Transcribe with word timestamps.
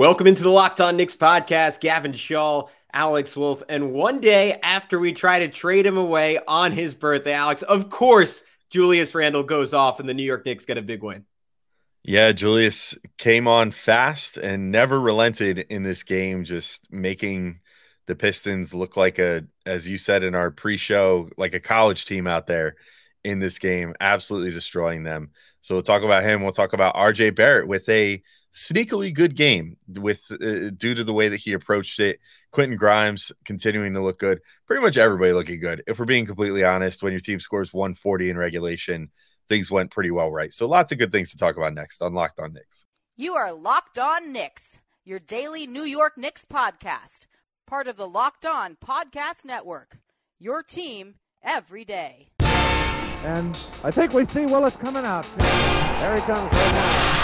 Welcome 0.00 0.28
into 0.28 0.42
the 0.42 0.48
Locked 0.48 0.80
On 0.80 0.96
Knicks 0.96 1.14
podcast. 1.14 1.80
Gavin 1.80 2.14
Shaw, 2.14 2.68
Alex 2.90 3.36
Wolf, 3.36 3.62
and 3.68 3.92
one 3.92 4.18
day 4.18 4.58
after 4.62 4.98
we 4.98 5.12
try 5.12 5.40
to 5.40 5.48
trade 5.48 5.84
him 5.84 5.98
away 5.98 6.38
on 6.48 6.72
his 6.72 6.94
birthday, 6.94 7.34
Alex, 7.34 7.60
of 7.60 7.90
course, 7.90 8.42
Julius 8.70 9.14
Randle 9.14 9.42
goes 9.42 9.74
off 9.74 10.00
and 10.00 10.08
the 10.08 10.14
New 10.14 10.22
York 10.22 10.46
Knicks 10.46 10.64
get 10.64 10.78
a 10.78 10.82
big 10.82 11.02
win. 11.02 11.26
Yeah, 12.02 12.32
Julius 12.32 12.96
came 13.18 13.46
on 13.46 13.72
fast 13.72 14.38
and 14.38 14.72
never 14.72 14.98
relented 14.98 15.58
in 15.58 15.82
this 15.82 16.02
game, 16.02 16.44
just 16.44 16.90
making 16.90 17.60
the 18.06 18.14
Pistons 18.14 18.72
look 18.72 18.96
like 18.96 19.18
a, 19.18 19.44
as 19.66 19.86
you 19.86 19.98
said 19.98 20.22
in 20.22 20.34
our 20.34 20.50
pre-show, 20.50 21.28
like 21.36 21.52
a 21.52 21.60
college 21.60 22.06
team 22.06 22.26
out 22.26 22.46
there 22.46 22.76
in 23.22 23.38
this 23.38 23.58
game, 23.58 23.94
absolutely 24.00 24.50
destroying 24.50 25.02
them. 25.02 25.32
So 25.60 25.74
we'll 25.74 25.82
talk 25.82 26.04
about 26.04 26.22
him. 26.22 26.42
We'll 26.42 26.52
talk 26.52 26.72
about 26.72 26.96
RJ 26.96 27.34
Barrett 27.34 27.68
with 27.68 27.86
a 27.90 28.22
sneakily 28.52 29.14
good 29.14 29.36
game 29.36 29.76
with 29.88 30.30
uh, 30.30 30.70
due 30.70 30.94
to 30.94 31.04
the 31.04 31.12
way 31.12 31.28
that 31.28 31.40
he 31.40 31.52
approached 31.52 32.00
it. 32.00 32.18
Quentin 32.50 32.76
Grimes 32.76 33.30
continuing 33.44 33.94
to 33.94 34.02
look 34.02 34.18
good. 34.18 34.40
Pretty 34.66 34.82
much 34.82 34.96
everybody 34.96 35.32
looking 35.32 35.60
good. 35.60 35.82
If 35.86 35.98
we're 35.98 36.04
being 36.04 36.26
completely 36.26 36.64
honest, 36.64 37.02
when 37.02 37.12
your 37.12 37.20
team 37.20 37.40
scores 37.40 37.72
140 37.72 38.30
in 38.30 38.36
regulation, 38.36 39.10
things 39.48 39.70
went 39.70 39.90
pretty 39.90 40.10
well 40.10 40.30
right. 40.30 40.52
So 40.52 40.66
lots 40.66 40.92
of 40.92 40.98
good 40.98 41.12
things 41.12 41.30
to 41.30 41.36
talk 41.36 41.56
about 41.56 41.74
next 41.74 42.02
on 42.02 42.14
Locked 42.14 42.40
On 42.40 42.52
Knicks. 42.52 42.86
You 43.16 43.34
are 43.34 43.52
Locked 43.52 43.98
On 43.98 44.32
Knicks, 44.32 44.80
your 45.04 45.18
daily 45.18 45.66
New 45.66 45.84
York 45.84 46.16
Knicks 46.16 46.44
podcast, 46.44 47.26
part 47.66 47.86
of 47.86 47.96
the 47.96 48.08
Locked 48.08 48.46
On 48.46 48.76
Podcast 48.76 49.44
Network. 49.44 49.98
Your 50.38 50.62
team 50.62 51.16
every 51.42 51.84
day. 51.84 52.30
And 53.22 53.58
I 53.84 53.90
think 53.90 54.14
we 54.14 54.24
see 54.26 54.46
Willis 54.46 54.76
coming 54.76 55.04
out. 55.04 55.24
There 55.36 56.14
he 56.14 56.22
comes 56.22 56.40
right 56.40 56.52
now. 56.52 57.19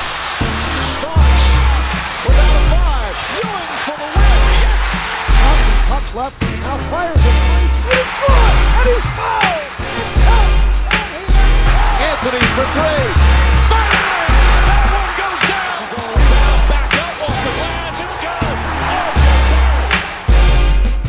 Up, 6.17 6.25
up 6.25 6.33
left. 6.33 6.41
Now 6.63 6.79
fires 6.89 7.13
it. 7.15 7.21
And 7.21 7.61
he's 7.93 8.09
good. 8.25 8.41
And 8.73 8.89
he's 8.89 9.05
fouled. 9.13 9.69
Anthony 12.09 12.41
for 12.57 12.65
three. 12.73 13.05
Bang! 13.69 14.33
That 14.65 14.85
one 14.97 15.13
goes 15.21 15.43
down. 15.45 15.77
This 15.77 15.93
is 15.93 16.65
back 16.73 16.89
up 17.05 17.21
off 17.21 17.37
the 17.45 17.53
glass. 17.61 18.01
It's 18.01 18.17
good. 18.17 18.49
Oh, 18.49 18.97
RJ 19.13 19.25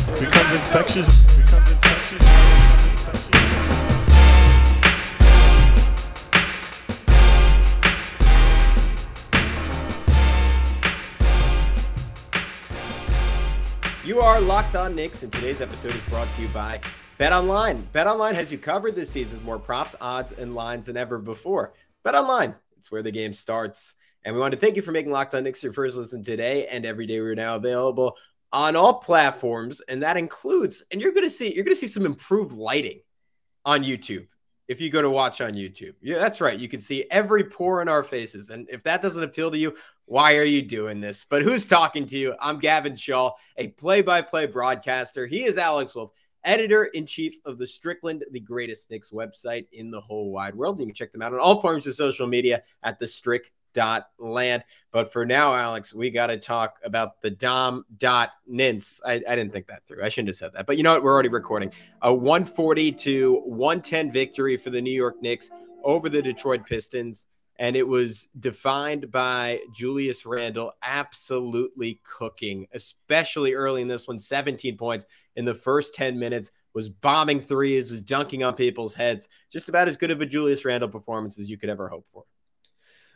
Barrett. 0.04 0.20
Becomes 0.20 0.52
infectious. 0.52 1.37
Locked 14.58 14.74
On 14.74 14.92
Knicks, 14.92 15.22
and 15.22 15.32
today's 15.32 15.60
episode 15.60 15.94
is 15.94 16.00
brought 16.08 16.26
to 16.34 16.42
you 16.42 16.48
by 16.48 16.80
Bet 17.16 17.32
Online. 17.32 17.80
Bet 17.92 18.08
Online 18.08 18.34
has 18.34 18.50
you 18.50 18.58
covered 18.58 18.96
this 18.96 19.08
season 19.08 19.36
with 19.36 19.46
more 19.46 19.56
props, 19.56 19.94
odds, 20.00 20.32
and 20.32 20.52
lines 20.52 20.86
than 20.86 20.96
ever 20.96 21.16
before. 21.16 21.74
Bet 22.02 22.16
Online, 22.16 22.52
it's 22.76 22.90
where 22.90 23.04
the 23.04 23.12
game 23.12 23.32
starts. 23.32 23.92
And 24.24 24.34
we 24.34 24.40
want 24.40 24.50
to 24.50 24.58
thank 24.58 24.74
you 24.74 24.82
for 24.82 24.90
making 24.90 25.12
Locked 25.12 25.36
On 25.36 25.44
Knicks 25.44 25.62
your 25.62 25.72
first 25.72 25.96
listen 25.96 26.24
today 26.24 26.66
and 26.66 26.84
every 26.84 27.06
day. 27.06 27.20
We're 27.20 27.36
now 27.36 27.54
available 27.54 28.16
on 28.52 28.74
all 28.74 28.94
platforms, 28.94 29.80
and 29.82 30.02
that 30.02 30.16
includes, 30.16 30.82
and 30.90 31.00
you're 31.00 31.12
gonna 31.12 31.30
see, 31.30 31.54
you're 31.54 31.62
gonna 31.62 31.76
see 31.76 31.86
some 31.86 32.04
improved 32.04 32.50
lighting 32.50 33.02
on 33.64 33.84
YouTube 33.84 34.26
if 34.66 34.80
you 34.80 34.90
go 34.90 35.00
to 35.00 35.08
watch 35.08 35.40
on 35.40 35.52
YouTube. 35.52 35.94
Yeah, 36.02 36.18
that's 36.18 36.40
right. 36.40 36.58
You 36.58 36.68
can 36.68 36.80
see 36.80 37.04
every 37.12 37.44
pore 37.44 37.80
in 37.80 37.88
our 37.88 38.02
faces. 38.02 38.50
And 38.50 38.68
if 38.70 38.82
that 38.82 39.02
doesn't 39.02 39.22
appeal 39.22 39.52
to 39.52 39.56
you, 39.56 39.76
why 40.08 40.36
are 40.36 40.44
you 40.44 40.62
doing 40.62 41.00
this? 41.00 41.24
But 41.28 41.42
who's 41.42 41.66
talking 41.66 42.06
to 42.06 42.16
you? 42.16 42.34
I'm 42.40 42.58
Gavin 42.58 42.96
Shaw, 42.96 43.32
a 43.58 43.68
play 43.68 44.00
by 44.00 44.22
play 44.22 44.46
broadcaster. 44.46 45.26
He 45.26 45.44
is 45.44 45.58
Alex 45.58 45.94
Wolf, 45.94 46.12
editor 46.44 46.84
in 46.84 47.04
chief 47.04 47.36
of 47.44 47.58
the 47.58 47.66
Strickland, 47.66 48.24
the 48.30 48.40
greatest 48.40 48.90
Knicks 48.90 49.10
website 49.10 49.66
in 49.72 49.90
the 49.90 50.00
whole 50.00 50.30
wide 50.30 50.54
world. 50.54 50.80
You 50.80 50.86
can 50.86 50.94
check 50.94 51.12
them 51.12 51.20
out 51.20 51.34
on 51.34 51.40
all 51.40 51.60
forms 51.60 51.86
of 51.86 51.94
social 51.94 52.26
media 52.26 52.62
at 52.82 52.98
the 52.98 53.06
Strick 53.06 53.52
dot 53.74 54.08
land. 54.18 54.64
But 54.92 55.12
for 55.12 55.26
now, 55.26 55.54
Alex, 55.54 55.92
we 55.92 56.08
got 56.08 56.28
to 56.28 56.38
talk 56.38 56.78
about 56.82 57.20
the 57.20 57.30
Dom 57.30 57.84
dot 57.98 58.30
Nints. 58.46 59.02
I, 59.04 59.12
I 59.12 59.36
didn't 59.36 59.52
think 59.52 59.66
that 59.66 59.86
through. 59.86 60.02
I 60.02 60.08
shouldn't 60.08 60.30
have 60.30 60.36
said 60.36 60.52
that. 60.54 60.64
But 60.64 60.78
you 60.78 60.84
know 60.84 60.94
what? 60.94 61.02
We're 61.02 61.12
already 61.12 61.28
recording. 61.28 61.70
A 62.00 62.12
140 62.12 62.92
to 62.92 63.42
110 63.44 64.10
victory 64.10 64.56
for 64.56 64.70
the 64.70 64.80
New 64.80 64.90
York 64.90 65.20
Knicks 65.20 65.50
over 65.84 66.08
the 66.08 66.22
Detroit 66.22 66.64
Pistons. 66.64 67.26
And 67.58 67.74
it 67.74 67.86
was 67.86 68.28
defined 68.38 69.10
by 69.10 69.60
Julius 69.74 70.24
Randle 70.24 70.72
absolutely 70.82 72.00
cooking, 72.04 72.66
especially 72.72 73.54
early 73.54 73.82
in 73.82 73.88
this 73.88 74.06
one. 74.06 74.18
17 74.18 74.76
points 74.76 75.06
in 75.34 75.44
the 75.44 75.54
first 75.54 75.94
10 75.94 76.18
minutes, 76.18 76.52
was 76.72 76.88
bombing 76.88 77.40
threes, 77.40 77.90
was 77.90 78.00
dunking 78.02 78.44
on 78.44 78.54
people's 78.54 78.94
heads. 78.94 79.28
Just 79.50 79.68
about 79.68 79.88
as 79.88 79.96
good 79.96 80.12
of 80.12 80.20
a 80.20 80.26
Julius 80.26 80.64
Randle 80.64 80.88
performance 80.88 81.40
as 81.40 81.50
you 81.50 81.58
could 81.58 81.70
ever 81.70 81.88
hope 81.88 82.06
for. 82.12 82.24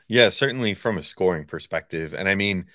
Yeah, 0.09 0.31
certainly 0.31 0.75
from 0.75 0.99
a 0.99 1.03
scoring 1.03 1.45
perspective. 1.45 2.13
And 2.13 2.29
I 2.29 2.35
mean, 2.35 2.67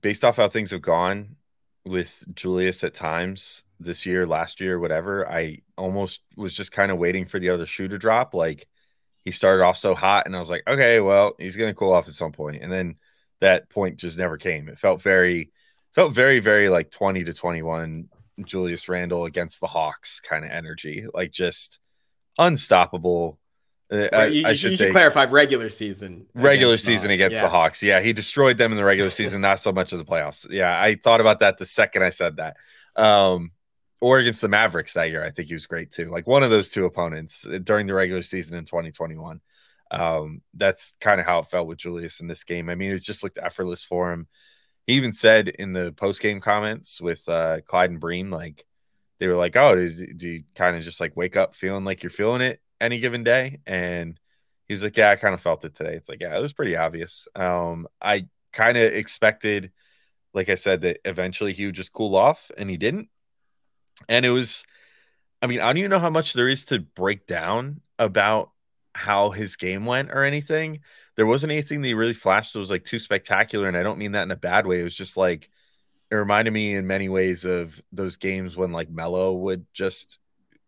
based 0.00 0.24
off 0.24 0.36
how 0.36 0.48
things 0.48 0.72
have 0.72 0.82
gone 0.82 1.36
with 1.84 2.24
Julius 2.34 2.82
at 2.82 2.94
times 2.94 3.62
this 3.78 4.04
year, 4.04 4.26
last 4.26 4.60
year, 4.60 4.80
whatever, 4.80 5.30
I 5.30 5.62
almost 5.78 6.22
was 6.36 6.52
just 6.52 6.72
kind 6.72 6.90
of 6.90 6.98
waiting 6.98 7.26
for 7.26 7.38
the 7.38 7.50
other 7.50 7.66
shoe 7.66 7.88
to 7.88 7.98
drop. 7.98 8.34
Like 8.34 8.66
he 9.26 9.32
started 9.32 9.64
off 9.64 9.76
so 9.76 9.92
hot, 9.96 10.24
and 10.26 10.36
I 10.36 10.38
was 10.38 10.48
like, 10.48 10.62
okay, 10.68 11.00
well, 11.00 11.34
he's 11.36 11.56
going 11.56 11.68
to 11.68 11.74
cool 11.74 11.92
off 11.92 12.06
at 12.06 12.14
some 12.14 12.30
point. 12.30 12.62
And 12.62 12.72
then 12.72 12.94
that 13.40 13.68
point 13.68 13.98
just 13.98 14.16
never 14.16 14.36
came. 14.36 14.68
It 14.68 14.78
felt 14.78 15.02
very, 15.02 15.50
felt 15.96 16.12
very, 16.12 16.38
very 16.38 16.68
like 16.68 16.92
20 16.92 17.24
to 17.24 17.32
21 17.34 18.08
Julius 18.44 18.88
Randle 18.88 19.24
against 19.24 19.60
the 19.60 19.66
Hawks 19.66 20.20
kind 20.20 20.44
of 20.44 20.52
energy, 20.52 21.06
like 21.12 21.32
just 21.32 21.80
unstoppable 22.38 23.40
uh, 23.90 24.08
I, 24.12 24.26
you, 24.26 24.46
I, 24.46 24.54
should, 24.54 24.72
you 24.72 24.76
should 24.76 24.92
clarify 24.92 25.24
regular 25.24 25.68
season. 25.70 26.26
Regular 26.34 26.76
season 26.76 27.10
against 27.10 27.34
yeah. 27.34 27.42
the 27.42 27.48
Hawks. 27.48 27.82
Yeah, 27.82 28.00
he 28.00 28.12
destroyed 28.12 28.58
them 28.58 28.72
in 28.72 28.76
the 28.76 28.84
regular 28.84 29.10
season, 29.10 29.40
not 29.40 29.60
so 29.60 29.72
much 29.72 29.92
of 29.92 29.98
the 29.98 30.04
playoffs. 30.04 30.46
Yeah, 30.48 30.80
I 30.80 30.96
thought 30.96 31.20
about 31.20 31.40
that 31.40 31.58
the 31.58 31.66
second 31.66 32.02
I 32.02 32.10
said 32.10 32.36
that. 32.36 32.56
Um, 32.96 33.52
or 34.00 34.18
against 34.18 34.40
the 34.40 34.48
Mavericks 34.48 34.92
that 34.94 35.10
year, 35.10 35.24
I 35.24 35.30
think 35.30 35.48
he 35.48 35.54
was 35.54 35.66
great 35.66 35.90
too. 35.92 36.06
Like 36.06 36.26
one 36.26 36.42
of 36.42 36.50
those 36.50 36.70
two 36.70 36.84
opponents 36.84 37.46
uh, 37.46 37.58
during 37.62 37.86
the 37.86 37.94
regular 37.94 38.22
season 38.22 38.56
in 38.56 38.64
2021. 38.64 39.40
Um, 39.90 40.42
that's 40.54 40.94
kind 41.00 41.20
of 41.20 41.26
how 41.26 41.38
it 41.40 41.46
felt 41.46 41.68
with 41.68 41.78
Julius 41.78 42.20
in 42.20 42.26
this 42.26 42.44
game. 42.44 42.68
I 42.68 42.74
mean, 42.74 42.90
it 42.90 42.98
just 42.98 43.22
looked 43.22 43.38
effortless 43.40 43.84
for 43.84 44.12
him. 44.12 44.26
He 44.86 44.94
even 44.94 45.12
said 45.12 45.48
in 45.48 45.72
the 45.72 45.92
post 45.92 46.20
game 46.20 46.40
comments 46.40 47.00
with 47.00 47.28
uh, 47.28 47.60
Clyde 47.66 47.90
and 47.90 48.00
Breen, 48.00 48.30
like 48.30 48.66
they 49.18 49.28
were 49.28 49.36
like, 49.36 49.56
"Oh, 49.56 49.74
do, 49.74 50.12
do 50.14 50.28
you 50.28 50.44
kind 50.54 50.76
of 50.76 50.82
just 50.82 51.00
like 51.00 51.16
wake 51.16 51.36
up 51.36 51.54
feeling 51.54 51.84
like 51.84 52.02
you're 52.02 52.10
feeling 52.10 52.40
it?" 52.42 52.60
any 52.80 52.98
given 52.98 53.24
day. 53.24 53.60
And 53.66 54.18
he 54.66 54.74
was 54.74 54.82
like, 54.82 54.96
Yeah, 54.96 55.10
I 55.10 55.16
kind 55.16 55.34
of 55.34 55.40
felt 55.40 55.64
it 55.64 55.74
today. 55.74 55.94
It's 55.94 56.08
like, 56.08 56.20
yeah, 56.20 56.36
it 56.36 56.42
was 56.42 56.52
pretty 56.52 56.76
obvious. 56.76 57.28
Um, 57.34 57.86
I 58.00 58.28
kind 58.52 58.76
of 58.76 58.92
expected, 58.92 59.72
like 60.34 60.48
I 60.48 60.54
said, 60.56 60.82
that 60.82 60.98
eventually 61.04 61.52
he 61.52 61.66
would 61.66 61.74
just 61.74 61.92
cool 61.92 62.16
off, 62.16 62.50
and 62.56 62.70
he 62.70 62.76
didn't. 62.76 63.08
And 64.08 64.26
it 64.26 64.30
was, 64.30 64.64
I 65.42 65.46
mean, 65.46 65.60
I 65.60 65.66
don't 65.66 65.78
even 65.78 65.90
know 65.90 65.98
how 65.98 66.10
much 66.10 66.32
there 66.32 66.48
is 66.48 66.64
to 66.66 66.80
break 66.80 67.26
down 67.26 67.80
about 67.98 68.50
how 68.94 69.30
his 69.30 69.56
game 69.56 69.84
went 69.86 70.10
or 70.10 70.22
anything. 70.24 70.80
There 71.16 71.26
wasn't 71.26 71.52
anything 71.52 71.82
that 71.82 71.96
really 71.96 72.12
flashed 72.14 72.52
that 72.52 72.58
was 72.58 72.70
like 72.70 72.84
too 72.84 72.98
spectacular. 72.98 73.68
And 73.68 73.76
I 73.76 73.82
don't 73.82 73.98
mean 73.98 74.12
that 74.12 74.24
in 74.24 74.30
a 74.30 74.36
bad 74.36 74.66
way. 74.66 74.80
It 74.80 74.84
was 74.84 74.94
just 74.94 75.16
like, 75.16 75.50
it 76.10 76.14
reminded 76.14 76.52
me 76.52 76.74
in 76.74 76.86
many 76.86 77.08
ways 77.08 77.44
of 77.44 77.82
those 77.92 78.16
games 78.16 78.56
when 78.56 78.72
like 78.72 78.90
Melo 78.90 79.34
would 79.34 79.66
just 79.72 80.18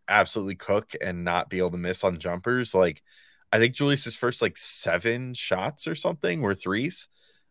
absolutely 0.09 0.57
cook 0.57 0.95
and 1.01 1.25
not 1.25 1.51
be 1.51 1.59
able 1.59 1.71
to 1.71 1.77
miss 1.77 2.03
on 2.03 2.19
jumpers. 2.19 2.75
Like 2.75 3.03
I 3.53 3.59
think 3.59 3.75
Julius's 3.75 4.17
first 4.17 4.43
like 4.43 4.57
seven 4.57 5.35
shots 5.35 5.87
or 5.87 5.95
something 5.95 6.41
were 6.41 6.55
threes, 6.55 7.09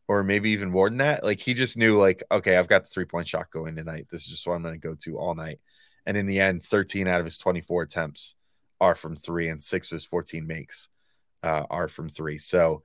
or 0.08 0.24
maybe 0.24 0.52
even 0.52 0.70
more 0.70 0.90
than 0.90 1.00
that. 1.00 1.24
Like 1.24 1.40
he 1.40 1.54
just 1.54 1.78
knew, 1.78 1.98
like, 1.98 2.24
okay, 2.32 2.58
I've 2.58 2.68
got 2.68 2.84
the 2.84 2.90
three 2.90 3.06
point 3.06 3.28
shot 3.28 3.52
going 3.52 3.76
tonight. 3.76 4.08
This 4.10 4.22
is 4.22 4.28
just 4.28 4.48
what 4.48 4.56
I'm 4.56 4.64
going 4.64 4.80
to 4.80 4.88
go 4.88 4.96
to 4.96 5.18
all 5.18 5.36
night. 5.36 5.60
And 6.06 6.16
in 6.16 6.26
the 6.26 6.40
end, 6.40 6.64
13 6.64 7.08
out 7.08 7.20
of 7.20 7.26
his 7.26 7.38
24 7.38 7.84
attempts 7.84 8.36
are 8.80 8.96
from 8.96 9.16
three, 9.16 9.50
and 9.50 9.62
six 9.62 9.92
of 9.92 9.96
his 9.96 10.06
14 10.06 10.48
makes 10.48 10.90
uh, 11.44 11.64
are 11.70 11.88
from 11.88 12.10
three. 12.10 12.38
So, 12.38 12.84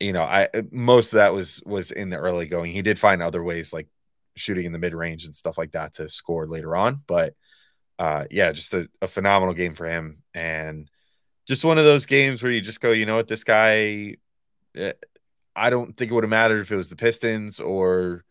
you 0.00 0.12
know, 0.12 0.22
I 0.22 0.48
most 0.70 1.12
of 1.12 1.18
that 1.18 1.34
was 1.34 1.62
was 1.64 1.90
in 1.90 2.10
the 2.10 2.16
early 2.16 2.46
going. 2.46 2.72
He 2.72 2.82
did 2.82 2.98
find 2.98 3.22
other 3.22 3.42
ways 3.42 3.72
like 3.72 3.88
shooting 4.36 4.64
in 4.64 4.72
the 4.72 4.78
mid 4.78 4.94
range 4.94 5.24
and 5.24 5.34
stuff 5.34 5.58
like 5.58 5.72
that 5.72 5.94
to 5.94 6.08
score 6.08 6.46
later 6.46 6.76
on, 6.76 7.02
but 7.06 7.34
uh, 7.98 8.24
yeah, 8.30 8.52
just 8.52 8.74
a, 8.74 8.88
a, 9.02 9.08
phenomenal 9.08 9.54
game 9.54 9.74
for 9.74 9.84
him, 9.84 10.22
and 10.32 10.88
just 11.48 11.64
one 11.64 11.78
of 11.78 11.84
those 11.84 12.06
games 12.06 12.40
where 12.40 12.52
you 12.52 12.60
just 12.60 12.80
go, 12.80 12.92
you 12.92 13.06
know 13.06 13.16
what, 13.16 13.26
this 13.26 13.44
guy. 13.44 14.16
I 15.58 15.70
don't 15.70 15.96
think 15.96 16.10
it 16.10 16.14
would 16.14 16.24
have 16.24 16.30
mattered 16.30 16.60
if 16.60 16.70
it 16.70 16.76
was 16.76 16.88
the 16.88 16.96
Pistons 16.96 17.60
or 17.60 18.24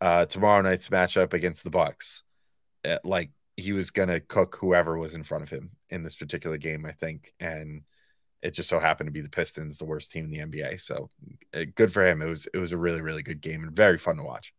uh, 0.00 0.26
tomorrow 0.26 0.60
night's 0.62 0.88
matchup 0.88 1.32
against 1.32 1.64
the 1.64 1.70
Bucks. 1.70 2.22
Eh, 2.84 2.98
like 3.04 3.30
he 3.56 3.72
was 3.72 3.90
gonna 3.90 4.20
cook 4.20 4.56
whoever 4.60 4.98
was 4.98 5.14
in 5.14 5.22
front 5.22 5.44
of 5.44 5.50
him 5.50 5.70
in 5.90 6.02
this 6.02 6.16
particular 6.16 6.58
game, 6.58 6.84
I 6.84 6.92
think, 6.92 7.32
and 7.38 7.82
it 8.42 8.52
just 8.52 8.68
so 8.68 8.80
happened 8.80 9.06
to 9.06 9.12
be 9.12 9.20
the 9.20 9.28
Pistons, 9.28 9.78
the 9.78 9.84
worst 9.84 10.10
team 10.10 10.24
in 10.24 10.30
the 10.30 10.40
NBA. 10.40 10.80
So 10.80 11.10
eh, 11.54 11.66
good 11.74 11.92
for 11.92 12.04
him. 12.04 12.20
It 12.22 12.28
was 12.28 12.48
it 12.52 12.58
was 12.58 12.72
a 12.72 12.78
really 12.78 13.00
really 13.00 13.22
good 13.22 13.40
game 13.40 13.62
and 13.62 13.72
very 13.72 13.98
fun 13.98 14.16
to 14.16 14.22
watch. 14.22 14.52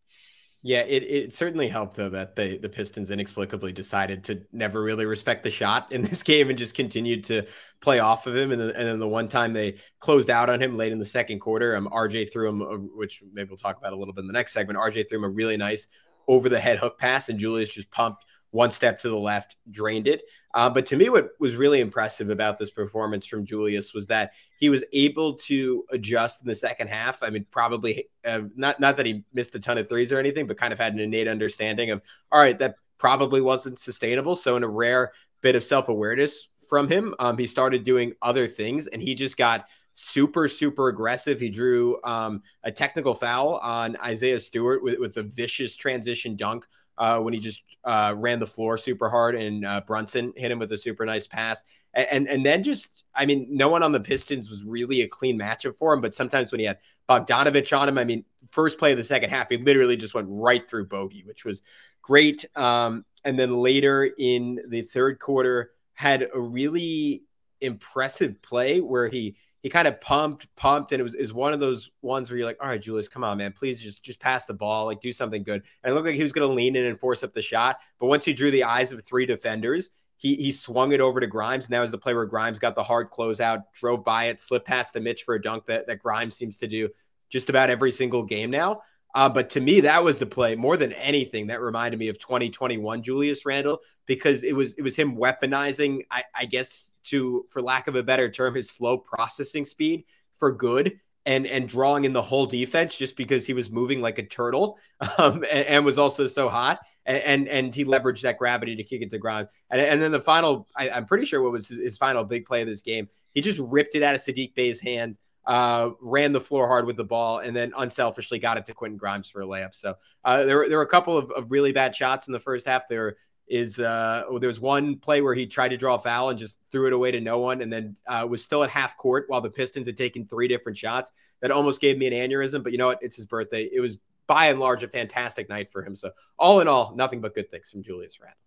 Yeah, 0.66 0.80
it, 0.80 1.04
it 1.04 1.34
certainly 1.34 1.68
helped 1.68 1.98
though 1.98 2.10
that 2.10 2.38
the 2.38 2.58
the 2.58 2.70
Pistons 2.70 3.12
inexplicably 3.12 3.74
decided 3.74 4.24
to 4.26 4.42
never 4.54 4.82
really 4.82 5.06
respect 5.06 5.44
the 5.44 5.52
shot 5.52 5.92
in 5.92 6.02
this 6.10 6.24
game 6.24 6.50
and 6.50 6.58
just 6.58 6.74
continued 6.74 7.26
to 7.26 7.46
play 7.82 8.00
off 8.00 8.28
of 8.28 8.36
him. 8.36 8.54
And 8.54 8.62
then, 8.62 8.70
and 8.70 8.88
then 8.88 9.00
the 9.00 9.08
one 9.08 9.28
time 9.28 9.52
they 9.52 9.76
closed 10.00 10.30
out 10.30 10.50
on 10.50 10.62
him 10.62 10.78
late 10.78 10.94
in 10.94 11.00
the 11.00 11.06
second 11.06 11.40
quarter, 11.40 11.76
um, 11.76 11.90
RJ 11.92 12.32
threw 12.32 12.48
him, 12.48 12.62
a, 12.62 12.78
which 12.78 13.22
maybe 13.34 13.50
we'll 13.50 13.58
talk 13.58 13.78
about 13.78 13.92
a 13.92 13.98
little 13.98 14.14
bit 14.14 14.22
in 14.22 14.28
the 14.28 14.34
next 14.34 14.54
segment. 14.54 14.80
RJ 14.80 15.10
threw 15.10 15.18
him 15.18 15.26
a 15.26 15.30
really 15.30 15.58
nice 15.58 15.90
over 16.30 16.48
the 16.48 16.60
head 16.60 16.80
hook 16.80 16.98
pass, 16.98 17.28
and 17.28 17.38
Julius 17.38 17.74
just 17.74 17.92
pumped 17.92 18.24
one 18.54 18.70
step 18.70 19.00
to 19.00 19.10
the 19.10 19.18
left, 19.18 19.56
drained 19.72 20.08
it. 20.08 20.22
Uh, 20.54 20.70
but 20.70 20.86
to 20.86 20.96
me, 20.96 21.10
what 21.10 21.32
was 21.40 21.56
really 21.56 21.80
impressive 21.80 22.30
about 22.30 22.60
this 22.60 22.70
performance 22.70 23.26
from 23.26 23.46
Julius 23.46 23.96
was 23.96 24.06
that 24.08 24.34
he 24.60 24.70
was 24.70 24.86
able 24.94 25.34
to 25.34 25.84
adjust 25.92 26.44
in 26.44 26.48
the 26.48 26.54
second 26.54 26.88
half. 26.88 27.24
I 27.24 27.32
mean, 27.32 27.48
probably 27.50 28.10
uh, 28.24 28.42
not 28.56 28.80
not 28.80 28.98
that 28.98 29.08
he 29.08 29.24
missed 29.34 29.56
a 29.56 29.60
ton 29.60 29.80
of 29.80 29.90
threes 29.90 30.12
or 30.12 30.20
anything, 30.20 30.46
but 30.46 30.58
kind 30.58 30.72
of 30.72 30.78
had 30.78 30.94
an 30.94 31.00
innate 31.00 31.28
understanding 31.28 31.90
of 31.90 32.02
all 32.32 32.40
right, 32.40 32.58
that 32.60 32.76
probably 33.00 33.42
wasn't 33.42 33.80
sustainable. 33.80 34.36
So 34.36 34.56
in 34.56 34.64
a 34.64 34.68
rare 34.68 35.14
bit 35.42 35.56
of 35.56 35.64
self 35.64 35.90
awareness 35.90 36.48
from 36.70 36.88
him, 36.88 37.16
um, 37.18 37.40
he 37.40 37.48
started 37.48 37.84
doing 37.84 38.14
other 38.22 38.48
things, 38.48 38.86
and 38.86 39.02
he 39.02 39.16
just 39.16 39.36
got 39.36 39.66
super 39.94 40.48
super 40.48 40.90
aggressive. 40.90 41.40
He 41.40 41.50
drew 41.50 41.98
um, 42.04 42.44
a 42.64 42.72
technical 42.72 43.16
foul 43.16 43.56
on 43.56 43.98
Isaiah 43.98 44.40
Stewart 44.40 44.84
with, 44.84 45.00
with 45.00 45.18
a 45.18 45.24
vicious 45.24 45.76
transition 45.76 46.36
dunk 46.36 46.68
uh, 46.98 47.20
when 47.20 47.34
he 47.34 47.40
just 47.40 47.62
uh, 47.84 48.14
ran 48.18 48.40
the 48.40 48.48
floor 48.48 48.78
super 48.78 49.10
hard, 49.10 49.36
and 49.36 49.66
uh, 49.66 49.82
Brunson 49.86 50.34
hit 50.36 50.52
him 50.52 50.60
with 50.60 50.72
a 50.72 50.78
super 50.78 51.06
nice 51.06 51.28
pass. 51.28 51.64
And, 51.94 52.08
and, 52.12 52.28
and 52.28 52.46
then 52.46 52.64
just, 52.64 53.04
I 53.14 53.26
mean, 53.26 53.48
no 53.50 53.70
one 53.70 53.84
on 53.84 53.92
the 53.92 54.00
Pistons 54.00 54.50
was 54.50 54.64
really 54.64 55.02
a 55.02 55.08
clean 55.08 55.38
matchup 55.40 55.78
for 55.78 55.94
him. 55.94 56.02
But 56.02 56.16
sometimes 56.16 56.52
when 56.52 56.60
he 56.60 56.66
had 56.66 56.80
Bogdanovich 57.10 57.78
on 57.78 57.90
him, 57.90 57.98
I 57.98 58.06
mean, 58.06 58.26
first 58.52 58.80
play 58.80 58.92
of 58.92 58.98
the 58.98 59.04
second 59.04 59.30
half, 59.30 59.50
he 59.50 59.58
literally 59.58 59.98
just 59.98 60.16
went 60.16 60.28
right 60.30 60.68
through 60.70 60.88
Bogey, 60.88 61.24
which 61.26 61.46
was 61.46 61.62
great. 62.02 62.46
Um, 62.56 63.06
and 63.24 63.38
then 63.38 63.54
later 63.54 64.10
in 64.18 64.60
the 64.68 64.82
third 64.82 65.20
quarter, 65.20 65.72
had 65.96 66.28
a 66.34 66.40
really 66.40 67.24
impressive 67.62 68.42
play 68.42 68.82
where 68.82 69.08
he 69.08 69.36
he 69.64 69.70
kind 69.70 69.88
of 69.88 70.00
pumped, 70.02 70.54
pumped, 70.58 70.92
and 70.92 71.00
it 71.00 71.04
was 71.04 71.16
is 71.16 71.34
one 71.34 71.54
of 71.54 71.62
those 71.62 71.90
ones 72.02 72.30
where 72.30 72.38
you're 72.38 72.46
like, 72.46 72.62
all 72.62 72.68
right, 72.68 72.82
Julius, 72.82 73.08
come 73.08 73.24
on, 73.24 73.38
man, 73.38 73.54
please 73.54 73.82
just 73.82 74.04
just 74.04 74.20
pass 74.20 74.46
the 74.46 74.54
ball, 74.54 74.86
like 74.86 75.00
do 75.00 75.12
something 75.12 75.42
good. 75.42 75.64
And 75.84 75.92
it 75.92 75.96
looked 75.96 76.06
like 76.06 76.16
he 76.16 76.24
was 76.24 76.34
going 76.34 76.48
to 76.48 76.54
lean 76.54 76.76
in 76.76 76.84
and 76.84 77.00
force 77.00 77.24
up 77.24 77.34
the 77.34 77.42
shot, 77.42 77.78
but 78.00 78.08
once 78.08 78.26
he 78.26 78.34
drew 78.34 78.52
the 78.52 78.66
eyes 78.66 78.92
of 78.92 79.04
three 79.04 79.26
defenders, 79.26 79.90
he 80.18 80.36
he 80.36 80.52
swung 80.52 80.92
it 80.92 81.02
over 81.02 81.20
to 81.20 81.28
Grimes, 81.28 81.66
and 81.66 81.74
that 81.74 81.80
was 81.80 81.92
the 81.92 81.98
play 81.98 82.14
where 82.14 82.26
Grimes 82.26 82.60
got 82.60 82.76
the 82.76 82.84
hard 82.84 83.10
closeout, 83.10 83.64
drove 83.74 84.04
by 84.04 84.26
it, 84.26 84.42
slipped 84.42 84.68
past 84.68 84.94
to 84.94 85.00
Mitch 85.00 85.24
for 85.24 85.36
a 85.36 85.42
dunk 85.42 85.66
that 85.66 85.88
that 85.88 86.00
Grimes 86.00 86.36
seems 86.36 86.58
to 86.58 86.68
do 86.68 86.90
just 87.30 87.50
about 87.50 87.70
every 87.70 87.92
single 87.92 88.24
game 88.24 88.52
now. 88.52 88.82
Uh, 89.16 89.30
but 89.30 89.50
to 89.52 89.62
me, 89.62 89.82
that 89.82 90.04
was 90.04 90.18
the 90.20 90.26
play 90.26 90.56
more 90.56 90.76
than 90.76 90.92
anything 90.94 91.48
that 91.48 91.62
reminded 91.62 92.00
me 92.00 92.08
of 92.08 92.18
2021 92.18 93.04
Julius 93.04 93.46
Randle 93.46 93.80
because 94.06 94.44
it 94.44 94.56
was 94.56 94.74
it 94.74 94.82
was 94.82 94.96
him 94.96 95.16
weaponizing, 95.16 96.06
I, 96.10 96.24
I 96.36 96.46
guess, 96.46 96.92
to 97.04 97.46
for 97.50 97.62
lack 97.62 97.88
of 97.88 97.96
a 97.96 98.04
better 98.04 98.30
term, 98.30 98.56
his 98.56 98.70
slow 98.70 98.98
processing 98.98 99.66
speed 99.66 100.06
for 100.38 100.52
good 100.52 101.00
and 101.26 101.48
and 101.48 101.70
drawing 101.70 102.06
in 102.06 102.14
the 102.14 102.22
whole 102.22 102.46
defense 102.46 102.98
just 102.98 103.16
because 103.16 103.46
he 103.46 103.54
was 103.54 103.72
moving 103.72 104.02
like 104.02 104.18
a 104.18 104.24
turtle 104.24 104.78
um, 105.18 105.44
and, 105.50 105.68
and, 105.68 105.86
was 105.86 105.98
also 105.98 106.28
so 106.28 106.50
hot 106.50 106.80
and, 107.06 107.24
and, 107.24 107.48
and 107.48 107.76
he 107.76 107.86
leveraged 107.86 108.22
that 108.22 108.38
gravity 108.38 108.76
to 108.76 108.84
kick 108.84 109.02
it 109.02 109.10
to 109.10 109.18
ground 109.18 109.48
and, 109.70 109.82
and 109.82 110.02
then 110.02 110.12
the 110.12 110.22
final 110.22 110.68
I, 110.76 110.90
am 110.90 111.06
pretty 111.06 111.26
sure 111.26 111.42
what 111.42 111.52
was 111.52 111.70
his, 111.70 111.80
his, 111.80 111.98
final 111.98 112.24
big 112.24 112.46
play 112.46 112.62
of 112.62 112.68
this 112.68 112.82
game 112.82 113.08
he 113.34 113.42
just 113.42 113.60
ripped 113.60 113.96
it 113.96 114.04
out 114.04 114.16
of 114.16 114.22
Sadiq 114.22 114.54
Bey's 114.54 114.82
hand 114.82 115.18
uh, 115.46 115.92
ran 116.00 116.32
the 116.32 116.42
floor 116.42 116.68
hard 116.68 116.86
with 116.86 116.96
the 116.96 117.04
ball, 117.04 117.40
and 117.40 117.56
then 117.56 117.74
unselfishly 117.78 118.40
got 118.40 118.58
it 118.58 118.66
to 118.68 118.74
Quentin 118.74 118.98
Grimes 118.98 119.30
for 119.30 119.42
a 119.42 119.46
layup. 119.46 119.76
So 119.76 119.96
uh, 120.24 120.46
there, 120.46 120.58
were, 120.58 120.70
there 120.70 120.78
were 120.78 120.84
a 120.84 120.88
couple 120.88 121.18
of, 121.18 121.32
of, 121.32 121.52
really 121.52 121.72
bad 121.72 121.96
shots 121.96 122.28
in 122.28 122.34
the 122.34 122.40
first 122.40 122.66
half. 122.66 122.88
There 122.88 123.18
is 123.48 123.78
uh, 123.78 124.24
there 124.40 124.48
was 124.48 124.62
one 124.62 124.98
play 124.98 125.22
where 125.22 125.36
he 125.36 125.46
tried 125.46 125.70
to 125.70 125.78
draw 125.78 125.96
a 125.96 126.00
foul 126.00 126.30
and 126.30 126.40
just 126.40 126.58
threw 126.72 126.88
it 126.88 126.94
away 126.94 127.12
to 127.12 127.20
no 127.20 127.40
one, 127.40 127.62
and 127.62 127.72
then 127.72 127.96
uh, 128.08 128.26
was 128.30 128.44
still 128.44 128.64
at 128.64 128.70
half 128.70 128.96
court 128.96 129.26
while 129.28 129.42
the 129.42 129.50
Pistons 129.50 129.88
had 129.88 129.98
taken 129.98 130.26
three 130.26 130.48
different 130.48 130.78
shots. 130.78 131.12
That 131.42 131.52
almost 131.52 131.82
gave 131.82 131.98
me 131.98 132.08
an 132.08 132.14
aneurysm. 132.14 132.64
But 132.64 132.72
you 132.72 132.78
know 132.78 132.88
what? 132.88 133.00
It's 133.02 133.18
his 133.18 133.26
birthday. 133.26 133.70
It 133.72 133.82
was 133.82 133.98
by 134.28 134.48
and 134.48 134.60
large 134.62 134.84
a 134.84 134.88
fantastic 134.88 135.50
night 135.50 135.72
for 135.72 135.84
him. 135.84 135.96
So 135.96 136.12
all 136.40 136.62
in 136.62 136.70
all, 136.70 136.96
nothing 136.96 137.20
but 137.20 137.36
good 137.36 137.52
things 137.52 137.70
from 137.70 137.84
Julius 137.84 138.20
Randle. 138.22 138.38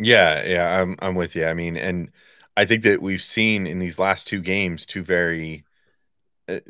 Yeah, 0.00 0.44
yeah, 0.44 0.80
I'm 0.80 0.96
I'm 0.98 1.14
with 1.14 1.36
you. 1.36 1.46
I 1.46 1.54
mean, 1.54 1.76
and 1.76 2.10
I 2.56 2.64
think 2.64 2.82
that 2.82 3.00
we've 3.00 3.22
seen 3.22 3.66
in 3.66 3.78
these 3.78 3.98
last 3.98 4.26
two 4.26 4.40
games 4.40 4.84
two 4.86 5.04
very 5.04 5.64
Uh, 6.48 6.60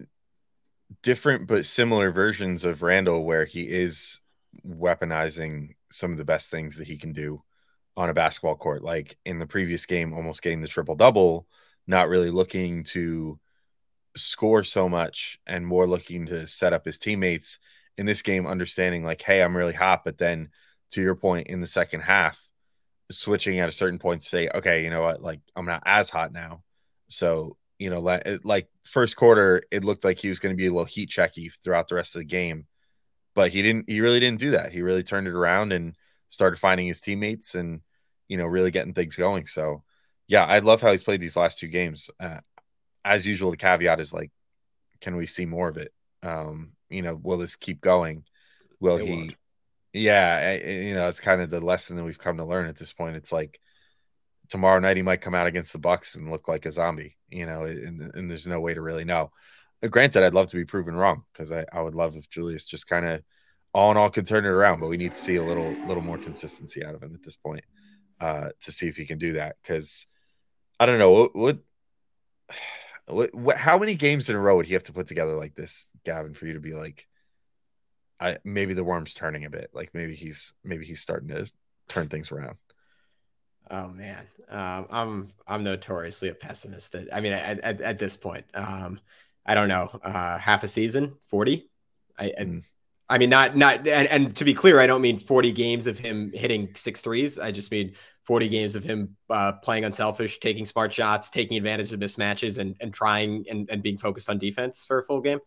different 1.02 1.46
but 1.46 1.64
similar 1.64 2.10
versions 2.10 2.64
of 2.64 2.82
Randle 2.82 3.24
where 3.24 3.44
he 3.44 3.62
is 3.62 4.20
weaponizing 4.66 5.74
some 5.90 6.12
of 6.12 6.18
the 6.18 6.24
best 6.24 6.50
things 6.50 6.76
that 6.76 6.86
he 6.86 6.96
can 6.96 7.12
do 7.12 7.42
on 7.96 8.10
a 8.10 8.14
basketball 8.14 8.56
court. 8.56 8.82
Like 8.82 9.16
in 9.24 9.38
the 9.38 9.46
previous 9.46 9.86
game, 9.86 10.12
almost 10.12 10.42
getting 10.42 10.60
the 10.60 10.68
triple 10.68 10.96
double, 10.96 11.46
not 11.86 12.08
really 12.08 12.30
looking 12.30 12.84
to 12.84 13.38
score 14.16 14.62
so 14.62 14.88
much 14.88 15.38
and 15.46 15.66
more 15.66 15.86
looking 15.86 16.26
to 16.26 16.46
set 16.46 16.72
up 16.72 16.84
his 16.84 16.98
teammates. 16.98 17.58
In 17.96 18.06
this 18.06 18.22
game, 18.22 18.46
understanding 18.46 19.04
like, 19.04 19.22
hey, 19.22 19.40
I'm 19.40 19.56
really 19.56 19.72
hot. 19.72 20.04
But 20.04 20.18
then 20.18 20.48
to 20.90 21.00
your 21.00 21.14
point 21.14 21.46
in 21.46 21.60
the 21.60 21.66
second 21.66 22.00
half, 22.00 22.48
switching 23.10 23.60
at 23.60 23.68
a 23.68 23.72
certain 23.72 23.98
point 23.98 24.22
to 24.22 24.28
say, 24.28 24.48
okay, 24.52 24.82
you 24.82 24.90
know 24.90 25.02
what, 25.02 25.22
like 25.22 25.40
I'm 25.54 25.66
not 25.66 25.84
as 25.86 26.10
hot 26.10 26.32
now. 26.32 26.62
So 27.08 27.56
you 27.84 27.90
know, 27.90 28.00
like, 28.00 28.26
like 28.44 28.68
first 28.84 29.14
quarter, 29.14 29.62
it 29.70 29.84
looked 29.84 30.04
like 30.04 30.16
he 30.16 30.30
was 30.30 30.38
going 30.38 30.54
to 30.54 30.56
be 30.56 30.66
a 30.66 30.70
little 30.70 30.86
heat 30.86 31.10
checky 31.10 31.52
throughout 31.62 31.86
the 31.86 31.96
rest 31.96 32.16
of 32.16 32.20
the 32.20 32.24
game, 32.24 32.66
but 33.34 33.50
he 33.50 33.60
didn't. 33.60 33.90
He 33.90 34.00
really 34.00 34.20
didn't 34.20 34.40
do 34.40 34.52
that. 34.52 34.72
He 34.72 34.80
really 34.80 35.02
turned 35.02 35.26
it 35.26 35.34
around 35.34 35.70
and 35.70 35.94
started 36.30 36.58
finding 36.58 36.86
his 36.86 37.02
teammates 37.02 37.54
and 37.54 37.82
you 38.26 38.38
know 38.38 38.46
really 38.46 38.70
getting 38.70 38.94
things 38.94 39.16
going. 39.16 39.46
So 39.46 39.82
yeah, 40.26 40.46
I 40.46 40.60
love 40.60 40.80
how 40.80 40.92
he's 40.92 41.02
played 41.02 41.20
these 41.20 41.36
last 41.36 41.58
two 41.58 41.68
games. 41.68 42.08
Uh, 42.18 42.40
as 43.04 43.26
usual, 43.26 43.50
the 43.50 43.58
caveat 43.58 44.00
is 44.00 44.14
like, 44.14 44.30
can 45.02 45.16
we 45.16 45.26
see 45.26 45.44
more 45.44 45.68
of 45.68 45.76
it? 45.76 45.92
Um, 46.22 46.72
you 46.88 47.02
know, 47.02 47.20
will 47.22 47.36
this 47.36 47.54
keep 47.54 47.82
going? 47.82 48.24
Will 48.80 48.96
it 48.96 49.04
he? 49.04 49.10
Won't. 49.10 49.36
Yeah, 49.92 50.58
I, 50.64 50.70
you 50.70 50.94
know, 50.94 51.10
it's 51.10 51.20
kind 51.20 51.42
of 51.42 51.50
the 51.50 51.60
lesson 51.60 51.96
that 51.96 52.04
we've 52.04 52.18
come 52.18 52.38
to 52.38 52.46
learn 52.46 52.66
at 52.66 52.76
this 52.76 52.94
point. 52.94 53.16
It's 53.16 53.30
like 53.30 53.60
tomorrow 54.48 54.78
night 54.78 54.96
he 54.96 55.02
might 55.02 55.20
come 55.20 55.34
out 55.34 55.46
against 55.46 55.72
the 55.72 55.78
Bucks 55.78 56.14
and 56.14 56.30
look 56.30 56.48
like 56.48 56.66
a 56.66 56.72
zombie, 56.72 57.16
you 57.28 57.46
know, 57.46 57.64
and, 57.64 58.14
and 58.14 58.30
there's 58.30 58.46
no 58.46 58.60
way 58.60 58.74
to 58.74 58.80
really 58.80 59.04
know. 59.04 59.30
Granted, 59.90 60.22
I'd 60.22 60.34
love 60.34 60.48
to 60.48 60.56
be 60.56 60.64
proven 60.64 60.94
wrong 60.94 61.24
because 61.32 61.52
I, 61.52 61.64
I 61.72 61.80
would 61.80 61.94
love 61.94 62.16
if 62.16 62.30
Julius 62.30 62.64
just 62.64 62.86
kind 62.86 63.06
of 63.06 63.22
all 63.74 63.90
in 63.90 63.96
all 63.96 64.08
could 64.08 64.26
turn 64.26 64.44
it 64.44 64.48
around, 64.48 64.80
but 64.80 64.88
we 64.88 64.96
need 64.96 65.12
to 65.12 65.18
see 65.18 65.36
a 65.36 65.42
little 65.42 65.70
little 65.86 66.02
more 66.02 66.16
consistency 66.16 66.84
out 66.84 66.94
of 66.94 67.02
him 67.02 67.14
at 67.14 67.22
this 67.22 67.36
point 67.36 67.64
uh, 68.20 68.50
to 68.60 68.72
see 68.72 68.86
if 68.86 68.96
he 68.96 69.04
can 69.04 69.18
do 69.18 69.34
that. 69.34 69.56
Because 69.62 70.06
I 70.78 70.86
don't 70.86 70.98
know 70.98 71.28
what, 71.32 71.58
what, 73.06 73.34
what, 73.34 73.56
how 73.58 73.78
many 73.78 73.96
games 73.96 74.30
in 74.30 74.36
a 74.36 74.40
row 74.40 74.56
would 74.56 74.66
he 74.66 74.74
have 74.74 74.84
to 74.84 74.92
put 74.92 75.08
together 75.08 75.34
like 75.34 75.54
this, 75.54 75.88
Gavin, 76.04 76.34
for 76.34 76.46
you 76.46 76.54
to 76.54 76.60
be 76.60 76.72
like, 76.72 77.06
I 78.20 78.38
maybe 78.44 78.74
the 78.74 78.84
worm's 78.84 79.12
turning 79.12 79.44
a 79.44 79.50
bit, 79.50 79.70
like 79.74 79.90
maybe 79.92 80.14
he's 80.14 80.52
maybe 80.62 80.86
he's 80.86 81.00
starting 81.00 81.28
to 81.28 81.50
turn 81.88 82.08
things 82.08 82.30
around. 82.30 82.56
Oh 83.70 83.88
man, 83.88 84.26
um, 84.50 84.86
I'm 84.90 85.32
I'm 85.46 85.64
notoriously 85.64 86.28
a 86.28 86.34
pessimist. 86.34 86.94
I 87.12 87.20
mean, 87.20 87.32
at, 87.32 87.60
at, 87.60 87.80
at 87.80 87.98
this 87.98 88.16
point, 88.16 88.44
um, 88.54 89.00
I 89.46 89.54
don't 89.54 89.68
know. 89.68 89.88
Uh, 90.02 90.38
half 90.38 90.64
a 90.64 90.68
season, 90.68 91.14
forty. 91.26 91.70
I, 92.18 92.32
mm. 92.38 92.62
I 93.08 93.18
mean, 93.18 93.30
not 93.30 93.56
not 93.56 93.86
and, 93.88 94.08
and, 94.08 94.36
to 94.36 94.44
be 94.44 94.54
clear, 94.54 94.80
I 94.80 94.86
don't 94.86 95.00
mean 95.00 95.18
forty 95.18 95.52
games 95.52 95.86
of 95.86 95.98
him 95.98 96.30
hitting 96.34 96.70
six 96.74 97.00
threes. 97.00 97.38
I 97.38 97.52
just 97.52 97.70
mean 97.70 97.94
forty 98.22 98.48
games 98.48 98.74
of 98.74 98.84
him 98.84 99.16
uh, 99.30 99.52
playing 99.52 99.84
unselfish, 99.84 100.40
taking 100.40 100.66
smart 100.66 100.92
shots, 100.92 101.30
taking 101.30 101.56
advantage 101.56 101.92
of 101.92 102.00
mismatches, 102.00 102.58
and 102.58 102.76
and 102.80 102.92
trying 102.92 103.44
and, 103.48 103.68
and 103.70 103.82
being 103.82 103.98
focused 103.98 104.28
on 104.28 104.38
defense 104.38 104.84
for 104.86 104.98
a 104.98 105.04
full 105.04 105.20
game, 105.20 105.38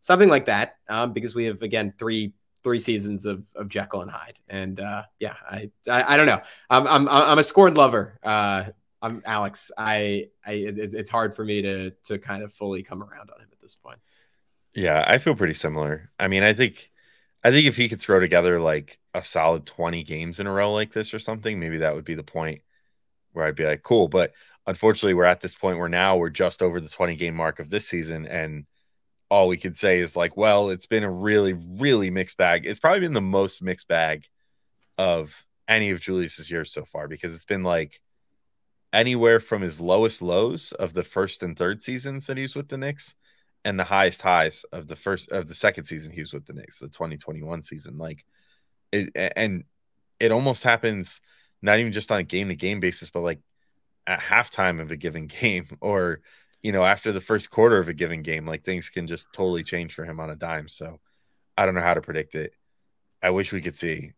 something 0.00 0.28
like 0.28 0.46
that. 0.46 0.76
Um, 0.88 1.12
because 1.12 1.34
we 1.34 1.44
have 1.46 1.62
again 1.62 1.92
three 1.98 2.32
three 2.66 2.80
seasons 2.80 3.26
of, 3.26 3.46
of 3.54 3.68
Jekyll 3.68 4.02
and 4.02 4.10
Hyde. 4.10 4.40
And 4.48 4.80
uh, 4.80 5.04
yeah, 5.20 5.36
I, 5.48 5.70
I, 5.88 6.14
I 6.14 6.16
don't 6.16 6.26
know. 6.26 6.40
I'm 6.68 6.84
I'm 6.88 7.08
I'm 7.08 7.38
a 7.38 7.44
scorned 7.44 7.76
lover. 7.76 8.18
Uh, 8.24 8.64
I'm 9.00 9.22
Alex. 9.24 9.70
I 9.78 10.30
I 10.44 10.52
it, 10.54 10.76
it's 10.76 11.08
hard 11.08 11.36
for 11.36 11.44
me 11.44 11.62
to 11.62 11.90
to 12.06 12.18
kind 12.18 12.42
of 12.42 12.52
fully 12.52 12.82
come 12.82 13.04
around 13.04 13.30
on 13.30 13.40
him 13.40 13.46
at 13.52 13.60
this 13.60 13.76
point. 13.76 14.00
Yeah, 14.74 15.04
I 15.06 15.18
feel 15.18 15.36
pretty 15.36 15.54
similar. 15.54 16.10
I 16.18 16.26
mean, 16.26 16.42
I 16.42 16.54
think 16.54 16.90
I 17.44 17.52
think 17.52 17.68
if 17.68 17.76
he 17.76 17.88
could 17.88 18.00
throw 18.00 18.18
together 18.18 18.58
like 18.58 18.98
a 19.14 19.22
solid 19.22 19.64
20 19.64 20.02
games 20.02 20.40
in 20.40 20.48
a 20.48 20.52
row 20.52 20.72
like 20.72 20.92
this 20.92 21.14
or 21.14 21.20
something, 21.20 21.60
maybe 21.60 21.78
that 21.78 21.94
would 21.94 22.04
be 22.04 22.16
the 22.16 22.24
point 22.24 22.62
where 23.32 23.46
I'd 23.46 23.54
be 23.54 23.64
like, 23.64 23.84
cool. 23.84 24.08
But 24.08 24.32
unfortunately, 24.66 25.14
we're 25.14 25.22
at 25.22 25.40
this 25.40 25.54
point 25.54 25.78
where 25.78 25.88
now 25.88 26.16
we're 26.16 26.30
just 26.30 26.62
over 26.62 26.80
the 26.80 26.88
20 26.88 27.14
game 27.14 27.36
mark 27.36 27.60
of 27.60 27.70
this 27.70 27.86
season 27.86 28.26
and 28.26 28.66
all 29.30 29.48
we 29.48 29.56
could 29.56 29.76
say 29.76 30.00
is 30.00 30.16
like, 30.16 30.36
well, 30.36 30.70
it's 30.70 30.86
been 30.86 31.02
a 31.02 31.10
really, 31.10 31.52
really 31.52 32.10
mixed 32.10 32.36
bag. 32.36 32.64
It's 32.64 32.78
probably 32.78 33.00
been 33.00 33.12
the 33.12 33.20
most 33.20 33.62
mixed 33.62 33.88
bag 33.88 34.26
of 34.98 35.44
any 35.68 35.90
of 35.90 36.00
Julius's 36.00 36.50
years 36.50 36.72
so 36.72 36.84
far 36.84 37.08
because 37.08 37.34
it's 37.34 37.44
been 37.44 37.64
like 37.64 38.00
anywhere 38.92 39.40
from 39.40 39.62
his 39.62 39.80
lowest 39.80 40.22
lows 40.22 40.72
of 40.72 40.94
the 40.94 41.02
first 41.02 41.42
and 41.42 41.58
third 41.58 41.82
seasons 41.82 42.26
that 42.26 42.36
he 42.36 42.42
was 42.42 42.54
with 42.54 42.68
the 42.68 42.78
Knicks, 42.78 43.14
and 43.64 43.80
the 43.80 43.84
highest 43.84 44.22
highs 44.22 44.64
of 44.72 44.86
the 44.86 44.94
first 44.94 45.30
of 45.32 45.48
the 45.48 45.54
second 45.54 45.84
season 45.84 46.12
he 46.12 46.20
was 46.20 46.32
with 46.32 46.46
the 46.46 46.52
Knicks, 46.52 46.78
the 46.78 46.86
2021 46.86 47.62
season. 47.62 47.98
Like 47.98 48.24
it 48.92 49.10
and 49.34 49.64
it 50.20 50.30
almost 50.30 50.62
happens 50.62 51.20
not 51.62 51.80
even 51.80 51.92
just 51.92 52.12
on 52.12 52.20
a 52.20 52.22
game 52.22 52.48
to 52.48 52.54
game 52.54 52.78
basis, 52.78 53.10
but 53.10 53.22
like 53.22 53.40
at 54.06 54.20
halftime 54.20 54.80
of 54.80 54.92
a 54.92 54.96
given 54.96 55.26
game 55.40 55.66
or 55.80 56.20
you 56.62 56.72
know 56.72 56.84
after 56.84 57.12
the 57.12 57.20
first 57.20 57.50
quarter 57.50 57.78
of 57.78 57.88
a 57.88 57.94
given 57.94 58.22
game, 58.22 58.46
like 58.46 58.64
things 58.64 58.88
can 58.88 59.06
just 59.06 59.32
totally 59.32 59.62
change 59.62 59.94
for 59.94 60.04
him 60.04 60.20
on 60.20 60.30
a 60.30 60.36
dime. 60.36 60.68
So 60.68 61.00
I 61.56 61.66
don't 61.66 61.74
know 61.74 61.80
how 61.80 61.94
to 61.94 62.02
predict 62.02 62.34
it. 62.34 62.52
I 63.22 63.30
wish 63.30 63.52
we 63.52 63.62
could 63.62 63.76
see 63.76 64.12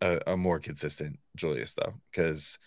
a, 0.00 0.20
a 0.26 0.36
more 0.36 0.58
consistent 0.60 1.18
Julius 1.36 1.74
though, 1.74 1.94
because 2.10 2.58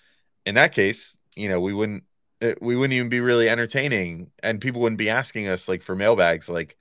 in 0.45 0.55
that 0.55 0.73
case, 0.73 1.17
you 1.35 1.49
know, 1.49 1.59
we 1.61 1.73
wouldn't 1.73 2.03
it, 2.41 2.61
we 2.61 2.75
wouldn't 2.75 2.93
even 2.93 3.09
be 3.09 3.21
really 3.21 3.49
entertaining, 3.49 4.31
and 4.41 4.61
people 4.61 4.81
wouldn't 4.81 4.97
be 4.99 5.09
asking 5.09 5.47
us 5.47 5.67
like 5.67 5.83
for 5.83 5.95
mailbags, 5.95 6.49
like, 6.49 6.77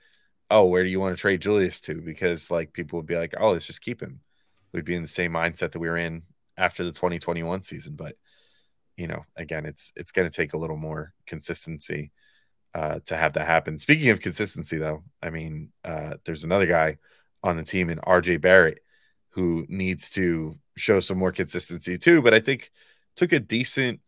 "Oh, 0.49 0.65
where 0.67 0.83
do 0.83 0.89
you 0.89 0.99
want 0.99 1.15
to 1.17 1.21
trade 1.21 1.41
Julius 1.41 1.81
to?" 1.81 2.01
Because 2.01 2.49
like 2.51 2.73
people 2.73 2.97
would 2.97 3.05
be 3.05 3.17
like, 3.17 3.33
"Oh, 3.37 3.51
let's 3.51 3.65
just 3.67 3.81
keep 3.81 4.01
him." 4.01 4.21
We'd 4.73 4.85
be 4.85 4.95
in 4.95 5.01
the 5.01 5.07
same 5.07 5.33
mindset 5.33 5.71
that 5.73 5.79
we 5.79 5.89
were 5.89 5.97
in 5.97 6.23
after 6.57 6.83
the 6.83 6.91
2021 6.91 7.63
season, 7.63 7.95
but 7.95 8.15
you 8.99 9.07
know, 9.07 9.25
again, 9.37 9.65
it's 9.65 9.93
it's 9.95 10.11
going 10.11 10.29
to 10.29 10.35
take 10.35 10.51
a 10.53 10.57
little 10.57 10.75
more 10.75 11.13
consistency 11.25 12.11
uh, 12.75 12.99
to 13.05 13.15
have 13.15 13.33
that 13.33 13.47
happen. 13.47 13.79
Speaking 13.79 14.09
of 14.09 14.19
consistency, 14.19 14.77
though, 14.77 15.03
I 15.23 15.29
mean, 15.29 15.69
uh, 15.85 16.15
there's 16.25 16.43
another 16.43 16.65
guy 16.65 16.97
on 17.41 17.55
the 17.55 17.63
team 17.63 17.89
in 17.89 17.99
RJ 17.99 18.41
Barrett 18.41 18.83
who 19.29 19.65
needs 19.69 20.09
to 20.11 20.59
show 20.75 20.99
some 20.99 21.17
more 21.17 21.31
consistency 21.31 21.97
too. 21.97 22.21
But 22.21 22.33
I 22.33 22.41
think 22.41 22.71
took 23.15 23.31
a 23.31 23.39
decent 23.39 24.01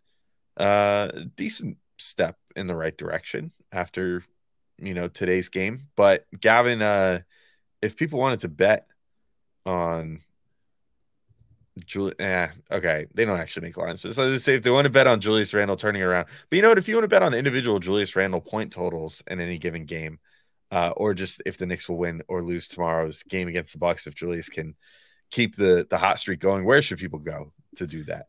uh 0.57 1.09
decent 1.37 1.77
step 1.97 2.37
in 2.57 2.67
the 2.67 2.75
right 2.75 2.97
direction 2.97 3.53
after 3.71 4.25
you 4.77 4.93
know 4.93 5.07
today's 5.07 5.47
game. 5.47 5.87
But 5.95 6.25
Gavin, 6.37 6.81
uh 6.81 7.21
if 7.81 7.95
people 7.95 8.19
wanted 8.19 8.41
to 8.41 8.49
bet 8.49 8.87
on 9.65 10.19
Julie, 11.85 12.19
eh, 12.19 12.49
okay, 12.69 13.07
they 13.13 13.23
don't 13.23 13.39
actually 13.39 13.67
make 13.67 13.77
lines. 13.77 14.01
So 14.01 14.29
they 14.29 14.37
say 14.37 14.55
if 14.55 14.63
they 14.63 14.69
want 14.69 14.85
to 14.85 14.89
bet 14.89 15.07
on 15.07 15.21
Julius 15.21 15.53
Randle 15.53 15.77
turning 15.77 16.03
around, 16.03 16.27
but 16.49 16.55
you 16.55 16.61
know 16.61 16.69
what? 16.69 16.77
If 16.77 16.87
you 16.87 16.95
want 16.95 17.05
to 17.05 17.09
bet 17.09 17.23
on 17.23 17.33
individual 17.33 17.79
Julius 17.79 18.15
Randle 18.15 18.41
point 18.41 18.73
totals 18.73 19.23
in 19.27 19.39
any 19.39 19.57
given 19.57 19.85
game, 19.85 20.19
uh, 20.71 20.89
or 20.97 21.13
just 21.13 21.41
if 21.45 21.57
the 21.57 21.65
Knicks 21.65 21.87
will 21.87 21.97
win 21.97 22.21
or 22.27 22.43
lose 22.43 22.67
tomorrow's 22.67 23.23
game 23.23 23.47
against 23.47 23.73
the 23.73 23.79
Bucks, 23.79 24.05
if 24.05 24.15
Julius 24.15 24.49
can 24.49 24.75
keep 25.29 25.55
the 25.55 25.87
the 25.89 25.97
hot 25.97 26.19
streak 26.19 26.39
going, 26.41 26.65
where 26.65 26.81
should 26.81 26.99
people 26.99 27.19
go 27.19 27.53
to 27.77 27.87
do 27.87 28.03
that? 28.05 28.27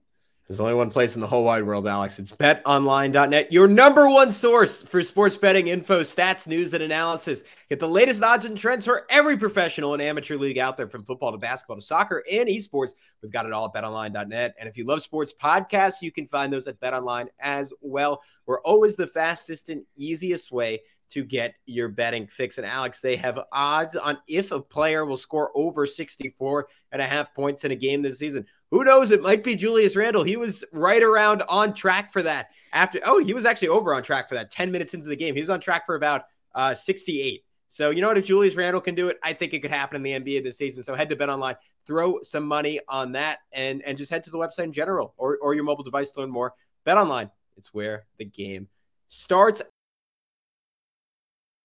There's 0.49 0.59
only 0.61 0.75
one 0.75 0.91
place 0.91 1.15
in 1.15 1.21
the 1.21 1.27
whole 1.27 1.45
wide 1.45 1.63
world, 1.63 1.87
Alex. 1.87 2.19
It's 2.19 2.33
betonline.net, 2.33 3.53
your 3.53 3.69
number 3.69 4.09
one 4.09 4.33
source 4.33 4.83
for 4.83 5.03
sports 5.03 5.37
betting 5.37 5.69
info, 5.69 6.01
stats, 6.01 6.49
news, 6.49 6.75
and 6.75 6.83
analysis. 6.83 7.45
Get 7.69 7.79
the 7.79 7.89
latest 7.89 8.23
odds 8.23 8.45
and 8.45 8.59
trends 8.59 8.85
for 8.85 9.07
every 9.09 9.37
professional 9.37 9.95
and 9.95 10.03
amateur 10.03 10.37
league 10.37 10.59
out 10.59 10.77
there, 10.77 10.89
from 10.89 11.05
football 11.05 11.31
to 11.31 11.39
basketball 11.39 11.77
to 11.77 11.83
soccer 11.83 12.25
and 12.31 12.49
esports. 12.49 12.95
We've 13.23 13.33
got 13.33 13.47
it 13.47 13.53
all 13.53 13.67
at 13.67 13.73
betonline.net. 13.73 14.57
And 14.59 14.69
if 14.69 14.77
you 14.77 14.85
love 14.85 15.03
sports 15.03 15.33
podcasts, 15.33 16.03
you 16.03 16.11
can 16.11 16.27
find 16.27 16.53
those 16.53 16.67
at 16.67 16.81
betonline 16.81 17.29
as 17.39 17.73
well. 17.81 18.21
We're 18.45 18.61
always 18.63 18.97
the 18.97 19.07
fastest 19.07 19.69
and 19.69 19.85
easiest 19.95 20.51
way 20.51 20.81
to 21.13 21.25
get 21.25 21.55
your 21.67 21.89
betting 21.89 22.27
fix. 22.27 22.59
And 22.59 22.67
Alex, 22.67 23.01
they 23.01 23.17
have 23.17 23.39
odds 23.53 23.97
on 23.97 24.19
if 24.27 24.51
a 24.51 24.61
player 24.61 25.05
will 25.05 25.17
score 25.17 25.51
over 25.55 25.87
64 25.87 26.69
and 26.91 27.03
a 27.03 27.07
half 27.07 27.35
points 27.35 27.65
in 27.65 27.71
a 27.71 27.77
game 27.77 28.03
this 28.03 28.19
season. 28.19 28.47
Who 28.71 28.85
knows? 28.85 29.11
It 29.11 29.23
might 29.23 29.45
be 29.45 29.55
Julius 29.55 29.97
Randle. 29.97 30.23
He 30.23 30.37
was 30.37 30.65
right 30.73 31.03
around 31.03 31.43
on 31.49 31.75
track 31.75 32.13
for 32.13 32.23
that. 32.23 32.49
After 32.73 33.01
oh, 33.05 33.23
he 33.23 33.35
was 33.35 33.45
actually 33.45 33.69
over 33.69 33.95
on 33.95 34.03
track 34.03 34.29
for 34.29 34.35
that 34.37 34.51
10 34.51 34.73
minutes 34.73 34.95
into 34.95 35.07
the 35.07 35.17
game. 35.17 35.35
He 35.35 35.43
was 35.43 35.51
on 35.51 35.61
track 35.61 35.85
for 35.85 35.95
about 35.95 36.25
uh, 36.55 36.73
68. 36.73 37.45
So 37.69 37.91
you 37.91 38.01
know 38.01 38.09
what? 38.09 38.19
If 38.19 38.27
Julius 38.27 38.55
Randle 38.55 38.81
can 38.81 38.95
do 38.95 39.09
it, 39.09 39.19
I 39.23 39.33
think 39.33 39.53
it 39.55 39.61
could 39.61 39.71
happen 39.71 39.97
in 39.97 40.03
the 40.03 40.13
NBA 40.13 40.45
this 40.45 40.59
season. 40.59 40.83
So 40.83 40.95
head 40.95 41.09
to 41.11 41.17
Bet 41.17 41.31
Online, 41.31 41.57
throw 41.87 42.21
some 42.23 42.45
money 42.45 42.81
on 42.89 43.13
that, 43.13 43.39
and 43.51 43.83
and 43.83 43.97
just 43.97 44.11
head 44.11 44.25
to 44.25 44.31
the 44.31 44.39
website 44.39 44.65
in 44.65 44.73
general 44.73 45.15
or 45.17 45.39
or 45.41 45.55
your 45.55 45.65
mobile 45.65 45.85
device 45.85 46.13
to 46.13 46.21
learn 46.21 46.31
more. 46.31 46.55
Bet 46.85 46.99
Online, 46.99 47.31
it's 47.57 47.73
where 47.73 48.05
the 48.19 48.25
game 48.25 48.69
starts. 49.09 49.63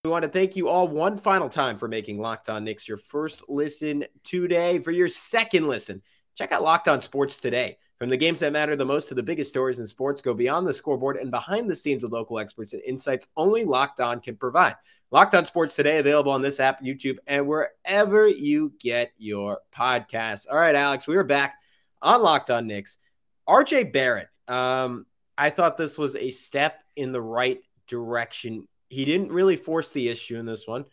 We 0.08 0.12
want 0.12 0.24
to 0.24 0.30
thank 0.30 0.56
you 0.56 0.70
all 0.70 0.88
one 0.88 1.18
final 1.18 1.50
time 1.50 1.78
for 1.78 1.90
making 1.90 2.18
Locked 2.18 2.48
On 2.48 2.64
Knicks 2.64 2.88
your 2.88 2.96
first 2.96 3.44
listen 3.50 4.06
today. 4.24 4.80
For 4.80 4.92
your 4.92 5.10
second 5.10 5.68
listen, 5.68 6.02
check 6.34 6.54
out 6.54 6.64
Locked 6.64 6.88
On 6.88 7.02
Sports 7.02 7.42
today. 7.42 7.78
From 8.00 8.08
the 8.08 8.16
games 8.16 8.40
that 8.40 8.54
matter 8.54 8.78
the 8.78 8.86
most 8.86 9.10
to 9.10 9.16
the 9.16 9.22
biggest 9.22 9.50
stories 9.50 9.82
in 9.82 9.86
sports, 9.86 10.22
go 10.22 10.34
beyond 10.34 10.66
the 10.66 10.74
scoreboard 10.74 11.18
and 11.18 11.30
behind 11.30 11.70
the 11.70 11.76
scenes 11.76 12.04
with 12.04 12.14
local 12.14 12.40
experts 12.40 12.72
and 12.72 12.82
insights 12.84 13.28
only 13.36 13.66
Locked 13.66 14.00
On 14.00 14.22
can 14.22 14.38
provide. 14.38 14.76
Locked 15.12 15.36
On 15.36 15.44
Sports 15.44 15.76
today, 15.76 15.98
available 15.98 16.32
on 16.32 16.42
this 16.42 16.62
app, 16.62 16.82
YouTube, 16.82 17.18
and 17.28 17.46
wherever 17.46 18.30
you 18.30 18.72
get 18.80 19.12
your 19.18 19.60
podcasts. 19.76 20.46
All 20.50 20.58
right, 20.58 20.74
Alex, 20.74 21.06
we 21.06 21.18
are 21.18 21.26
back 21.26 21.56
on 22.02 22.22
Locked 22.22 22.50
On 22.50 22.66
Knicks. 22.66 22.98
RJ 23.46 23.92
Barrett, 23.92 24.30
um, 24.48 25.06
I 25.38 25.50
thought 25.50 25.76
this 25.76 25.98
was 25.98 26.16
a 26.16 26.30
step 26.30 26.82
in 26.96 27.12
the 27.12 27.22
right 27.22 27.60
direction 27.88 28.70
he 28.90 29.06
didn't 29.06 29.32
really 29.32 29.56
force 29.56 29.92
the 29.92 30.10
issue 30.10 30.38
in 30.38 30.46
this 30.46 30.68
one, 30.68 30.86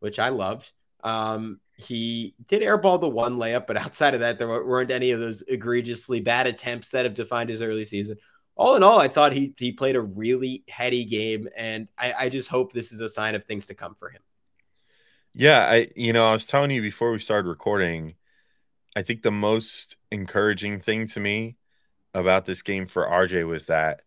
which 0.00 0.18
I 0.18 0.30
loved. 0.30 0.72
Um, 1.02 1.60
he 1.76 2.34
did 2.46 2.62
airball 2.62 3.00
the 3.00 3.08
one 3.08 3.36
layup, 3.36 3.66
but 3.66 3.76
outside 3.84 4.14
of 4.14 4.20
that, 4.20 4.38
there 4.38 4.48
weren't 4.48 4.90
any 4.90 5.10
of 5.10 5.20
those 5.20 5.42
egregiously 5.42 6.20
bad 6.20 6.46
attempts 6.46 6.90
that 6.90 7.04
have 7.04 7.14
defined 7.14 7.50
his 7.50 7.62
early 7.62 7.84
season. 7.84 8.16
All 8.54 8.76
in 8.76 8.82
all, 8.82 8.98
I 8.98 9.08
thought 9.08 9.32
he 9.32 9.54
he 9.56 9.72
played 9.72 9.96
a 9.96 10.00
really 10.00 10.62
heady 10.68 11.04
game, 11.04 11.48
and 11.56 11.88
I, 11.98 12.12
I 12.12 12.28
just 12.28 12.50
hope 12.50 12.72
this 12.72 12.92
is 12.92 13.00
a 13.00 13.08
sign 13.08 13.34
of 13.34 13.44
things 13.44 13.66
to 13.66 13.74
come 13.74 13.94
for 13.94 14.10
him. 14.10 14.20
Yeah, 15.32 15.64
I 15.64 15.88
you 15.96 16.12
know 16.12 16.28
I 16.28 16.32
was 16.32 16.44
telling 16.44 16.70
you 16.70 16.82
before 16.82 17.12
we 17.12 17.18
started 17.18 17.48
recording, 17.48 18.14
I 18.94 19.02
think 19.02 19.22
the 19.22 19.30
most 19.30 19.96
encouraging 20.10 20.80
thing 20.80 21.06
to 21.08 21.20
me 21.20 21.56
about 22.12 22.44
this 22.44 22.60
game 22.60 22.86
for 22.86 23.06
RJ 23.06 23.46
was 23.46 23.66
that 23.66 24.02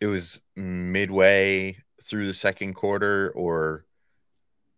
it 0.00 0.06
was 0.06 0.40
midway 0.56 1.76
through 2.08 2.26
the 2.26 2.34
second 2.34 2.74
quarter 2.74 3.30
or 3.34 3.84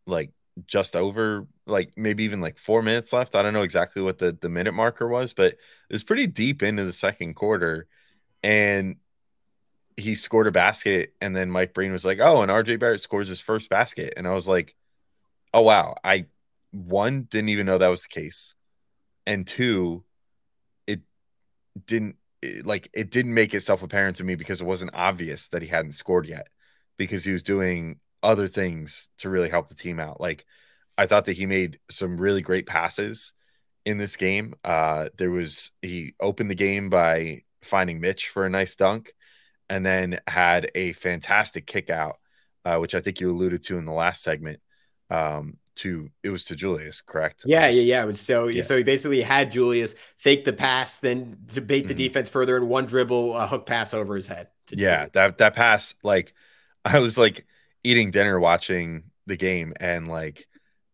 like 0.06 0.32
just 0.66 0.96
over 0.96 1.46
like 1.66 1.92
maybe 1.96 2.24
even 2.24 2.40
like 2.40 2.58
four 2.58 2.82
minutes 2.82 3.12
left. 3.12 3.34
I 3.34 3.42
don't 3.42 3.52
know 3.52 3.62
exactly 3.62 4.02
what 4.02 4.18
the, 4.18 4.36
the 4.40 4.48
minute 4.48 4.74
marker 4.74 5.08
was, 5.08 5.32
but 5.32 5.52
it 5.52 5.92
was 5.92 6.02
pretty 6.02 6.26
deep 6.26 6.62
into 6.62 6.84
the 6.84 6.92
second 6.92 7.34
quarter. 7.34 7.86
And 8.42 8.96
he 9.96 10.14
scored 10.14 10.46
a 10.46 10.52
basket. 10.52 11.14
And 11.20 11.34
then 11.36 11.50
Mike 11.50 11.74
Breen 11.74 11.92
was 11.92 12.04
like, 12.04 12.18
Oh, 12.20 12.42
and 12.42 12.50
RJ 12.50 12.78
Barrett 12.80 13.00
scores 13.00 13.28
his 13.28 13.40
first 13.40 13.70
basket. 13.70 14.14
And 14.16 14.26
I 14.26 14.34
was 14.34 14.48
like, 14.48 14.74
Oh, 15.54 15.62
wow. 15.62 15.96
I 16.02 16.26
one 16.72 17.22
didn't 17.22 17.50
even 17.50 17.66
know 17.66 17.78
that 17.78 17.88
was 17.88 18.02
the 18.02 18.08
case. 18.08 18.54
And 19.26 19.46
two, 19.46 20.04
it 20.86 21.00
didn't 21.86 22.16
it, 22.42 22.66
like 22.66 22.88
it 22.92 23.10
didn't 23.10 23.34
make 23.34 23.54
itself 23.54 23.82
apparent 23.82 24.16
to 24.16 24.24
me 24.24 24.34
because 24.34 24.60
it 24.60 24.66
wasn't 24.66 24.92
obvious 24.94 25.48
that 25.48 25.62
he 25.62 25.68
hadn't 25.68 25.92
scored 25.92 26.26
yet 26.26 26.48
because 27.00 27.24
he 27.24 27.32
was 27.32 27.42
doing 27.42 27.98
other 28.22 28.46
things 28.46 29.08
to 29.16 29.30
really 29.30 29.48
help 29.48 29.68
the 29.68 29.74
team 29.74 29.98
out. 29.98 30.20
Like 30.20 30.44
I 30.98 31.06
thought 31.06 31.24
that 31.24 31.32
he 31.32 31.46
made 31.46 31.78
some 31.88 32.18
really 32.18 32.42
great 32.42 32.66
passes 32.66 33.32
in 33.86 33.96
this 33.96 34.16
game. 34.16 34.54
Uh, 34.62 35.08
there 35.16 35.30
was 35.30 35.70
he 35.80 36.12
opened 36.20 36.50
the 36.50 36.54
game 36.54 36.90
by 36.90 37.44
finding 37.62 38.02
Mitch 38.02 38.28
for 38.28 38.44
a 38.44 38.50
nice 38.50 38.76
dunk, 38.76 39.14
and 39.70 39.84
then 39.84 40.20
had 40.26 40.70
a 40.74 40.92
fantastic 40.92 41.66
kick 41.66 41.88
out, 41.88 42.18
uh, 42.66 42.76
which 42.76 42.94
I 42.94 43.00
think 43.00 43.18
you 43.18 43.30
alluded 43.30 43.62
to 43.62 43.78
in 43.78 43.86
the 43.86 43.92
last 43.92 44.22
segment. 44.22 44.60
Um, 45.08 45.56
to 45.76 46.10
it 46.22 46.28
was 46.28 46.44
to 46.44 46.54
Julius, 46.54 47.00
correct? 47.00 47.44
Yeah, 47.46 47.68
yeah, 47.68 47.80
yeah. 47.80 48.02
It 48.02 48.06
was 48.06 48.20
so 48.20 48.48
yeah. 48.48 48.62
so 48.62 48.76
he 48.76 48.82
basically 48.82 49.22
had 49.22 49.50
Julius 49.50 49.94
fake 50.18 50.44
the 50.44 50.52
pass, 50.52 50.98
then 50.98 51.38
to 51.54 51.62
bait 51.62 51.88
the 51.88 51.94
mm-hmm. 51.94 51.96
defense 51.96 52.28
further 52.28 52.58
in 52.58 52.68
one 52.68 52.84
dribble, 52.84 53.34
a 53.34 53.46
hook 53.46 53.64
pass 53.64 53.94
over 53.94 54.16
his 54.16 54.28
head. 54.28 54.48
yeah, 54.68 54.96
Julius. 54.96 55.12
that 55.14 55.38
that 55.38 55.54
pass 55.54 55.94
like 56.02 56.34
I 56.84 56.98
was 56.98 57.18
like 57.18 57.46
eating 57.84 58.10
dinner 58.10 58.38
watching 58.38 59.04
the 59.26 59.36
game 59.36 59.74
and 59.78 60.08
like 60.08 60.46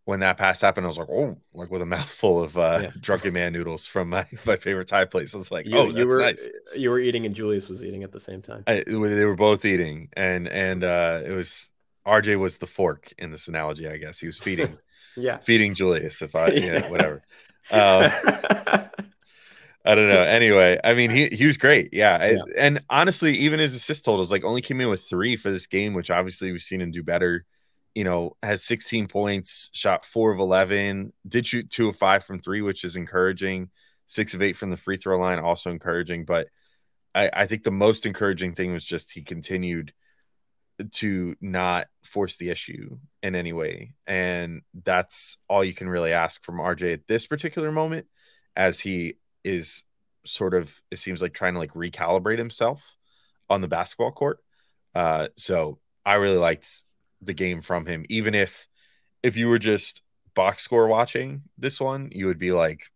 when 0.06 0.20
that 0.20 0.36
pass 0.36 0.60
happened, 0.60 0.86
I 0.86 0.88
was 0.88 0.98
like, 0.98 1.10
oh, 1.10 1.36
like 1.52 1.68
with 1.70 1.82
a 1.82 1.86
mouthful 1.96 2.42
of 2.42 2.56
uh, 2.56 2.78
yeah. 2.82 2.90
drunken 3.00 3.34
man 3.34 3.52
noodles 3.52 3.86
from 3.86 4.08
my, 4.08 4.24
my 4.46 4.56
favorite 4.56 4.88
Thai 4.88 5.04
place. 5.04 5.34
I 5.34 5.38
was 5.38 5.50
like, 5.50 5.68
you, 5.68 5.76
oh, 5.76 5.88
you 5.88 6.06
were 6.06 6.20
nice. 6.20 6.48
you 6.74 6.90
were 6.90 7.00
eating 7.00 7.26
and 7.26 7.34
Julius 7.34 7.68
was 7.68 7.84
eating 7.84 8.04
at 8.04 8.12
the 8.12 8.20
same 8.20 8.40
time. 8.40 8.64
I, 8.66 8.84
they 8.86 8.94
were 8.94 9.36
both 9.36 9.64
eating, 9.64 10.08
and 10.16 10.48
and 10.48 10.82
uh, 10.82 11.22
it 11.26 11.32
was 11.32 11.68
RJ 12.06 12.38
was 12.38 12.56
the 12.58 12.68
fork 12.68 13.12
in 13.18 13.30
this 13.32 13.48
analogy, 13.48 13.88
I 13.88 13.96
guess. 13.96 14.20
He 14.20 14.26
was 14.26 14.38
feeding, 14.38 14.78
yeah, 15.16 15.38
feeding 15.38 15.74
Julius. 15.74 16.22
If 16.22 16.34
I, 16.36 16.48
yeah, 16.48 16.88
whatever. 16.88 17.22
Um, 17.72 18.12
I 19.86 19.94
don't 19.94 20.08
know. 20.08 20.22
Anyway, 20.22 20.78
I 20.82 20.94
mean, 20.94 21.10
he 21.10 21.28
he 21.28 21.46
was 21.46 21.56
great. 21.56 21.90
Yeah. 21.92 22.32
yeah. 22.32 22.38
And 22.58 22.80
honestly, 22.90 23.36
even 23.38 23.60
his 23.60 23.74
assist 23.74 24.04
totals 24.04 24.32
like 24.32 24.44
only 24.44 24.60
came 24.60 24.80
in 24.80 24.90
with 24.90 25.08
three 25.08 25.36
for 25.36 25.50
this 25.50 25.66
game, 25.66 25.94
which 25.94 26.10
obviously 26.10 26.50
we've 26.50 26.60
seen 26.60 26.80
him 26.80 26.90
do 26.90 27.02
better. 27.02 27.44
You 27.94 28.04
know, 28.04 28.36
has 28.42 28.62
16 28.64 29.06
points, 29.06 29.70
shot 29.72 30.04
four 30.04 30.30
of 30.30 30.38
11, 30.38 31.12
did 31.26 31.46
shoot 31.46 31.70
two 31.70 31.88
of 31.88 31.96
five 31.96 32.24
from 32.24 32.40
three, 32.40 32.60
which 32.60 32.84
is 32.84 32.96
encouraging. 32.96 33.70
Six 34.06 34.34
of 34.34 34.42
eight 34.42 34.56
from 34.56 34.70
the 34.70 34.76
free 34.76 34.98
throw 34.98 35.18
line, 35.18 35.38
also 35.38 35.70
encouraging. 35.70 36.24
But 36.24 36.48
I, 37.14 37.30
I 37.32 37.46
think 37.46 37.62
the 37.62 37.70
most 37.70 38.04
encouraging 38.04 38.54
thing 38.54 38.72
was 38.72 38.84
just 38.84 39.10
he 39.12 39.22
continued 39.22 39.92
to 40.92 41.34
not 41.40 41.86
force 42.04 42.36
the 42.36 42.50
issue 42.50 42.98
in 43.22 43.34
any 43.34 43.52
way. 43.52 43.94
And 44.06 44.62
that's 44.84 45.38
all 45.48 45.64
you 45.64 45.74
can 45.74 45.88
really 45.88 46.12
ask 46.12 46.44
from 46.44 46.58
RJ 46.58 46.92
at 46.92 47.06
this 47.06 47.26
particular 47.26 47.72
moment, 47.72 48.06
as 48.54 48.80
he 48.80 49.16
is 49.46 49.84
sort 50.24 50.54
of, 50.54 50.82
it 50.90 50.98
seems 50.98 51.22
like 51.22 51.32
trying 51.32 51.54
to 51.54 51.60
like 51.60 51.72
recalibrate 51.74 52.38
himself 52.38 52.96
on 53.48 53.60
the 53.60 53.68
basketball 53.68 54.12
court. 54.12 54.38
Uh, 54.94 55.28
so 55.36 55.78
I 56.04 56.14
really 56.14 56.36
liked 56.36 56.84
the 57.22 57.34
game 57.34 57.62
from 57.62 57.86
him, 57.86 58.04
even 58.08 58.34
if 58.34 58.68
if 59.22 59.36
you 59.36 59.48
were 59.48 59.58
just 59.58 60.02
box 60.34 60.62
score 60.62 60.86
watching 60.86 61.42
this 61.58 61.80
one, 61.80 62.10
you 62.12 62.26
would 62.26 62.38
be 62.38 62.52
like, 62.52 62.90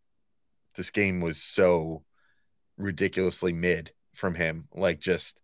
this 0.76 0.90
game 0.90 1.20
was 1.20 1.42
so 1.42 2.04
ridiculously 2.76 3.52
mid 3.52 3.92
from 4.14 4.34
him. 4.34 4.68
Like 4.72 5.00
just 5.00 5.40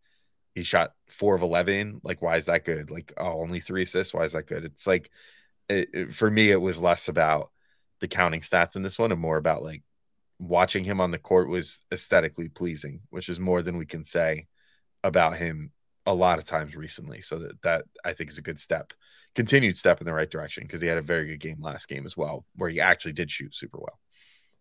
he 0.55 0.63
shot 0.63 0.93
four 1.09 1.35
of 1.35 1.43
11. 1.43 2.01
Like, 2.03 2.23
why 2.23 2.37
is 2.37 2.47
that 2.47 2.65
good? 2.65 2.91
Like, 2.91 3.13
oh, 3.17 3.41
only 3.41 3.61
three 3.61 3.83
assists. 3.83 4.15
Why 4.15 4.25
is 4.25 4.33
that 4.33 4.47
good? 4.47 4.65
It's 4.65 4.87
like, 4.87 5.11
it, 5.69 5.89
it, 5.93 6.15
for 6.15 6.31
me, 6.31 6.51
it 6.51 6.61
was 6.61 6.81
less 6.81 7.09
about 7.09 7.51
the 8.01 8.09
counting 8.09 8.41
stats 8.41 8.77
in 8.77 8.83
this 8.83 8.99
one 8.99 9.13
and 9.13 9.21
more 9.21 9.37
about 9.37 9.63
like 9.63 9.83
watching 10.39 10.85
him 10.85 11.01
on 11.01 11.11
the 11.11 11.19
court 11.19 11.49
was 11.49 11.81
aesthetically 11.93 12.49
pleasing, 12.49 13.01
which 13.11 13.29
is 13.29 13.41
more 13.41 13.63
than 13.63 13.79
we 13.79 13.87
can 13.87 14.05
say 14.05 14.47
about 15.03 15.37
him 15.37 15.73
a 16.05 16.15
lot 16.15 16.39
of 16.39 16.45
times 16.45 16.77
recently. 16.77 17.21
So 17.21 17.39
that, 17.41 17.63
that 17.63 17.85
I 18.05 18.13
think 18.13 18.31
is 18.31 18.39
a 18.39 18.43
good 18.43 18.59
step, 18.59 18.93
continued 19.35 19.77
step 19.77 20.01
in 20.01 20.07
the 20.07 20.13
right 20.13 20.31
direction 20.31 20.65
because 20.65 20.81
he 20.81 20.89
had 20.89 20.99
a 20.99 21.03
very 21.03 21.27
good 21.27 21.41
game 21.41 21.61
last 21.61 21.89
game 21.89 22.07
as 22.07 22.17
well, 22.17 22.45
where 22.55 22.71
he 22.71 22.81
actually 22.81 23.13
did 23.13 23.31
shoot 23.31 23.55
super 23.55 23.79
well. 23.79 23.99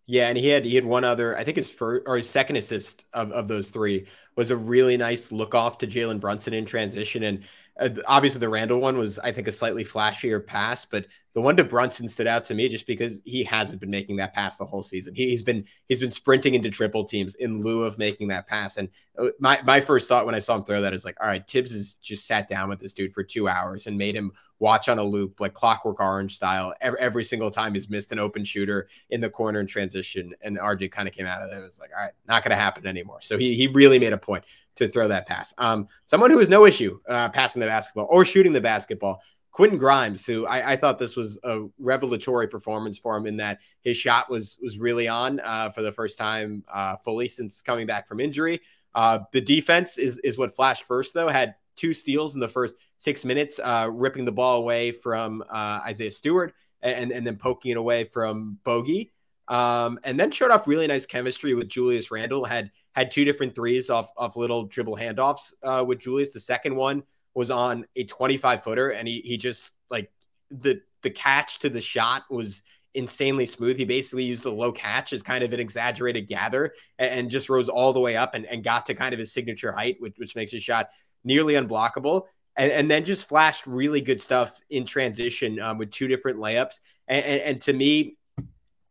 Yeah, 0.08 0.27
and 0.27 0.38
he 0.38 0.48
had 0.50 0.65
he 0.65 0.75
had 0.75 0.86
one 0.86 1.03
other, 1.03 1.36
I 1.36 1.44
think 1.44 1.58
his 1.58 1.70
first 1.70 2.03
or 2.05 2.17
his 2.17 2.29
second 2.29 2.58
assist 2.58 3.05
of, 3.12 3.32
of 3.32 3.48
those 3.48 3.70
three 3.70 4.05
was 4.36 4.51
a 4.51 4.58
really 4.58 4.98
nice 4.98 5.32
look 5.32 5.56
off 5.56 5.77
to 5.80 5.88
Jalen 5.88 6.20
Brunson 6.20 6.54
in 6.54 6.65
transition. 6.65 7.24
And 7.24 7.44
uh, 7.80 7.89
obviously 8.08 8.39
the 8.39 8.50
Randle 8.50 8.80
one 8.80 8.98
was, 8.98 9.20
I 9.20 9.32
think, 9.32 9.48
a 9.48 9.51
slightly 9.51 9.84
flashier 9.84 10.46
pass, 10.46 10.86
but 10.86 11.06
the 11.36 11.42
one 11.42 11.58
to 11.58 11.65
Brunson 11.65 12.08
stood 12.08 12.27
out 12.27 12.46
to 12.46 12.54
me 12.54 12.70
just 12.70 12.88
because 12.88 13.22
he 13.25 13.44
hasn't 13.44 13.82
been 13.82 13.89
making 13.89 14.15
that 14.15 14.34
pass 14.34 14.56
the 14.56 14.65
whole 14.65 14.84
season. 14.84 15.13
He, 15.13 15.32
has 15.32 15.44
been 15.44 15.65
he's 15.89 16.00
been 16.00 16.10
sprinting 16.10 16.54
into 16.54 16.70
triple 16.70 17.04
teams 17.04 17.36
in 17.36 17.60
lieu 17.60 17.84
of 17.84 17.98
making 17.98 18.30
that 18.30 18.48
pass. 18.48 18.77
And 18.77 18.88
uh, 19.18 19.27
my 19.39 19.60
my 19.65 19.82
first 19.82 20.08
thought 20.08 20.25
when 20.25 20.34
I 20.34 20.39
saw 20.39 20.56
him 20.56 20.63
throw 20.63 20.82
that 20.82 20.94
is 20.94 21.04
like, 21.04 21.18
all 21.20 21.27
right, 21.27 21.46
Thibs 21.46 21.72
has 21.72 21.96
just 22.01 22.25
sat 22.25 22.48
down 22.48 22.70
with 22.70 22.80
this 22.80 22.94
dude 22.94 23.13
for 23.13 23.22
two 23.22 23.50
hours 23.50 23.86
and 23.86 23.98
made 23.98 24.15
him 24.15 24.32
watch 24.60 24.88
on 24.88 24.98
a 24.98 25.04
loop 25.04 25.42
like 25.42 25.54
Clockwork 25.54 26.00
Orange 26.00 26.38
style 26.38 26.74
every, 26.80 27.00
every 27.00 27.24
single 27.25 27.51
time 27.51 27.74
he's 27.74 27.89
missed 27.89 28.13
an 28.13 28.20
open 28.20 28.46
shooter 28.46 28.88
in 29.10 29.20
the 29.20 29.30
corner 29.30 29.60
in 29.60 29.68
transition. 29.68 30.34
And 30.42 30.58
RJ 30.58 30.89
kind 30.92 31.06
of 31.06 31.13
came 31.13 31.25
out 31.25 31.42
of 31.42 31.50
there. 31.50 31.62
It 31.62 31.65
was 31.65 31.80
like, 31.80 31.92
all 31.94 32.01
right, 32.01 32.13
not 32.30 32.44
going 32.44 32.51
to 32.51 32.56
happen 32.56 32.88
anymore. 32.88 33.20
So 33.22 33.38
he 33.38 33.56
he 33.56 33.68
really 33.68 34.00
made 34.00 34.13
a 34.13 34.18
point 34.25 34.44
to 34.75 34.88
throw 34.88 35.08
that 35.08 35.27
pass. 35.27 35.53
Um, 35.58 35.88
someone 36.05 36.32
who 36.32 36.39
has 36.39 36.50
no 36.50 36.65
issue 36.65 37.00
uh, 37.08 37.29
passing 37.29 37.60
the 37.60 37.67
basketball 37.67 38.08
or 38.10 38.25
shooting 38.25 38.53
the 38.53 38.62
basketball. 38.62 39.22
Quentin 39.51 39.77
Grimes, 39.77 40.25
who 40.25 40.46
I, 40.46 40.74
I, 40.74 40.75
thought 40.75 41.00
this 41.00 41.15
was 41.15 41.39
a 41.46 41.62
revelatory 41.79 42.46
performance 42.46 42.98
for 42.98 43.15
him 43.15 43.25
in 43.25 43.38
that 43.38 43.60
his 43.84 43.96
shot 43.96 44.29
was 44.29 44.60
was 44.62 44.77
really 44.77 45.08
on 45.08 45.39
uh, 45.39 45.70
for 45.70 45.82
the 45.82 45.94
first 45.94 46.17
time 46.17 46.65
uh, 46.67 46.98
fully 46.98 47.29
since 47.29 47.62
coming 47.62 47.88
back 47.88 48.05
from 48.05 48.20
injury. 48.20 48.60
Uh, 48.94 49.20
the 49.32 49.39
defense 49.39 49.98
is 49.98 50.17
is 50.25 50.38
what 50.38 50.53
flashed 50.53 50.84
first 50.84 51.13
though. 51.13 51.29
Had 51.29 51.55
two 51.77 51.94
steals 51.94 52.36
in 52.36 52.41
the 52.41 52.50
first 52.50 52.75
six 52.98 53.24
minutes, 53.24 53.58
uh, 53.63 53.89
ripping 53.91 54.25
the 54.25 54.32
ball 54.32 54.58
away 54.58 54.91
from 54.91 55.41
uh, 55.50 55.79
Isaiah 55.86 56.12
Stewart 56.12 56.53
and 56.82 57.12
and 57.12 57.25
then 57.25 57.38
poking 57.38 57.72
it 57.72 57.77
away 57.77 58.03
from 58.03 58.58
Bogey. 58.63 59.13
Um, 59.48 60.00
and 60.03 60.20
then 60.20 60.32
showed 60.32 60.51
off 60.51 60.67
really 60.67 60.88
nice 60.88 61.05
chemistry 61.05 61.53
with 61.53 61.70
Julius 61.70 62.12
Randle. 62.12 62.46
Had 62.46 62.72
had 62.96 63.12
two 63.12 63.25
different 63.25 63.56
threes 63.56 63.90
off 63.90 64.10
off 64.18 64.36
little 64.36 64.64
dribble 64.64 64.98
handoffs 64.98 65.54
uh, 65.64 65.84
with 65.86 66.00
Julius. 66.00 66.34
The 66.34 66.40
second 66.40 66.75
one 66.75 67.04
was 67.34 67.52
on 67.52 67.86
a 67.96 68.06
25 68.06 68.64
footer, 68.64 68.90
and 68.90 69.08
he 69.08 69.22
he 69.22 69.38
just 69.38 69.72
like 69.90 70.12
the 70.50 70.82
the 71.02 71.10
catch 71.10 71.60
to 71.60 71.70
the 71.70 71.82
shot 71.82 72.24
was 72.30 72.64
insanely 72.96 73.46
smooth. 73.46 73.78
He 73.78 73.86
basically 73.86 74.24
used 74.24 74.44
the 74.44 74.52
low 74.52 74.72
catch 74.72 75.14
as 75.14 75.22
kind 75.22 75.44
of 75.44 75.54
an 75.54 75.60
exaggerated 75.60 76.28
gather 76.28 76.74
and, 76.98 77.12
and 77.12 77.30
just 77.30 77.50
rose 77.50 77.70
all 77.70 77.94
the 77.94 78.00
way 78.00 78.16
up 78.16 78.34
and, 78.34 78.46
and 78.46 78.64
got 78.64 78.86
to 78.88 78.96
kind 78.96 79.14
of 79.14 79.20
his 79.20 79.34
signature 79.34 79.72
height, 79.72 79.98
which, 80.00 80.16
which 80.18 80.36
makes 80.36 80.51
his 80.51 80.64
shot 80.64 80.90
nearly 81.24 81.53
unblockable. 81.55 82.24
And, 82.58 82.72
and 82.72 82.90
then 82.90 83.03
just 83.03 83.27
flashed 83.27 83.68
really 83.68 84.00
good 84.00 84.22
stuff 84.22 84.58
in 84.70 84.86
transition 84.86 85.60
um, 85.60 85.77
with 85.77 85.92
two 85.92 86.08
different 86.08 86.40
layups. 86.40 86.79
And, 87.08 87.25
and, 87.25 87.42
and 87.42 87.62
to 87.62 87.74
me, 87.74 88.18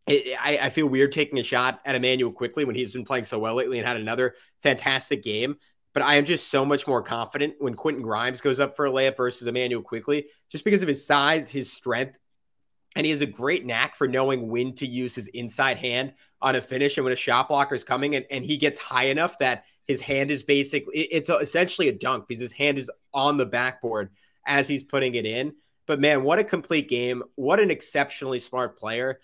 it, 0.06 0.38
I, 0.40 0.66
I, 0.66 0.70
feel 0.70 0.86
weird 0.86 1.12
taking 1.12 1.38
a 1.38 1.42
shot 1.42 1.80
at 1.84 1.94
Immanuel 1.94 2.32
Quickley 2.32 2.64
when 2.64 2.74
he's 2.74 2.92
been 2.92 3.04
playing 3.04 3.24
so 3.24 3.38
well 3.38 3.54
lately 3.54 3.78
and 3.78 3.86
had 3.86 3.96
another 3.96 4.34
fantastic 4.62 5.22
game. 5.22 5.56
But 5.94 6.02
I 6.02 6.16
am 6.16 6.24
just 6.24 6.48
so 6.48 6.64
much 6.64 6.86
more 6.86 7.02
confident 7.02 7.54
when 7.58 7.74
Quentin 7.74 8.02
Grimes 8.02 8.40
goes 8.40 8.60
up 8.60 8.76
for 8.76 8.86
a 8.86 8.90
layup 8.90 9.16
versus 9.16 9.46
Immanuel 9.46 9.82
Quickley, 9.82 10.26
just 10.50 10.64
because 10.64 10.82
of 10.82 10.88
his 10.88 11.06
size, 11.06 11.48
his 11.48 11.72
strength, 11.72 12.18
and 12.96 13.06
he 13.06 13.10
has 13.10 13.20
a 13.20 13.26
great 13.26 13.64
knack 13.64 13.96
for 13.96 14.06
knowing 14.06 14.48
when 14.48 14.74
to 14.74 14.86
use 14.86 15.14
his 15.14 15.28
inside 15.28 15.78
hand 15.78 16.12
on 16.40 16.56
a 16.56 16.60
finish 16.60 16.96
and 16.96 17.04
when 17.04 17.12
a 17.12 17.16
shot 17.16 17.48
blocker 17.48 17.74
is 17.74 17.84
coming 17.84 18.14
and, 18.16 18.26
and 18.30 18.44
he 18.44 18.56
gets 18.56 18.78
high 18.78 19.04
enough 19.04 19.38
that 19.38 19.64
his 19.86 20.00
hand 20.00 20.30
is 20.30 20.42
basically 20.42 21.00
it's 21.00 21.28
a, 21.28 21.36
essentially 21.36 21.88
a 21.88 21.92
dunk 21.92 22.26
because 22.28 22.40
his 22.40 22.52
hand 22.52 22.78
is 22.78 22.90
on 23.12 23.36
the 23.36 23.46
backboard 23.46 24.10
as 24.46 24.68
he's 24.68 24.84
putting 24.84 25.14
it 25.14 25.26
in. 25.26 25.54
But 25.86 26.00
man, 26.00 26.22
what 26.22 26.38
a 26.38 26.44
complete 26.44 26.88
game. 26.88 27.22
What 27.34 27.60
an 27.60 27.70
exceptionally 27.70 28.38
smart 28.38 28.78
player. 28.78 29.20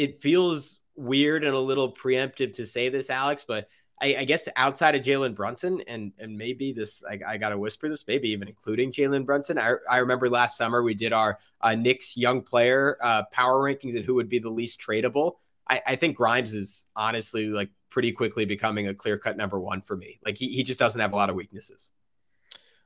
It 0.00 0.22
feels 0.22 0.80
weird 0.96 1.44
and 1.44 1.54
a 1.54 1.58
little 1.58 1.92
preemptive 1.92 2.54
to 2.54 2.66
say 2.66 2.88
this, 2.88 3.10
Alex, 3.10 3.44
but 3.46 3.68
I, 4.00 4.16
I 4.20 4.24
guess 4.24 4.48
outside 4.56 4.94
of 4.94 5.02
Jalen 5.02 5.34
Brunson, 5.34 5.82
and 5.86 6.12
and 6.18 6.36
maybe 6.36 6.72
this, 6.72 7.04
I, 7.04 7.18
I 7.26 7.36
got 7.36 7.50
to 7.50 7.58
whisper 7.58 7.88
this, 7.88 8.06
maybe 8.06 8.30
even 8.30 8.48
including 8.48 8.92
Jalen 8.92 9.26
Brunson. 9.26 9.58
I, 9.58 9.74
I 9.90 9.98
remember 9.98 10.30
last 10.30 10.56
summer 10.56 10.82
we 10.82 10.94
did 10.94 11.12
our 11.12 11.38
uh, 11.60 11.74
Knicks 11.74 12.16
young 12.16 12.40
player 12.40 12.96
uh, 13.02 13.24
power 13.30 13.60
rankings 13.60 13.96
and 13.96 14.04
who 14.04 14.14
would 14.14 14.28
be 14.28 14.38
the 14.38 14.50
least 14.50 14.80
tradable. 14.80 15.36
I, 15.68 15.82
I 15.86 15.96
think 15.96 16.16
Grimes 16.16 16.54
is 16.54 16.86
honestly 16.96 17.48
like 17.48 17.68
pretty 17.90 18.12
quickly 18.12 18.46
becoming 18.46 18.88
a 18.88 18.94
clear 18.94 19.18
cut 19.18 19.36
number 19.36 19.60
one 19.60 19.82
for 19.82 19.96
me. 19.96 20.18
Like 20.24 20.38
he, 20.38 20.48
he 20.48 20.62
just 20.62 20.78
doesn't 20.78 21.00
have 21.00 21.12
a 21.12 21.16
lot 21.16 21.28
of 21.28 21.36
weaknesses. 21.36 21.92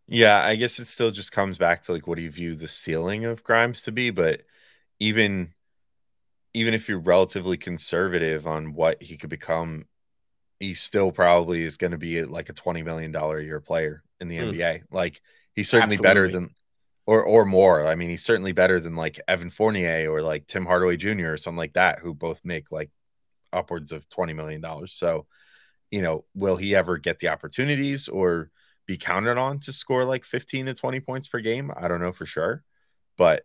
Yeah, 0.06 0.44
I 0.44 0.56
guess 0.56 0.78
it 0.78 0.86
still 0.86 1.10
just 1.10 1.32
comes 1.32 1.56
back 1.58 1.82
to 1.82 1.92
like 1.92 2.06
what 2.06 2.16
do 2.16 2.22
you 2.22 2.30
view 2.30 2.54
the 2.54 2.68
ceiling 2.68 3.24
of 3.24 3.44
Grimes 3.44 3.82
to 3.82 3.92
be, 3.92 4.10
but 4.10 4.42
even 4.98 5.53
even 6.54 6.72
if 6.72 6.88
you're 6.88 7.00
relatively 7.00 7.56
conservative 7.56 8.46
on 8.46 8.72
what 8.72 9.02
he 9.02 9.16
could 9.16 9.30
become 9.30 9.84
he 10.60 10.74
still 10.74 11.12
probably 11.12 11.62
is 11.62 11.76
going 11.76 11.90
to 11.90 11.98
be 11.98 12.24
like 12.24 12.48
a 12.48 12.52
twenty 12.52 12.82
million 12.82 13.12
dollar 13.12 13.38
a 13.38 13.44
year 13.44 13.60
player 13.60 14.02
in 14.20 14.28
the 14.28 14.38
mm. 14.38 14.52
NBA. 14.52 14.82
Like 14.90 15.20
he's 15.54 15.68
certainly 15.68 15.94
Absolutely. 15.94 16.08
better 16.08 16.28
than 16.28 16.50
or 17.06 17.22
or 17.22 17.44
more. 17.44 17.86
I 17.86 17.94
mean, 17.94 18.10
he's 18.10 18.24
certainly 18.24 18.52
better 18.52 18.80
than 18.80 18.96
like 18.96 19.20
Evan 19.28 19.50
Fournier 19.50 20.10
or 20.10 20.22
like 20.22 20.46
Tim 20.46 20.66
Hardaway 20.66 20.96
Jr. 20.96 21.32
or 21.32 21.36
something 21.36 21.58
like 21.58 21.74
that, 21.74 21.98
who 22.00 22.14
both 22.14 22.40
make 22.44 22.70
like 22.72 22.90
upwards 23.52 23.92
of 23.92 24.08
twenty 24.08 24.32
million 24.32 24.60
dollars. 24.60 24.92
So, 24.92 25.26
you 25.90 26.02
know, 26.02 26.24
will 26.34 26.56
he 26.56 26.74
ever 26.74 26.98
get 26.98 27.18
the 27.18 27.28
opportunities 27.28 28.08
or 28.08 28.50
be 28.86 28.96
counted 28.96 29.38
on 29.38 29.60
to 29.60 29.72
score 29.72 30.04
like 30.04 30.24
fifteen 30.24 30.66
to 30.66 30.74
twenty 30.74 31.00
points 31.00 31.28
per 31.28 31.40
game? 31.40 31.70
I 31.76 31.88
don't 31.88 32.00
know 32.00 32.12
for 32.12 32.26
sure, 32.26 32.62
but 33.18 33.44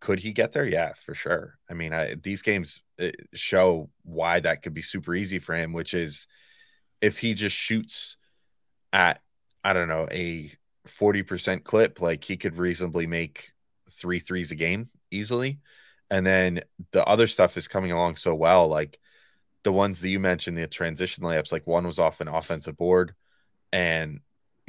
could 0.00 0.18
he 0.18 0.32
get 0.32 0.52
there? 0.52 0.66
Yeah, 0.66 0.94
for 0.94 1.14
sure. 1.14 1.58
I 1.68 1.74
mean, 1.74 1.92
I, 1.92 2.14
these 2.14 2.42
games 2.42 2.80
uh, 3.00 3.10
show 3.34 3.90
why 4.02 4.40
that 4.40 4.62
could 4.62 4.74
be 4.74 4.82
super 4.82 5.14
easy 5.14 5.38
for 5.38 5.54
him, 5.54 5.72
which 5.72 5.94
is 5.94 6.26
if 7.00 7.18
he 7.18 7.34
just 7.34 7.56
shoots 7.56 8.16
at 8.92 9.20
I 9.62 9.72
don't 9.72 9.88
know 9.88 10.08
a 10.10 10.50
40% 10.88 11.64
clip, 11.64 12.00
like 12.00 12.24
he 12.24 12.36
could 12.36 12.56
reasonably 12.56 13.06
make 13.06 13.52
three 13.98 14.18
threes 14.18 14.50
a 14.50 14.54
game 14.54 14.88
easily. 15.10 15.60
And 16.10 16.26
then 16.26 16.62
the 16.92 17.04
other 17.04 17.26
stuff 17.26 17.56
is 17.56 17.68
coming 17.68 17.92
along 17.92 18.16
so 18.16 18.34
well, 18.34 18.68
like 18.68 18.98
the 19.62 19.72
ones 19.72 20.00
that 20.00 20.08
you 20.08 20.18
mentioned, 20.18 20.56
the 20.56 20.66
transition 20.66 21.22
layups, 21.22 21.52
like 21.52 21.66
one 21.66 21.86
was 21.86 21.98
off 21.98 22.20
an 22.20 22.28
offensive 22.28 22.76
board, 22.76 23.14
and 23.72 24.20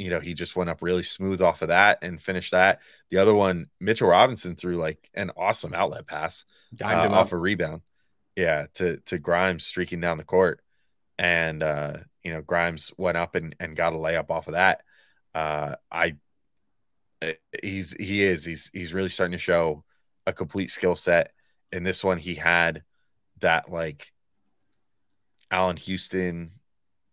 you 0.02 0.10
know 0.10 0.20
he 0.20 0.34
just 0.34 0.56
went 0.56 0.70
up 0.70 0.82
really 0.82 1.04
smooth 1.04 1.42
off 1.42 1.62
of 1.62 1.68
that 1.68 2.00
and 2.02 2.20
finished 2.20 2.52
that. 2.52 2.80
The 3.12 3.20
other 3.20 3.36
one, 3.36 3.68
Mitchell 3.80 4.10
Robinson 4.10 4.56
threw 4.56 4.78
like 4.78 5.12
an 5.14 5.30
awesome 5.38 5.76
outlet 5.76 6.08
pass 6.08 6.44
uh, 6.82 7.10
off 7.10 7.34
a 7.34 7.38
rebound, 7.38 7.84
yeah, 8.36 8.66
to 8.76 8.98
to 9.06 9.20
Grimes 9.20 9.64
streaking 9.64 10.02
down 10.02 10.18
the 10.18 10.24
court, 10.24 10.60
and 11.20 11.62
uh, 11.62 11.98
you 12.24 12.34
know 12.34 12.42
Grimes 12.42 12.92
went 12.98 13.16
up 13.16 13.36
and, 13.36 13.56
and 13.60 13.76
got 13.76 13.94
a 13.94 13.98
layup 13.98 14.32
off 14.32 14.48
of 14.48 14.54
that. 14.54 14.82
Uh, 15.36 15.76
I 15.92 16.16
eh, 17.22 17.34
he's 17.62 17.94
he 17.94 18.24
is 18.24 18.44
he's 18.44 18.72
he's 18.74 18.96
really 18.96 19.10
starting 19.10 19.34
to 19.34 19.38
show 19.38 19.84
a 20.26 20.34
complete 20.34 20.72
skill 20.72 20.96
set. 20.96 21.32
In 21.72 21.84
this 21.84 22.04
one, 22.04 22.18
he 22.18 22.34
had 22.34 22.82
that 23.42 23.72
like 23.72 24.12
Allan 25.52 25.78
Houston, 25.78 26.54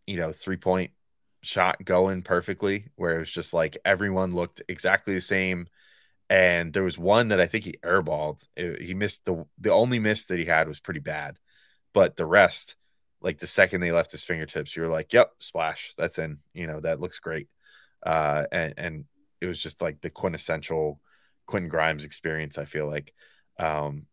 you 0.07 0.16
know, 0.16 0.33
three 0.33 0.57
point 0.57 0.92
shot 1.42 1.85
going 1.85 2.22
perfectly, 2.22 2.88
where 2.96 3.16
it 3.16 3.20
was 3.20 3.31
just 3.31 3.53
like 3.53 3.79
everyone 3.85 4.35
looked 4.35 4.62
exactly 4.68 5.14
the 5.14 5.20
same. 5.20 5.68
And 6.31 6.72
there 6.72 6.83
was 6.83 6.98
one 6.98 7.29
that 7.29 7.40
I 7.40 7.46
think 7.46 7.64
he 7.64 7.79
airballed. 7.83 8.42
It, 8.57 8.83
he 8.83 8.94
missed 8.94 9.24
the 9.24 9.46
the 9.59 9.72
only 9.72 9.98
miss 9.98 10.24
that 10.27 10.38
he 10.38 10.44
had 10.44 10.68
was 10.68 10.81
pretty 10.81 11.01
bad, 11.01 11.38
but 11.94 12.16
the 12.16 12.27
rest 12.27 12.77
like 13.20 13.38
the 13.38 13.46
second 13.46 13.81
they 13.81 13.92
left 13.92 14.12
his 14.12 14.22
fingertips, 14.22 14.77
you 14.77 14.83
were 14.83 14.88
like, 14.88 15.12
"Yep, 15.12 15.33
splash, 15.40 15.94
that's 15.98 16.18
in." 16.18 16.38
You 16.55 16.66
know, 16.66 16.81
that 16.81 17.01
looks 17.01 17.18
great. 17.18 17.48
Uh, 18.05 18.44
and 18.53 18.74
and 18.77 19.05
it 19.40 19.46
was 19.46 19.61
just 19.62 19.83
like 19.83 20.01
the 20.01 20.11
quintessential 20.11 21.01
Quentin 21.46 21.68
Grimes 21.70 22.05
experience. 22.05 22.59
I 22.59 22.64
feel 22.64 22.87
like. 22.88 23.12
Um, 23.59 24.07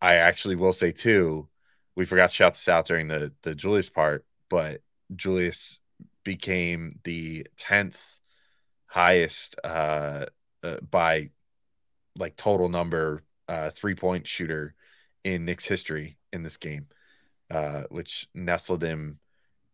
I 0.00 0.16
actually 0.16 0.56
will 0.56 0.72
say 0.72 0.90
too, 0.92 1.48
we 1.94 2.04
forgot 2.06 2.30
to 2.30 2.34
shout 2.34 2.54
this 2.54 2.68
out 2.68 2.86
during 2.86 3.08
the 3.08 3.32
the 3.42 3.54
Julius 3.54 3.88
part, 3.88 4.26
but 4.50 4.80
Julius 5.14 5.78
became 6.24 6.98
the 7.04 7.46
tenth 7.56 8.16
highest 8.86 9.58
uh, 9.64 10.26
uh, 10.62 10.76
by 10.88 11.30
like 12.16 12.36
total 12.36 12.68
number 12.68 13.22
uh, 13.48 13.70
three 13.70 13.94
point 13.94 14.26
shooter 14.26 14.74
in 15.24 15.44
Knicks 15.44 15.66
history 15.66 16.16
in 16.32 16.42
this 16.42 16.56
game, 16.56 16.86
uh, 17.50 17.82
which 17.88 18.28
nestled 18.34 18.82
him 18.82 19.18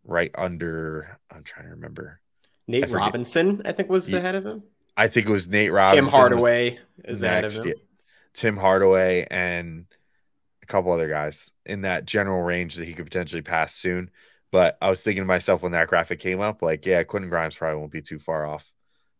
right 0.04 0.30
under. 0.34 1.18
I'm 1.30 1.44
trying 1.44 1.66
to 1.66 1.72
remember. 1.72 2.20
Nate 2.66 2.84
I 2.84 2.92
Robinson, 2.92 3.62
I 3.64 3.72
think, 3.72 3.88
was 3.88 4.10
yeah, 4.10 4.18
ahead 4.18 4.34
of 4.34 4.44
him. 4.44 4.62
I 4.96 5.08
think 5.08 5.26
it 5.26 5.32
was 5.32 5.46
Nate 5.46 5.72
Robinson. 5.72 6.04
Tim 6.04 6.12
Hardaway 6.12 6.78
is 7.04 7.22
next. 7.22 7.54
ahead 7.54 7.66
of 7.66 7.66
him. 7.66 7.74
Tim 8.34 8.56
Hardaway 8.56 9.26
and 9.30 9.86
a 10.62 10.66
couple 10.66 10.92
other 10.92 11.08
guys 11.08 11.50
in 11.64 11.82
that 11.82 12.04
general 12.04 12.42
range 12.42 12.76
that 12.76 12.86
he 12.86 12.94
could 12.94 13.06
potentially 13.06 13.42
pass 13.42 13.74
soon. 13.74 14.10
But 14.50 14.78
I 14.80 14.88
was 14.88 15.02
thinking 15.02 15.22
to 15.22 15.26
myself 15.26 15.62
when 15.62 15.72
that 15.72 15.88
graphic 15.88 16.20
came 16.20 16.40
up, 16.40 16.62
like, 16.62 16.86
yeah, 16.86 17.02
Quentin 17.02 17.28
Grimes 17.28 17.54
probably 17.54 17.78
won't 17.78 17.92
be 17.92 18.00
too 18.00 18.18
far 18.18 18.46
off 18.46 18.72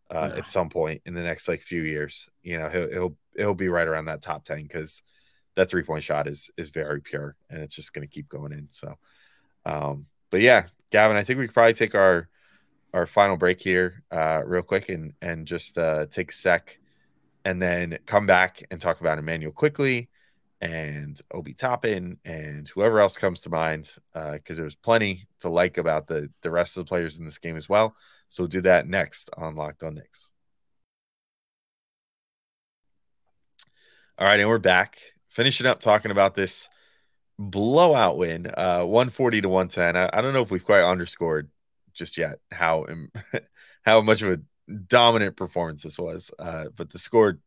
uh, 0.09 0.31
at 0.35 0.49
some 0.49 0.69
point 0.69 1.01
in 1.05 1.13
the 1.13 1.21
next 1.21 1.47
like 1.47 1.61
few 1.61 1.83
years. 1.83 2.29
You 2.41 2.59
know, 2.59 2.69
he'll 2.69 2.89
he'll 2.89 3.17
he'll 3.35 3.53
be 3.53 3.69
right 3.69 3.87
around 3.87 4.05
that 4.05 4.21
top 4.21 4.43
ten 4.43 4.63
because 4.63 5.03
that 5.55 5.69
three 5.69 5.83
point 5.83 6.03
shot 6.03 6.27
is 6.27 6.49
is 6.57 6.69
very 6.69 7.01
pure 7.01 7.35
and 7.49 7.61
it's 7.61 7.75
just 7.75 7.93
going 7.93 8.07
to 8.07 8.13
keep 8.13 8.27
going 8.27 8.51
in. 8.53 8.67
So, 8.71 8.97
um, 9.65 10.07
but 10.31 10.41
yeah, 10.41 10.65
Gavin, 10.91 11.17
I 11.17 11.23
think 11.23 11.39
we 11.39 11.45
could 11.45 11.53
probably 11.53 11.73
take 11.73 11.95
our 11.95 12.27
our 12.93 13.05
final 13.05 13.37
break 13.37 13.61
here 13.61 14.03
uh, 14.11 14.41
real 14.45 14.63
quick 14.63 14.89
and 14.89 15.13
and 15.21 15.45
just 15.45 15.77
uh, 15.77 16.07
take 16.07 16.31
a 16.31 16.35
sec 16.35 16.79
and 17.45 17.61
then 17.61 17.99
come 18.05 18.25
back 18.25 18.63
and 18.71 18.81
talk 18.81 18.99
about 19.01 19.19
Immanuel 19.19 19.51
Quickley 19.51 20.09
and 20.61 21.19
Obi 21.31 21.53
Toppin 21.53 22.17
and 22.25 22.67
whoever 22.67 22.99
else 22.99 23.15
comes 23.15 23.41
to 23.41 23.49
mind 23.49 23.89
because 24.13 24.39
uh, 24.39 24.53
there 24.55 24.63
was 24.65 24.75
plenty 24.75 25.27
to 25.39 25.49
like 25.49 25.77
about 25.77 26.07
the 26.07 26.29
the 26.41 26.51
rest 26.51 26.77
of 26.77 26.85
the 26.85 26.89
players 26.89 27.17
in 27.17 27.25
this 27.25 27.37
game 27.37 27.57
as 27.57 27.69
well. 27.69 27.95
So 28.27 28.43
we'll 28.43 28.49
do 28.49 28.61
that 28.61 28.87
next 28.87 29.29
on 29.37 29.55
Locked 29.55 29.83
On 29.83 29.95
Knicks. 29.95 30.31
All 34.17 34.27
right, 34.27 34.39
and 34.39 34.49
we're 34.49 34.57
back 34.57 34.99
finishing 35.29 35.65
up 35.65 35.79
talking 35.79 36.11
about 36.11 36.35
this 36.35 36.67
blowout 37.37 38.17
win, 38.17 38.47
uh, 38.47 38.83
140 38.83 39.41
to 39.41 39.49
110. 39.49 39.95
I, 39.95 40.09
I 40.11 40.21
don't 40.21 40.33
know 40.33 40.41
if 40.41 40.51
we've 40.51 40.63
quite 40.63 40.83
underscored 40.83 41.49
just 41.93 42.17
yet 42.17 42.39
how 42.51 42.85
how 43.83 44.01
much 44.01 44.21
of 44.21 44.31
a 44.31 44.41
dominant 44.87 45.37
performance 45.37 45.83
this 45.83 45.97
was, 45.97 46.31
uh, 46.37 46.65
but 46.75 46.89
the 46.89 46.99
score 46.99 47.39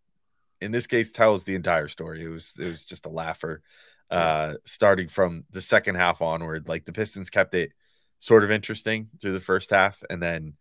in 0.63 0.73
this 0.73 0.87
case 0.87 1.13
tells 1.13 1.45
the 1.45 1.55
entire 1.55 1.89
story. 1.89 2.25
It 2.25 2.29
was 2.29 2.55
it 2.59 2.69
was 2.69 2.85
just 2.85 3.07
a 3.07 3.11
laugher. 3.11 3.63
Uh, 4.11 4.55
starting 4.65 5.09
from 5.09 5.45
the 5.53 5.63
second 5.63 5.95
half 5.95 6.21
onward, 6.21 6.69
like 6.69 6.85
the 6.85 6.93
Pistons 6.93 7.31
kept 7.31 7.55
it 7.55 7.73
sort 8.19 8.45
of 8.45 8.51
interesting 8.51 9.09
through 9.21 9.33
the 9.33 9.41
first 9.41 9.71
half, 9.71 10.03
and 10.11 10.23
then 10.23 10.55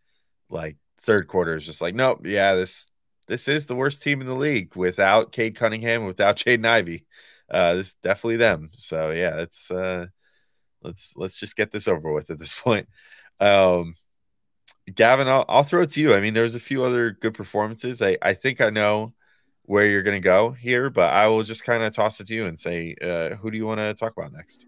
like 0.50 0.78
third 1.02 1.28
quarter 1.28 1.56
is 1.56 1.66
just 1.66 1.82
like, 1.82 1.94
nope, 1.94 2.22
yeah, 2.26 2.56
this 2.56 2.88
this 3.28 3.48
is 3.48 3.66
the 3.66 3.76
worst 3.76 4.02
team 4.02 4.22
in 4.22 4.28
the 4.28 4.36
league 4.36 4.76
without 4.76 5.32
Cade 5.32 5.56
Cunningham, 5.56 6.06
without 6.06 6.36
Jaden 6.38 6.66
Ivey. 6.66 7.06
Uh, 7.50 7.76
this 7.76 7.88
is 7.88 7.94
definitely 7.96 8.38
them. 8.38 8.72
So 8.76 9.12
yeah, 9.12 9.42
it's 9.42 9.70
uh, 9.70 10.08
let's 10.82 11.14
let's 11.18 11.40
just 11.40 11.56
get 11.58 11.72
this 11.72 11.88
over 11.88 12.12
with 12.12 12.30
at 12.30 12.40
this 12.40 12.58
point. 12.64 12.88
Um, 13.40 13.96
Gavin, 14.94 15.28
I'll, 15.28 15.46
I'll 15.48 15.64
throw 15.64 15.84
it 15.84 15.92
to 15.92 16.02
you. 16.02 16.14
I 16.14 16.22
mean, 16.22 16.34
there's 16.34 16.56
a 16.56 16.60
few 16.60 16.84
other 16.84 17.12
good 17.12 17.34
performances. 17.34 18.02
I 18.02 18.18
I 18.22 18.34
think 18.34 18.62
I 18.62 18.70
know 18.70 19.14
where 19.66 19.86
you're 19.86 20.02
going 20.02 20.20
to 20.20 20.24
go 20.24 20.52
here, 20.52 20.90
but 20.90 21.12
I 21.12 21.28
will 21.28 21.44
just 21.44 21.64
kind 21.64 21.84
of 21.84 21.94
toss 21.94 22.20
it 22.20 22.28
to 22.28 22.34
you 22.34 22.46
and 22.46 22.58
say, 22.60 22.96
uh, 23.02 23.36
who 23.36 23.52
do 23.52 23.58
you 23.58 23.66
want 23.66 23.80
to 23.80 23.94
talk 23.94 24.14
about 24.18 24.34
next? 24.34 24.66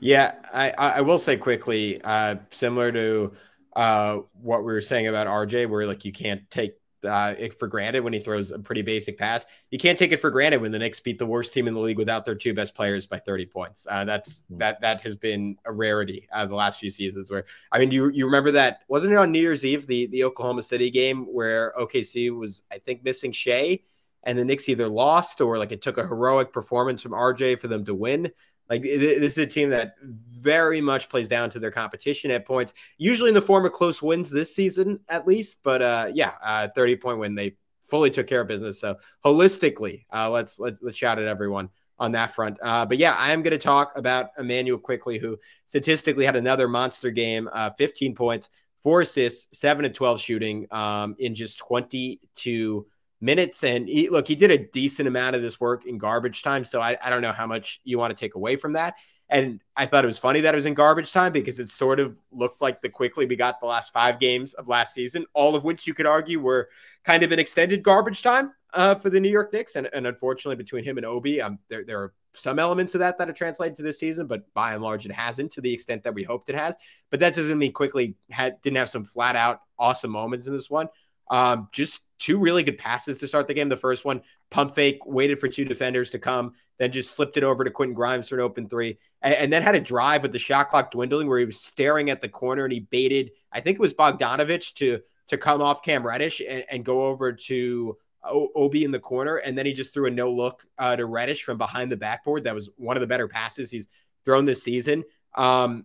Yeah, 0.00 0.34
I 0.52 0.70
I 0.70 1.00
will 1.00 1.18
say 1.18 1.36
quickly, 1.36 2.00
uh, 2.02 2.36
similar 2.50 2.92
to 2.92 3.32
uh, 3.74 4.18
what 4.42 4.60
we 4.60 4.72
were 4.72 4.82
saying 4.82 5.06
about 5.06 5.26
RJ, 5.26 5.68
where 5.68 5.86
like 5.86 6.04
you 6.04 6.12
can't 6.12 6.48
take 6.50 6.74
uh, 7.04 7.34
it 7.38 7.58
for 7.58 7.68
granted 7.68 8.00
when 8.00 8.12
he 8.12 8.18
throws 8.18 8.50
a 8.50 8.58
pretty 8.58 8.82
basic 8.82 9.18
pass. 9.18 9.44
You 9.70 9.78
can't 9.78 9.98
take 9.98 10.12
it 10.12 10.20
for 10.20 10.30
granted 10.30 10.60
when 10.60 10.72
the 10.72 10.78
Knicks 10.78 11.00
beat 11.00 11.18
the 11.18 11.26
worst 11.26 11.54
team 11.54 11.68
in 11.68 11.74
the 11.74 11.80
league 11.80 11.98
without 11.98 12.24
their 12.24 12.34
two 12.34 12.54
best 12.54 12.74
players 12.74 13.06
by 13.06 13.18
30 13.18 13.46
points. 13.46 13.86
Uh, 13.88 14.04
that's 14.04 14.44
hmm. 14.48 14.58
that 14.58 14.80
that 14.80 15.00
has 15.02 15.16
been 15.16 15.56
a 15.64 15.72
rarity 15.72 16.28
uh, 16.32 16.44
the 16.46 16.54
last 16.54 16.80
few 16.80 16.90
seasons. 16.90 17.30
Where 17.30 17.44
I 17.72 17.78
mean, 17.78 17.90
you 17.90 18.10
you 18.10 18.26
remember 18.26 18.52
that 18.52 18.80
wasn't 18.88 19.12
it 19.12 19.16
on 19.16 19.32
New 19.32 19.40
Year's 19.40 19.64
Eve 19.64 19.86
the 19.86 20.06
the 20.06 20.24
Oklahoma 20.24 20.62
City 20.62 20.90
game 20.90 21.24
where 21.32 21.72
OKC 21.78 22.36
was 22.36 22.62
I 22.70 22.78
think 22.78 23.04
missing 23.04 23.32
Shai 23.32 23.80
and 24.24 24.38
the 24.38 24.44
Knicks 24.44 24.68
either 24.68 24.88
lost 24.88 25.40
or 25.40 25.58
like 25.58 25.72
it 25.72 25.82
took 25.82 25.98
a 25.98 26.06
heroic 26.06 26.52
performance 26.52 27.02
from 27.02 27.12
RJ 27.12 27.58
for 27.60 27.68
them 27.68 27.84
to 27.84 27.94
win. 27.94 28.30
Like 28.68 28.82
this 28.82 29.32
is 29.32 29.38
a 29.38 29.46
team 29.46 29.70
that 29.70 29.94
very 30.02 30.80
much 30.80 31.08
plays 31.08 31.28
down 31.28 31.50
to 31.50 31.58
their 31.58 31.70
competition 31.70 32.30
at 32.30 32.46
points, 32.46 32.72
usually 32.96 33.28
in 33.28 33.34
the 33.34 33.42
form 33.42 33.66
of 33.66 33.72
close 33.72 34.02
wins 34.02 34.30
this 34.30 34.54
season 34.54 35.00
at 35.08 35.26
least. 35.26 35.58
But 35.62 35.82
uh, 35.82 36.10
yeah, 36.14 36.32
uh, 36.42 36.68
30 36.74 36.96
point 36.96 37.18
win. 37.18 37.34
They 37.34 37.56
fully 37.82 38.10
took 38.10 38.26
care 38.26 38.40
of 38.40 38.48
business. 38.48 38.80
So 38.80 38.96
holistically, 39.24 40.06
uh, 40.12 40.30
let's, 40.30 40.58
let's 40.58 40.80
let's 40.82 40.96
shout 40.96 41.18
at 41.18 41.26
everyone 41.26 41.68
on 41.98 42.12
that 42.12 42.34
front. 42.34 42.58
Uh, 42.62 42.86
but 42.86 42.98
yeah, 42.98 43.14
I 43.18 43.32
am 43.32 43.42
going 43.42 43.52
to 43.52 43.58
talk 43.58 43.92
about 43.96 44.30
Immanuel 44.38 44.78
Quickley, 44.78 45.18
who 45.18 45.38
statistically 45.66 46.24
had 46.24 46.36
another 46.36 46.66
monster 46.66 47.10
game, 47.10 47.48
uh, 47.52 47.70
15 47.78 48.14
points, 48.14 48.50
four 48.82 49.02
assists, 49.02 49.58
seven 49.58 49.84
to 49.84 49.90
12 49.90 50.20
shooting 50.20 50.66
um, 50.70 51.14
in 51.18 51.34
just 51.34 51.58
22 51.58 52.86
minutes. 53.24 53.64
And 53.64 53.88
he, 53.88 54.08
look, 54.08 54.28
he 54.28 54.34
did 54.34 54.50
a 54.50 54.58
decent 54.58 55.08
amount 55.08 55.36
of 55.36 55.42
this 55.42 55.58
work 55.58 55.86
in 55.86 55.98
garbage 55.98 56.42
time. 56.42 56.64
So 56.64 56.80
I, 56.80 56.96
I 57.02 57.10
don't 57.10 57.22
know 57.22 57.32
how 57.32 57.46
much 57.46 57.80
you 57.84 57.98
want 57.98 58.10
to 58.10 58.16
take 58.16 58.34
away 58.34 58.56
from 58.56 58.74
that. 58.74 58.94
And 59.30 59.60
I 59.74 59.86
thought 59.86 60.04
it 60.04 60.06
was 60.06 60.18
funny 60.18 60.42
that 60.42 60.54
it 60.54 60.56
was 60.56 60.66
in 60.66 60.74
garbage 60.74 61.10
time 61.10 61.32
because 61.32 61.58
it 61.58 61.70
sort 61.70 61.98
of 61.98 62.16
looked 62.30 62.60
like 62.60 62.82
the 62.82 62.90
Quickley 62.90 63.24
we 63.24 63.36
got 63.36 63.58
the 63.58 63.66
last 63.66 63.92
five 63.92 64.20
games 64.20 64.52
of 64.52 64.68
last 64.68 64.92
season, 64.92 65.24
all 65.32 65.56
of 65.56 65.64
which 65.64 65.86
you 65.86 65.94
could 65.94 66.06
argue 66.06 66.40
were 66.40 66.68
kind 67.04 67.22
of 67.22 67.32
an 67.32 67.38
extended 67.38 67.82
garbage 67.82 68.22
time 68.22 68.52
uh, 68.74 68.94
for 68.96 69.08
the 69.08 69.18
New 69.18 69.30
York 69.30 69.52
Knicks. 69.52 69.76
And, 69.76 69.88
and 69.94 70.06
unfortunately, 70.06 70.56
between 70.56 70.84
him 70.84 70.98
and 70.98 71.06
Obi, 71.06 71.40
um, 71.40 71.58
there, 71.68 71.84
there 71.84 72.00
are 72.00 72.12
some 72.34 72.58
elements 72.58 72.94
of 72.94 72.98
that 72.98 73.16
that 73.16 73.28
have 73.28 73.36
translated 73.36 73.76
to 73.76 73.82
this 73.82 73.98
season, 73.98 74.26
but 74.26 74.52
by 74.52 74.74
and 74.74 74.82
large, 74.82 75.06
it 75.06 75.12
hasn't 75.12 75.52
to 75.52 75.60
the 75.60 75.72
extent 75.72 76.02
that 76.02 76.14
we 76.14 76.22
hoped 76.22 76.50
it 76.50 76.54
has. 76.54 76.76
But 77.10 77.20
that 77.20 77.34
doesn't 77.34 77.58
mean 77.58 77.72
Quickley 77.72 78.16
had 78.30 78.60
didn't 78.60 78.76
have 78.76 78.90
some 78.90 79.04
flat 79.04 79.36
out 79.36 79.62
awesome 79.78 80.10
moments 80.10 80.46
in 80.46 80.52
this 80.52 80.68
one. 80.68 80.88
Um, 81.30 81.68
just 81.72 82.02
two 82.24 82.38
really 82.38 82.62
good 82.62 82.78
passes 82.78 83.18
to 83.18 83.28
start 83.28 83.46
the 83.46 83.52
game. 83.52 83.68
The 83.68 83.76
first 83.76 84.06
one, 84.06 84.22
pump 84.50 84.74
fake, 84.74 85.04
waited 85.04 85.38
for 85.38 85.46
two 85.46 85.66
defenders 85.66 86.10
to 86.12 86.18
come, 86.18 86.54
then 86.78 86.90
just 86.90 87.14
slipped 87.14 87.36
it 87.36 87.44
over 87.44 87.64
to 87.64 87.70
Quentin 87.70 87.94
Grimes 87.94 88.30
for 88.30 88.36
an 88.36 88.40
open 88.40 88.66
three, 88.66 88.98
and, 89.20 89.34
and, 89.34 89.52
then 89.52 89.62
had 89.62 89.74
a 89.74 89.80
drive 89.80 90.22
with 90.22 90.32
the 90.32 90.38
shot 90.38 90.70
clock 90.70 90.90
dwindling 90.90 91.28
where 91.28 91.38
he 91.38 91.44
was 91.44 91.60
staring 91.60 92.08
at 92.08 92.22
the 92.22 92.28
corner 92.28 92.64
and 92.64 92.72
he 92.72 92.80
baited, 92.80 93.30
I 93.52 93.60
think 93.60 93.74
it 93.74 93.80
was 93.80 93.92
Bogdanovich 93.92 94.72
to 94.74 95.00
to 95.26 95.38
come 95.38 95.60
off 95.60 95.82
Cam 95.82 96.06
Reddish 96.06 96.40
and, 96.46 96.64
and 96.70 96.84
go 96.84 97.06
over 97.06 97.32
to 97.32 97.96
o- 98.24 98.50
Obi 98.54 98.84
in 98.84 98.90
the 98.90 98.98
corner, 98.98 99.36
and 99.36 99.56
then 99.56 99.66
he 99.66 99.74
just 99.74 99.92
threw 99.92 100.06
a 100.06 100.10
no 100.10 100.32
look 100.32 100.64
uh, 100.78 100.96
to 100.96 101.04
Reddish 101.04 101.42
from 101.42 101.58
behind 101.58 101.92
the 101.92 101.96
backboard. 101.96 102.44
That 102.44 102.54
was 102.54 102.70
one 102.76 102.96
of 102.96 103.02
the 103.02 103.06
better 103.06 103.28
passes 103.28 103.70
he's 103.70 103.88
thrown 104.24 104.46
this 104.46 104.62
season. 104.62 105.04
Um, 105.34 105.84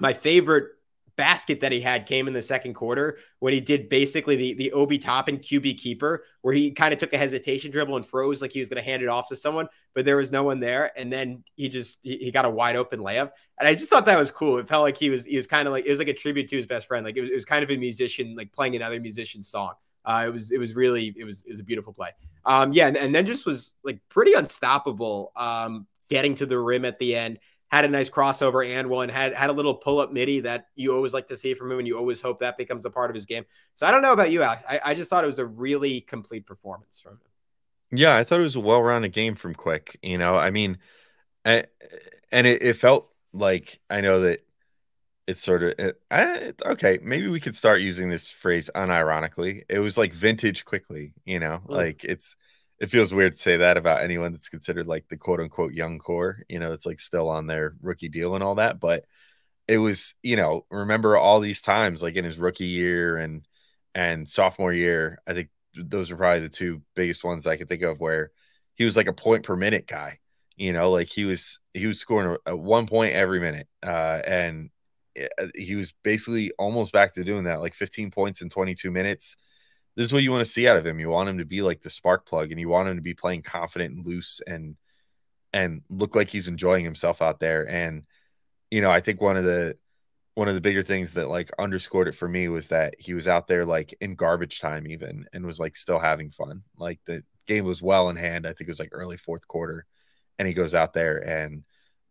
my 0.00 0.14
favorite 0.14 0.66
basket 1.20 1.60
that 1.60 1.70
he 1.70 1.82
had 1.82 2.06
came 2.06 2.26
in 2.26 2.32
the 2.32 2.40
second 2.40 2.72
quarter 2.72 3.18
when 3.40 3.52
he 3.52 3.60
did 3.60 3.90
basically 3.90 4.36
the 4.36 4.54
the 4.54 4.72
Obi 4.72 4.98
Toppin 4.98 5.36
QB 5.36 5.76
keeper, 5.76 6.24
where 6.40 6.54
he 6.54 6.70
kind 6.70 6.94
of 6.94 6.98
took 6.98 7.12
a 7.12 7.18
hesitation 7.18 7.70
dribble 7.70 7.94
and 7.96 8.06
froze 8.06 8.40
like 8.40 8.52
he 8.52 8.58
was 8.58 8.70
going 8.70 8.82
to 8.82 8.90
hand 8.90 9.02
it 9.02 9.08
off 9.10 9.28
to 9.28 9.36
someone, 9.36 9.68
but 9.94 10.06
there 10.06 10.16
was 10.16 10.32
no 10.32 10.42
one 10.44 10.60
there, 10.60 10.98
and 10.98 11.12
then 11.12 11.44
he 11.56 11.68
just 11.68 11.98
he, 12.02 12.16
he, 12.16 12.30
got 12.30 12.46
a 12.46 12.50
wide 12.50 12.74
open 12.74 13.00
layup, 13.00 13.32
and 13.58 13.68
I 13.68 13.74
just 13.74 13.90
thought 13.90 14.06
that 14.06 14.18
was 14.18 14.30
cool. 14.30 14.56
It 14.56 14.66
felt 14.66 14.82
like 14.82 14.96
he 14.96 15.10
was 15.10 15.26
he 15.26 15.36
was 15.36 15.46
kind 15.46 15.68
of 15.68 15.72
like 15.72 15.84
it 15.84 15.90
was 15.90 15.98
like 15.98 16.08
a 16.08 16.14
tribute 16.14 16.48
to 16.48 16.56
his 16.56 16.64
best 16.64 16.86
friend, 16.86 17.04
like 17.04 17.18
it 17.18 17.20
was, 17.20 17.30
it 17.30 17.34
was 17.34 17.44
kind 17.44 17.62
of 17.62 17.70
a 17.70 17.76
musician 17.76 18.34
like 18.34 18.50
playing 18.50 18.76
another 18.76 18.98
musician's 18.98 19.46
song. 19.46 19.74
Uh, 20.06 20.24
it 20.26 20.32
was 20.32 20.52
it 20.52 20.58
was 20.58 20.74
really 20.74 21.14
it 21.18 21.24
was 21.24 21.44
it 21.44 21.50
was 21.50 21.60
a 21.60 21.64
beautiful 21.64 21.92
play. 21.92 22.12
Um, 22.46 22.72
yeah, 22.72 22.86
and, 22.86 22.96
and 22.96 23.14
then 23.14 23.26
just 23.26 23.44
was 23.44 23.74
like 23.84 24.00
pretty 24.08 24.32
unstoppable. 24.32 25.32
Um, 25.36 25.86
getting 26.08 26.34
to 26.36 26.46
the 26.46 26.58
rim 26.58 26.86
at 26.86 26.98
the 26.98 27.14
end 27.14 27.38
had 27.70 27.84
a 27.84 27.88
nice 27.88 28.10
crossover 28.10 28.66
and 28.66 28.90
one 28.90 29.08
had 29.08 29.32
had 29.32 29.48
a 29.48 29.52
little 29.52 29.74
pull 29.74 30.00
up 30.00 30.12
midi 30.12 30.40
that 30.40 30.66
you 30.74 30.94
always 30.94 31.14
like 31.14 31.28
to 31.28 31.36
see 31.36 31.54
from 31.54 31.70
him, 31.70 31.78
and 31.78 31.86
you 31.86 31.96
always 31.96 32.20
hope 32.20 32.40
that 32.40 32.56
becomes 32.56 32.84
a 32.84 32.90
part 32.90 33.10
of 33.10 33.14
his 33.14 33.26
game. 33.26 33.44
So 33.76 33.86
I 33.86 33.90
don't 33.90 34.02
know 34.02 34.12
about 34.12 34.30
you, 34.30 34.42
Alex. 34.42 34.62
I, 34.68 34.80
I 34.86 34.94
just 34.94 35.08
thought 35.08 35.22
it 35.22 35.28
was 35.28 35.38
a 35.38 35.46
really 35.46 36.00
complete 36.00 36.46
performance 36.46 37.00
from 37.00 37.12
him. 37.12 37.20
Yeah, 37.92 38.16
I 38.16 38.24
thought 38.24 38.40
it 38.40 38.44
was 38.44 38.56
a 38.56 38.60
well 38.60 38.82
rounded 38.82 39.12
game 39.12 39.36
from 39.36 39.54
Quick. 39.54 39.98
You 40.02 40.18
know, 40.18 40.36
I 40.36 40.50
mean, 40.50 40.78
and 41.44 41.66
it, 42.32 42.62
it 42.62 42.74
felt 42.74 43.08
like 43.32 43.78
I 43.88 44.00
know 44.00 44.20
that 44.22 44.44
it's 45.28 45.40
sort 45.40 45.62
of 45.62 45.74
it, 45.78 46.00
I, 46.10 46.52
okay. 46.66 46.98
Maybe 47.02 47.28
we 47.28 47.38
could 47.38 47.54
start 47.54 47.80
using 47.80 48.10
this 48.10 48.30
phrase 48.30 48.68
unironically. 48.74 49.62
It 49.68 49.78
was 49.78 49.96
like 49.96 50.12
vintage 50.12 50.64
Quickley. 50.64 51.14
You 51.24 51.38
know, 51.38 51.60
mm. 51.66 51.70
like 51.70 52.04
it's 52.04 52.34
it 52.80 52.90
feels 52.90 53.12
weird 53.12 53.34
to 53.34 53.38
say 53.38 53.58
that 53.58 53.76
about 53.76 54.02
anyone 54.02 54.32
that's 54.32 54.48
considered 54.48 54.86
like 54.86 55.06
the 55.08 55.16
quote 55.16 55.40
unquote 55.40 55.72
young 55.74 55.98
core, 55.98 56.42
you 56.48 56.58
know, 56.58 56.72
it's 56.72 56.86
like 56.86 57.00
still 57.00 57.28
on 57.28 57.46
their 57.46 57.74
rookie 57.82 58.08
deal 58.08 58.34
and 58.34 58.42
all 58.44 58.54
that. 58.56 58.80
But 58.80 59.04
it 59.68 59.78
was, 59.78 60.14
you 60.22 60.36
know, 60.36 60.66
remember 60.70 61.16
all 61.16 61.40
these 61.40 61.60
times 61.62 62.02
like 62.02 62.16
in 62.16 62.24
his 62.24 62.38
rookie 62.38 62.66
year 62.66 63.16
and 63.18 63.46
and 63.94 64.28
sophomore 64.28 64.72
year, 64.72 65.20
I 65.26 65.34
think 65.34 65.50
those 65.74 66.10
are 66.10 66.16
probably 66.16 66.40
the 66.40 66.48
two 66.48 66.82
biggest 66.94 67.24
ones 67.24 67.46
I 67.46 67.56
could 67.56 67.68
think 67.68 67.82
of 67.82 68.00
where 68.00 68.30
he 68.76 68.84
was 68.84 68.96
like 68.96 69.08
a 69.08 69.12
point 69.12 69.44
per 69.44 69.56
minute 69.56 69.86
guy. 69.86 70.18
You 70.56 70.72
know, 70.72 70.90
like 70.90 71.08
he 71.08 71.24
was 71.24 71.58
he 71.74 71.86
was 71.86 71.98
scoring 72.00 72.36
a, 72.46 72.52
a 72.52 72.56
one 72.56 72.86
point 72.86 73.14
every 73.14 73.40
minute, 73.40 73.68
uh, 73.82 74.20
and 74.26 74.70
eh, 75.16 75.28
he 75.54 75.74
was 75.74 75.92
basically 76.04 76.52
almost 76.58 76.92
back 76.92 77.14
to 77.14 77.24
doing 77.24 77.44
that, 77.44 77.60
like 77.60 77.74
15 77.74 78.10
points 78.10 78.42
in 78.42 78.48
22 78.50 78.90
minutes. 78.90 79.36
This 79.96 80.06
is 80.06 80.12
what 80.12 80.22
you 80.22 80.30
want 80.30 80.44
to 80.44 80.50
see 80.50 80.68
out 80.68 80.76
of 80.76 80.86
him. 80.86 81.00
You 81.00 81.08
want 81.08 81.28
him 81.28 81.38
to 81.38 81.44
be 81.44 81.62
like 81.62 81.82
the 81.82 81.90
spark 81.90 82.26
plug, 82.26 82.50
and 82.50 82.60
you 82.60 82.68
want 82.68 82.88
him 82.88 82.96
to 82.96 83.02
be 83.02 83.14
playing 83.14 83.42
confident 83.42 83.94
and 83.94 84.06
loose, 84.06 84.40
and 84.46 84.76
and 85.52 85.82
look 85.88 86.14
like 86.14 86.30
he's 86.30 86.48
enjoying 86.48 86.84
himself 86.84 87.22
out 87.22 87.40
there. 87.40 87.68
And 87.68 88.04
you 88.70 88.80
know, 88.80 88.90
I 88.90 89.00
think 89.00 89.20
one 89.20 89.36
of 89.36 89.44
the 89.44 89.76
one 90.34 90.48
of 90.48 90.54
the 90.54 90.60
bigger 90.60 90.82
things 90.82 91.14
that 91.14 91.28
like 91.28 91.50
underscored 91.58 92.08
it 92.08 92.14
for 92.14 92.28
me 92.28 92.48
was 92.48 92.68
that 92.68 92.94
he 92.98 93.14
was 93.14 93.28
out 93.28 93.48
there 93.48 93.66
like 93.66 93.94
in 94.00 94.14
garbage 94.14 94.60
time 94.60 94.86
even 94.86 95.26
and 95.32 95.44
was 95.44 95.58
like 95.58 95.76
still 95.76 95.98
having 95.98 96.30
fun. 96.30 96.62
Like 96.78 97.00
the 97.04 97.24
game 97.46 97.64
was 97.64 97.82
well 97.82 98.08
in 98.10 98.16
hand. 98.16 98.46
I 98.46 98.50
think 98.50 98.62
it 98.62 98.68
was 98.68 98.80
like 98.80 98.90
early 98.92 99.16
fourth 99.16 99.46
quarter. 99.48 99.86
And 100.38 100.46
he 100.48 100.54
goes 100.54 100.74
out 100.74 100.92
there 100.92 101.18
and 101.18 101.64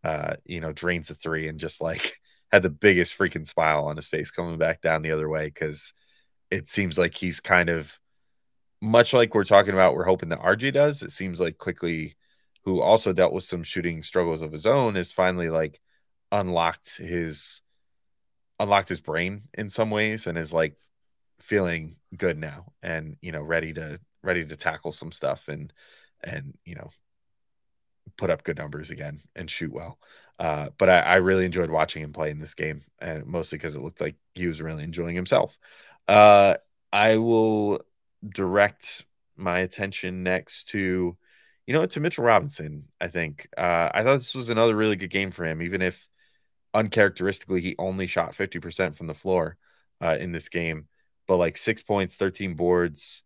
uh, 0.03 0.35
you 0.45 0.61
know, 0.61 0.71
drains 0.71 1.07
the 1.09 1.15
three 1.15 1.47
and 1.47 1.59
just 1.59 1.81
like 1.81 2.19
had 2.51 2.61
the 2.61 2.69
biggest 2.69 3.17
freaking 3.17 3.47
smile 3.47 3.85
on 3.85 3.95
his 3.95 4.07
face 4.07 4.31
coming 4.31 4.57
back 4.57 4.81
down 4.81 5.01
the 5.01 5.11
other 5.11 5.29
way 5.29 5.45
because 5.45 5.93
it 6.51 6.67
seems 6.67 6.97
like 6.97 7.15
he's 7.15 7.39
kind 7.39 7.69
of 7.69 7.99
much 8.81 9.13
like 9.13 9.35
we're 9.35 9.43
talking 9.43 9.73
about, 9.73 9.93
we're 9.93 10.05
hoping 10.05 10.29
that 10.29 10.39
RJ 10.39 10.73
does. 10.73 11.01
It 11.03 11.11
seems 11.11 11.39
like 11.39 11.57
Quickley, 11.57 12.15
who 12.63 12.81
also 12.81 13.13
dealt 13.13 13.33
with 13.33 13.43
some 13.43 13.63
shooting 13.63 14.03
struggles 14.03 14.41
of 14.41 14.51
his 14.51 14.65
own, 14.65 14.95
is 14.95 15.11
finally 15.11 15.49
like 15.49 15.79
unlocked 16.31 16.97
his 16.97 17.61
unlocked 18.59 18.89
his 18.89 18.99
brain 18.99 19.43
in 19.53 19.69
some 19.69 19.89
ways 19.89 20.27
and 20.27 20.37
is 20.37 20.51
like 20.51 20.75
feeling 21.39 21.95
good 22.15 22.37
now 22.37 22.65
and 22.83 23.15
you 23.21 23.31
know 23.31 23.41
ready 23.41 23.73
to 23.73 23.99
ready 24.21 24.45
to 24.45 24.55
tackle 24.55 24.91
some 24.91 25.11
stuff 25.11 25.47
and 25.47 25.71
and 26.23 26.57
you 26.65 26.75
know 26.75 26.89
put 28.17 28.29
up 28.29 28.43
good 28.43 28.57
numbers 28.57 28.91
again 28.91 29.21
and 29.35 29.49
shoot 29.49 29.71
well 29.71 29.97
uh, 30.39 30.69
but 30.77 30.89
I, 30.89 30.99
I, 30.99 31.15
really 31.17 31.43
enjoyed 31.43 31.69
watching 31.69 32.01
him 32.01 32.13
play 32.13 32.31
in 32.31 32.39
this 32.39 32.53
game 32.53 32.83
and 32.99 33.25
mostly 33.25 33.57
because 33.57 33.75
it 33.75 33.81
looked 33.81 33.99
like 33.99 34.15
he 34.35 34.47
was 34.47 34.61
really 34.61 34.85
enjoying 34.85 35.15
himself 35.15 35.57
uh, 36.09 36.55
i 36.91 37.17
will 37.17 37.81
direct 38.27 39.05
my 39.37 39.59
attention 39.59 40.23
next 40.23 40.69
to 40.69 41.17
you 41.65 41.73
know 41.73 41.85
to 41.85 41.99
mitchell 41.99 42.23
robinson 42.23 42.85
i 42.99 43.07
think 43.07 43.47
uh, 43.57 43.89
i 43.93 44.03
thought 44.03 44.15
this 44.15 44.35
was 44.35 44.49
another 44.49 44.75
really 44.75 44.95
good 44.95 45.09
game 45.09 45.31
for 45.31 45.45
him 45.45 45.61
even 45.61 45.81
if 45.81 46.07
uncharacteristically, 46.73 47.61
he 47.61 47.75
only 47.77 48.07
shot 48.07 48.35
50% 48.35 48.95
from 48.95 49.07
the 49.07 49.13
floor 49.13 49.57
uh, 50.01 50.17
in 50.19 50.31
this 50.31 50.49
game, 50.49 50.87
but 51.27 51.37
like 51.37 51.57
six 51.57 51.81
points, 51.81 52.15
13 52.15 52.55
boards, 52.55 53.23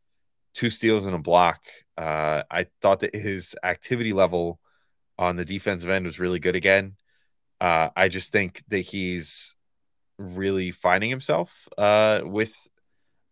two 0.54 0.70
steals, 0.70 1.06
and 1.06 1.16
a 1.16 1.20
block. 1.20 1.66
Uh, 1.98 2.44
I 2.50 2.68
thought 2.82 3.02
that 3.02 3.16
his 3.16 3.56
activity 3.64 4.14
level 4.14 4.60
on 5.18 5.36
the 5.36 5.46
defensive 5.46 5.90
end 5.90 6.06
was 6.06 6.20
really 6.20 6.40
good 6.40 6.56
again. 6.56 6.96
Uh, 7.62 7.90
I 7.96 8.08
just 8.08 8.32
think 8.32 8.64
that 8.70 8.80
he's 8.80 9.56
really 10.18 10.72
finding 10.72 11.10
himself 11.10 11.68
uh, 11.78 12.22
with, 12.24 12.56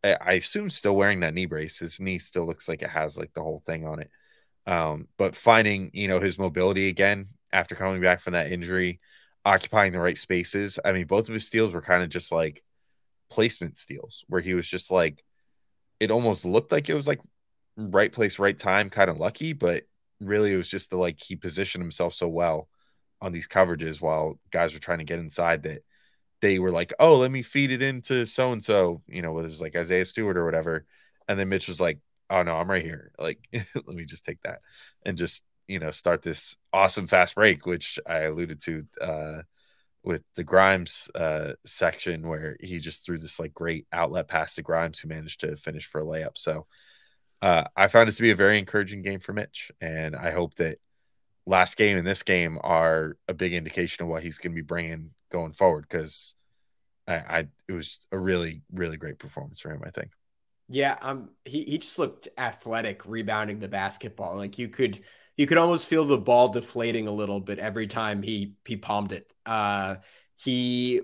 I 0.04 0.34
assume, 0.34 0.70
still 0.70 0.96
wearing 0.96 1.20
that 1.20 1.34
knee 1.34 1.46
brace. 1.46 1.80
His 1.80 2.00
knee 2.00 2.20
still 2.20 2.46
looks 2.46 2.68
like 2.68 2.82
it 2.82 2.90
has 2.90 3.18
like 3.18 3.34
the 3.34 3.44
whole 3.44 3.62
thing 3.66 3.86
on 3.86 4.00
it. 4.00 4.10
Um, 4.66 5.08
but 5.18 5.36
finding, 5.36 5.92
you 5.94 6.08
know, 6.08 6.20
his 6.20 6.40
mobility 6.40 6.88
again 6.88 7.28
after 7.52 7.76
coming 7.76 8.02
back 8.02 8.22
from 8.22 8.34
that 8.34 8.52
injury 8.52 9.00
occupying 9.46 9.92
the 9.92 10.00
right 10.00 10.18
spaces. 10.18 10.80
I 10.84 10.92
mean, 10.92 11.08
both 11.08 11.28
of 11.28 11.34
his 11.34 11.48
steals 11.48 11.74
were 11.74 11.82
kind 11.82 12.04
of 12.04 12.10
just 12.10 12.32
like 12.32 12.64
placement 13.30 13.78
steals 13.78 14.24
where 14.28 14.42
he 14.42 14.54
was 14.54 14.68
just 14.68 14.92
like, 14.92 15.24
it 16.00 16.12
almost 16.12 16.46
looked 16.46 16.72
like 16.72 16.90
it 16.90 16.94
was 16.94 17.08
like 17.08 17.20
right 17.78 18.12
place, 18.12 18.40
right 18.40 18.58
time, 18.58 18.90
kind 18.90 19.10
of 19.10 19.18
lucky, 19.18 19.54
but 19.54 19.84
really 20.20 20.54
it 20.54 20.58
was 20.58 20.70
just 20.70 20.90
the 20.90 20.98
like 20.98 21.20
he 21.20 21.36
positioned 21.36 21.84
himself 21.84 22.14
so 22.14 22.28
well 22.28 22.70
on 23.22 23.32
these 23.32 23.48
coverages 23.48 24.02
while 24.02 24.40
guys 24.52 24.74
were 24.74 24.80
trying 24.80 25.00
to 25.00 25.04
get 25.04 25.20
inside 25.20 25.64
that 25.64 25.84
they 26.42 26.60
were 26.60 26.72
like, 26.72 26.94
oh, 27.00 27.18
let 27.18 27.32
me 27.32 27.42
feed 27.42 27.72
it 27.72 27.82
into 27.82 28.26
so 28.26 28.52
and 28.52 28.64
so, 28.64 29.02
you 29.08 29.22
know, 29.22 29.32
whether 29.32 29.48
it 29.48 29.52
was 29.52 29.62
like 29.62 29.76
Isaiah 29.76 30.06
Stewart 30.06 30.38
or 30.38 30.46
whatever. 30.46 30.86
And 31.28 31.40
then 31.40 31.50
Mitch 31.50 31.68
was 31.68 31.80
like, 31.80 32.00
oh 32.30 32.44
no, 32.44 32.56
I'm 32.56 32.70
right 32.70 32.84
here. 32.84 33.12
Like, 33.20 33.40
let 33.54 33.88
me 33.88 34.06
just 34.06 34.26
take 34.26 34.42
that 34.44 34.62
and 35.06 35.18
just 35.18 35.44
you 35.68 35.80
know 35.80 35.92
start 35.92 36.22
this 36.22 36.58
awesome 36.74 37.08
fast 37.08 37.36
break, 37.36 37.66
which 37.66 38.00
I 38.08 38.20
alluded 38.22 38.62
to 38.62 38.88
uh, 39.00 39.42
with 40.04 40.24
the 40.36 40.44
Grimes 40.44 41.10
uh, 41.14 41.54
section 41.66 42.28
where 42.28 42.58
he 42.60 42.80
just 42.80 43.06
threw 43.06 43.18
this 43.20 43.40
like 43.40 43.54
great 43.54 43.86
outlet 43.94 44.28
pass 44.28 44.56
to 44.56 44.64
Grimes, 44.64 45.00
who 45.00 45.10
managed 45.10 45.42
to 45.42 45.56
finish 45.56 45.86
for 45.86 46.02
a 46.02 46.06
layup. 46.06 46.38
So 46.38 46.66
uh, 47.42 47.66
I 47.76 47.88
found 47.88 48.08
this 48.08 48.18
to 48.18 48.22
be 48.22 48.32
a 48.32 48.36
very 48.36 48.58
encouraging 48.58 49.02
game 49.02 49.20
for 49.20 49.34
Mitch, 49.34 49.72
and 49.80 50.16
I 50.16 50.32
hope 50.32 50.56
that 50.56 50.80
last 51.46 51.78
game 51.78 51.98
and 51.98 52.06
this 52.06 52.24
game 52.24 52.60
are 52.62 53.18
a 53.28 53.34
big 53.34 53.54
indication 53.54 54.04
of 54.04 54.10
what 54.10 54.24
he's 54.24 54.38
going 54.38 54.52
to 54.52 54.56
be 54.56 54.62
bringing 54.62 55.12
going 55.32 55.54
forward 55.54 55.86
because 55.90 56.36
I, 57.08 57.16
I 57.16 57.48
it 57.68 57.74
was 57.74 58.06
a 58.12 58.18
really 58.18 58.62
really 58.72 58.98
great 58.98 59.20
performance 59.20 59.62
for 59.62 59.72
him. 59.72 59.82
I 59.86 59.92
think. 59.92 60.12
Yeah, 60.70 60.98
um, 61.02 61.32
he 61.44 61.64
he 61.64 61.78
just 61.78 62.00
looked 62.00 62.30
athletic 62.38 63.06
rebounding 63.06 63.60
the 63.60 63.68
basketball. 63.68 64.38
Like 64.38 64.58
you 64.58 64.70
could 64.70 65.02
you 65.36 65.48
could 65.48 65.58
almost 65.58 65.88
feel 65.88 66.06
the 66.06 66.18
ball 66.18 66.50
deflating 66.50 67.08
a 67.08 67.12
little 67.12 67.40
bit 67.40 67.60
every 67.60 67.88
time 67.88 68.22
he 68.22 68.54
he 68.66 68.78
palmed 68.78 69.12
it. 69.12 69.32
Uh, 69.46 69.96
he 70.38 71.02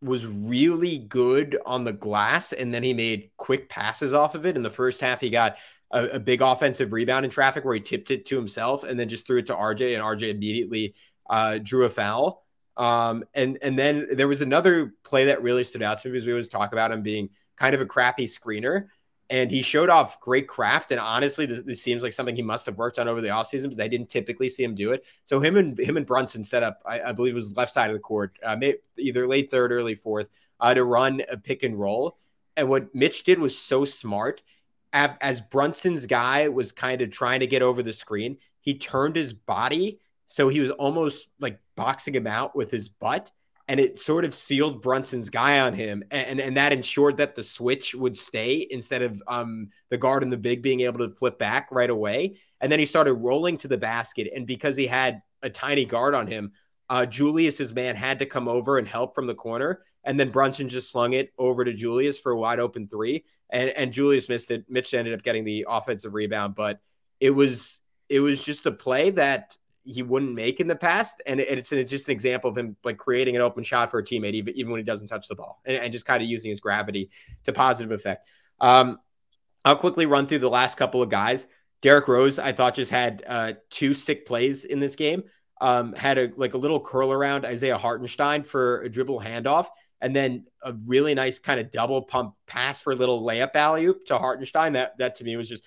was 0.00 0.26
really 0.26 0.98
good 0.98 1.58
on 1.66 1.84
the 1.84 1.92
glass, 1.92 2.52
and 2.52 2.72
then 2.72 2.82
he 2.82 2.94
made 2.94 3.30
quick 3.36 3.68
passes 3.68 4.14
off 4.14 4.34
of 4.34 4.46
it. 4.46 4.56
In 4.56 4.62
the 4.62 4.70
first 4.70 5.00
half, 5.00 5.20
he 5.20 5.30
got 5.30 5.56
a, 5.92 6.04
a 6.04 6.20
big 6.20 6.40
offensive 6.40 6.92
rebound 6.92 7.24
in 7.24 7.30
traffic 7.30 7.64
where 7.64 7.74
he 7.74 7.80
tipped 7.80 8.10
it 8.10 8.26
to 8.26 8.36
himself 8.36 8.84
and 8.84 8.98
then 8.98 9.08
just 9.08 9.26
threw 9.26 9.38
it 9.38 9.46
to 9.46 9.54
RJ, 9.54 9.94
and 9.94 10.02
RJ 10.02 10.30
immediately 10.30 10.94
uh, 11.28 11.58
drew 11.62 11.84
a 11.84 11.90
foul. 11.90 12.44
Um, 12.76 13.24
and 13.34 13.58
and 13.60 13.76
then 13.78 14.06
there 14.12 14.28
was 14.28 14.40
another 14.40 14.94
play 15.02 15.26
that 15.26 15.42
really 15.42 15.64
stood 15.64 15.82
out 15.82 16.00
to 16.02 16.08
me 16.08 16.12
because 16.12 16.26
we 16.26 16.32
always 16.32 16.48
talk 16.48 16.72
about 16.72 16.92
him 16.92 17.02
being 17.02 17.30
kind 17.56 17.74
of 17.74 17.80
a 17.80 17.86
crappy 17.86 18.26
screener 18.26 18.86
and 19.30 19.50
he 19.50 19.62
showed 19.62 19.90
off 19.90 20.20
great 20.20 20.48
craft. 20.48 20.90
And 20.90 21.00
honestly, 21.00 21.46
this, 21.46 21.60
this, 21.60 21.82
seems 21.82 22.02
like 22.02 22.12
something 22.12 22.34
he 22.34 22.42
must 22.42 22.66
have 22.66 22.78
worked 22.78 22.98
on 22.98 23.08
over 23.08 23.20
the 23.20 23.28
offseason, 23.28 23.68
but 23.68 23.76
they 23.76 23.88
didn't 23.88 24.08
typically 24.08 24.48
see 24.48 24.64
him 24.64 24.74
do 24.74 24.92
it. 24.92 25.04
So 25.26 25.40
him 25.40 25.56
and 25.56 25.78
him 25.78 25.96
and 25.96 26.06
Brunson 26.06 26.44
set 26.44 26.62
up, 26.62 26.82
I, 26.86 27.00
I 27.00 27.12
believe 27.12 27.34
it 27.34 27.36
was 27.36 27.56
left 27.56 27.72
side 27.72 27.90
of 27.90 27.94
the 27.94 28.00
court, 28.00 28.38
uh, 28.42 28.56
either 28.96 29.28
late 29.28 29.50
third, 29.50 29.72
early 29.72 29.94
fourth, 29.94 30.28
uh, 30.60 30.74
to 30.74 30.84
run 30.84 31.22
a 31.30 31.36
pick 31.36 31.62
and 31.62 31.78
roll. 31.78 32.18
And 32.56 32.68
what 32.68 32.94
Mitch 32.94 33.24
did 33.24 33.38
was 33.38 33.56
so 33.56 33.84
smart. 33.84 34.42
As 34.92 35.42
Brunson's 35.42 36.06
guy 36.06 36.48
was 36.48 36.72
kind 36.72 37.02
of 37.02 37.10
trying 37.10 37.40
to 37.40 37.46
get 37.46 37.60
over 37.60 37.82
the 37.82 37.92
screen, 37.92 38.38
he 38.60 38.78
turned 38.78 39.16
his 39.16 39.34
body 39.34 40.00
so 40.28 40.48
he 40.48 40.60
was 40.60 40.70
almost 40.70 41.26
like 41.40 41.58
boxing 41.74 42.14
him 42.14 42.26
out 42.26 42.54
with 42.54 42.70
his 42.70 42.88
butt 42.88 43.32
and 43.68 43.78
it 43.78 43.98
sort 43.98 44.24
of 44.24 44.34
sealed 44.34 44.80
Brunson's 44.80 45.28
guy 45.28 45.60
on 45.60 45.74
him, 45.74 46.02
and 46.10 46.40
and 46.40 46.56
that 46.56 46.72
ensured 46.72 47.18
that 47.18 47.34
the 47.34 47.42
switch 47.42 47.94
would 47.94 48.16
stay 48.16 48.66
instead 48.70 49.02
of 49.02 49.22
um 49.28 49.68
the 49.90 49.98
guard 49.98 50.22
and 50.22 50.32
the 50.32 50.38
big 50.38 50.62
being 50.62 50.80
able 50.80 51.06
to 51.06 51.14
flip 51.14 51.38
back 51.38 51.68
right 51.70 51.90
away. 51.90 52.38
And 52.60 52.72
then 52.72 52.78
he 52.78 52.86
started 52.86 53.14
rolling 53.14 53.58
to 53.58 53.68
the 53.68 53.76
basket, 53.76 54.30
and 54.34 54.46
because 54.46 54.76
he 54.76 54.86
had 54.86 55.22
a 55.42 55.50
tiny 55.50 55.84
guard 55.84 56.14
on 56.14 56.26
him, 56.26 56.52
uh, 56.88 57.06
Julius's 57.06 57.74
man 57.74 57.94
had 57.94 58.18
to 58.20 58.26
come 58.26 58.48
over 58.48 58.78
and 58.78 58.88
help 58.88 59.14
from 59.14 59.26
the 59.26 59.34
corner, 59.34 59.82
and 60.02 60.18
then 60.18 60.30
Brunson 60.30 60.68
just 60.68 60.90
slung 60.90 61.12
it 61.12 61.32
over 61.38 61.64
to 61.64 61.74
Julius 61.74 62.18
for 62.18 62.32
a 62.32 62.38
wide 62.38 62.60
open 62.60 62.88
three, 62.88 63.24
and 63.50 63.68
and 63.70 63.92
Julius 63.92 64.28
missed 64.28 64.50
it. 64.50 64.64
Mitch 64.68 64.94
ended 64.94 65.12
up 65.12 65.22
getting 65.22 65.44
the 65.44 65.66
offensive 65.68 66.14
rebound, 66.14 66.54
but 66.54 66.80
it 67.20 67.30
was 67.30 67.80
it 68.08 68.20
was 68.20 68.42
just 68.42 68.64
a 68.64 68.72
play 68.72 69.10
that 69.10 69.56
he 69.88 70.02
wouldn't 70.02 70.34
make 70.34 70.60
in 70.60 70.68
the 70.68 70.76
past. 70.76 71.22
And 71.26 71.40
it's, 71.40 71.72
it's 71.72 71.90
just 71.90 72.08
an 72.08 72.12
example 72.12 72.50
of 72.50 72.58
him 72.58 72.76
like 72.84 72.98
creating 72.98 73.36
an 73.36 73.42
open 73.42 73.64
shot 73.64 73.90
for 73.90 73.98
a 73.98 74.04
teammate, 74.04 74.34
even, 74.34 74.54
even 74.54 74.70
when 74.70 74.78
he 74.78 74.84
doesn't 74.84 75.08
touch 75.08 75.28
the 75.28 75.34
ball 75.34 75.60
and, 75.64 75.76
and 75.76 75.92
just 75.92 76.04
kind 76.04 76.22
of 76.22 76.28
using 76.28 76.50
his 76.50 76.60
gravity 76.60 77.10
to 77.44 77.52
positive 77.52 77.90
effect. 77.90 78.28
Um, 78.60 78.98
I'll 79.64 79.76
quickly 79.76 80.06
run 80.06 80.26
through 80.26 80.40
the 80.40 80.50
last 80.50 80.76
couple 80.76 81.02
of 81.02 81.08
guys. 81.08 81.46
Derrick 81.80 82.08
Rose, 82.08 82.38
I 82.38 82.52
thought 82.52 82.74
just 82.74 82.90
had 82.90 83.24
uh, 83.26 83.52
two 83.70 83.94
sick 83.94 84.26
plays 84.26 84.64
in 84.64 84.80
this 84.80 84.96
game. 84.96 85.22
Um, 85.60 85.92
had 85.94 86.18
a 86.18 86.30
like 86.36 86.54
a 86.54 86.58
little 86.58 86.80
curl 86.80 87.10
around 87.10 87.44
Isaiah 87.44 87.78
Hartenstein 87.78 88.44
for 88.44 88.82
a 88.82 88.88
dribble 88.88 89.20
handoff, 89.20 89.66
and 90.00 90.14
then 90.14 90.46
a 90.62 90.72
really 90.86 91.14
nice 91.14 91.38
kind 91.40 91.58
of 91.58 91.70
double 91.72 92.02
pump 92.02 92.34
pass 92.46 92.80
for 92.80 92.92
a 92.92 92.96
little 92.96 93.22
layup 93.24 93.56
alley 93.56 93.86
oop 93.86 94.06
to 94.06 94.18
Hartenstein. 94.18 94.74
That 94.74 94.96
that 94.98 95.16
to 95.16 95.24
me 95.24 95.36
was 95.36 95.48
just 95.48 95.64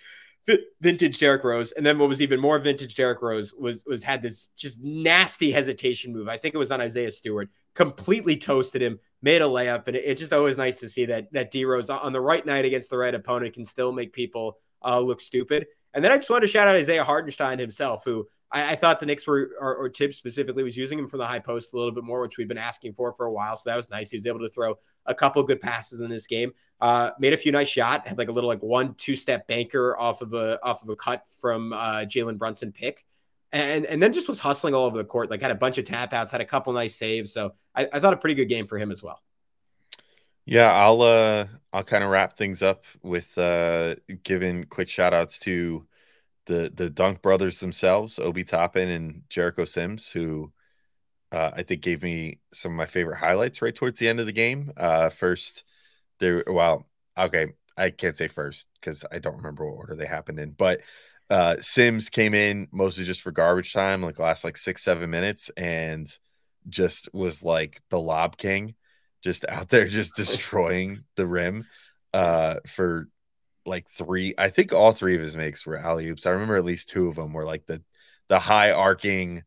vintage 0.82 1.20
Derrick 1.20 1.44
Rose. 1.44 1.72
And 1.72 1.86
then 1.86 2.00
what 2.00 2.10
was 2.10 2.22
even 2.22 2.40
more 2.40 2.60
vintage 2.60 2.96
Derrick 2.96 3.22
Rose 3.22 3.54
was 3.54 3.86
was 3.86 4.04
had 4.04 4.22
this 4.22 4.50
just 4.56 4.82
nasty 4.82 5.52
hesitation 5.52 6.14
move. 6.14 6.28
I 6.28 6.38
think 6.38 6.56
it 6.56 6.60
was 6.60 6.72
on 6.72 6.82
Isaiah 6.82 7.12
Stewart, 7.12 7.50
completely 7.74 8.38
toasted 8.38 8.82
him, 8.82 9.00
made 9.22 9.42
a 9.42 9.46
layup, 9.46 9.88
and 9.88 9.96
it, 9.96 10.04
it's 10.06 10.20
just 10.20 10.34
always 10.34 10.58
nice 10.58 10.76
to 10.78 10.90
see 10.90 11.06
that 11.06 11.32
that 11.34 11.52
D 11.52 11.66
Rose 11.66 11.90
on 11.90 12.14
the 12.14 12.22
right 12.22 12.46
night 12.46 12.66
against 12.66 12.90
the 12.90 12.98
right 12.98 13.14
opponent 13.14 13.54
can 13.54 13.66
still 13.66 13.92
make 13.92 14.14
people 14.14 14.58
uh, 14.84 15.00
look 15.00 15.22
stupid. 15.22 15.68
And 15.94 16.04
then 16.04 16.12
I 16.12 16.18
just 16.18 16.30
want 16.30 16.42
to 16.42 16.48
shout 16.48 16.68
out 16.68 16.76
Isaiah 16.76 17.04
Hartenstein 17.04 17.60
himself, 17.60 18.04
who 18.06 18.28
I, 18.52 18.72
I 18.72 18.76
thought 18.76 19.00
the 19.00 19.06
Knicks 19.06 19.28
were, 19.28 19.52
or, 19.60 19.76
or 19.76 19.90
Thibs 19.90 20.18
specifically, 20.18 20.64
was 20.64 20.78
using 20.78 20.98
him 20.98 21.08
from 21.08 21.20
the 21.20 21.28
high 21.28 21.40
post 21.40 21.74
a 21.74 21.78
little 21.78 21.92
bit 21.92 22.04
more, 22.04 22.22
which 22.22 22.38
we've 22.38 22.48
been 22.48 22.58
asking 22.58 22.94
for 22.94 23.14
for 23.14 23.26
a 23.26 23.32
while. 23.32 23.56
So 23.56 23.70
that 23.70 23.76
was 23.76 23.90
nice. 23.90 24.10
He 24.10 24.18
was 24.18 24.26
able 24.26 24.40
to 24.40 24.50
throw 24.50 24.76
a 25.06 25.14
couple 25.14 25.44
good 25.44 25.62
passes 25.62 26.00
in 26.00 26.10
this 26.10 26.28
game. 26.28 26.54
Uh, 26.82 27.12
made 27.20 27.32
a 27.32 27.38
few 27.38 27.52
nice 27.52 27.70
shot. 27.70 28.08
Had 28.08 28.18
like 28.18 28.28
a 28.28 28.32
little 28.32 28.50
like 28.50 28.64
one 28.64 28.96
two 28.96 29.16
step 29.16 29.48
banker 29.48 29.96
off 29.98 30.22
of 30.22 30.34
a 30.34 30.60
off 30.64 30.82
of 30.82 30.90
a 30.90 30.96
cut 30.96 31.24
from 31.40 31.72
uh, 31.74 32.00
Jalen 32.00 32.38
Brunson 32.38 32.72
pick. 32.72 33.06
And, 33.54 33.86
and 33.86 34.02
then 34.02 34.14
just 34.14 34.30
was 34.30 34.40
hustling 34.40 34.74
all 34.74 34.86
over 34.86 34.98
the 34.98 35.04
court. 35.04 35.30
Like 35.30 35.42
had 35.42 35.52
a 35.52 35.56
bunch 35.56 35.78
of 35.78 35.86
tap 35.86 36.14
outs, 36.14 36.32
had 36.32 36.42
a 36.42 36.46
couple 36.46 36.72
nice 36.74 36.96
saves. 36.96 37.34
So 37.34 37.54
I, 37.76 37.88
I 37.92 38.00
thought 38.00 38.14
a 38.14 38.18
pretty 38.18 38.36
good 38.36 38.46
game 38.46 38.66
for 38.66 38.78
him 38.78 38.92
as 38.92 39.04
well. 39.04 39.22
Yeah, 40.46 40.74
I'll 40.74 41.02
uh 41.02 41.48
I'll 41.72 41.84
kind 41.84 42.04
of 42.04 42.10
wrap 42.10 42.34
things 42.38 42.64
up 42.64 42.86
with 43.04 43.38
uh 43.38 43.96
giving 44.24 44.64
quick 44.64 44.90
shout 44.90 45.14
outs 45.14 45.38
to 45.40 45.86
the 46.46 46.72
the 46.74 46.90
Dunk 46.90 47.22
brothers 47.22 47.60
themselves, 47.60 48.20
Obi 48.20 48.44
Toppin 48.44 48.90
and 48.90 49.24
Jericho 49.30 49.66
Sims, 49.66 50.10
who 50.10 50.52
uh, 51.32 51.52
I 51.54 51.64
think 51.64 51.82
gave 51.82 52.04
me 52.04 52.40
some 52.54 52.74
of 52.74 52.78
my 52.78 52.86
favorite 52.86 53.18
highlights 53.18 53.62
right 53.62 53.74
towards 53.74 54.00
the 54.00 54.08
end 54.08 54.20
of 54.20 54.26
the 54.26 54.32
game. 54.34 54.72
Uh, 54.76 55.10
first, 55.10 55.64
there, 56.22 56.46
well, 56.48 56.88
okay, 57.18 57.48
I 57.76 57.90
can't 57.90 58.16
say 58.16 58.30
first 58.30 58.68
because 58.80 59.04
I 59.12 59.20
don't 59.20 59.38
remember 59.38 59.66
what 59.66 59.78
order 59.78 59.96
they 59.96 60.06
happened 60.06 60.40
in, 60.40 60.52
but 60.52 60.80
uh, 61.30 61.58
Sims 61.62 62.10
came 62.10 62.34
in 62.34 62.68
mostly 62.72 63.04
just 63.04 63.22
for 63.22 63.32
garbage 63.32 63.74
time, 63.74 64.02
like 64.02 64.20
last 64.20 64.44
like 64.44 64.58
six 64.58 64.84
seven 64.84 65.10
minutes, 65.10 65.50
and 65.58 66.08
just 66.70 67.10
was 67.14 67.42
like 67.44 67.82
the 67.90 68.00
lob 68.00 68.38
king, 68.38 68.76
just 69.22 69.46
out 69.50 69.70
there 69.70 69.88
just 69.90 70.16
destroying 70.16 71.04
the 71.16 71.26
rim 71.28 71.68
uh, 72.14 72.56
for 72.68 73.10
like 73.66 73.88
three. 73.92 74.36
I 74.38 74.50
think 74.50 74.74
all 74.74 74.92
three 74.92 75.16
of 75.16 75.22
his 75.22 75.36
makes 75.36 75.66
were 75.66 75.78
alley 75.78 76.08
oops. 76.08 76.26
I 76.26 76.32
remember 76.32 76.56
at 76.56 76.66
least 76.66 76.90
two 76.90 77.08
of 77.08 77.16
them 77.16 77.34
were 77.34 77.46
like 77.46 77.66
the 77.66 77.82
the 78.28 78.40
high 78.40 78.72
arcing, 78.72 79.44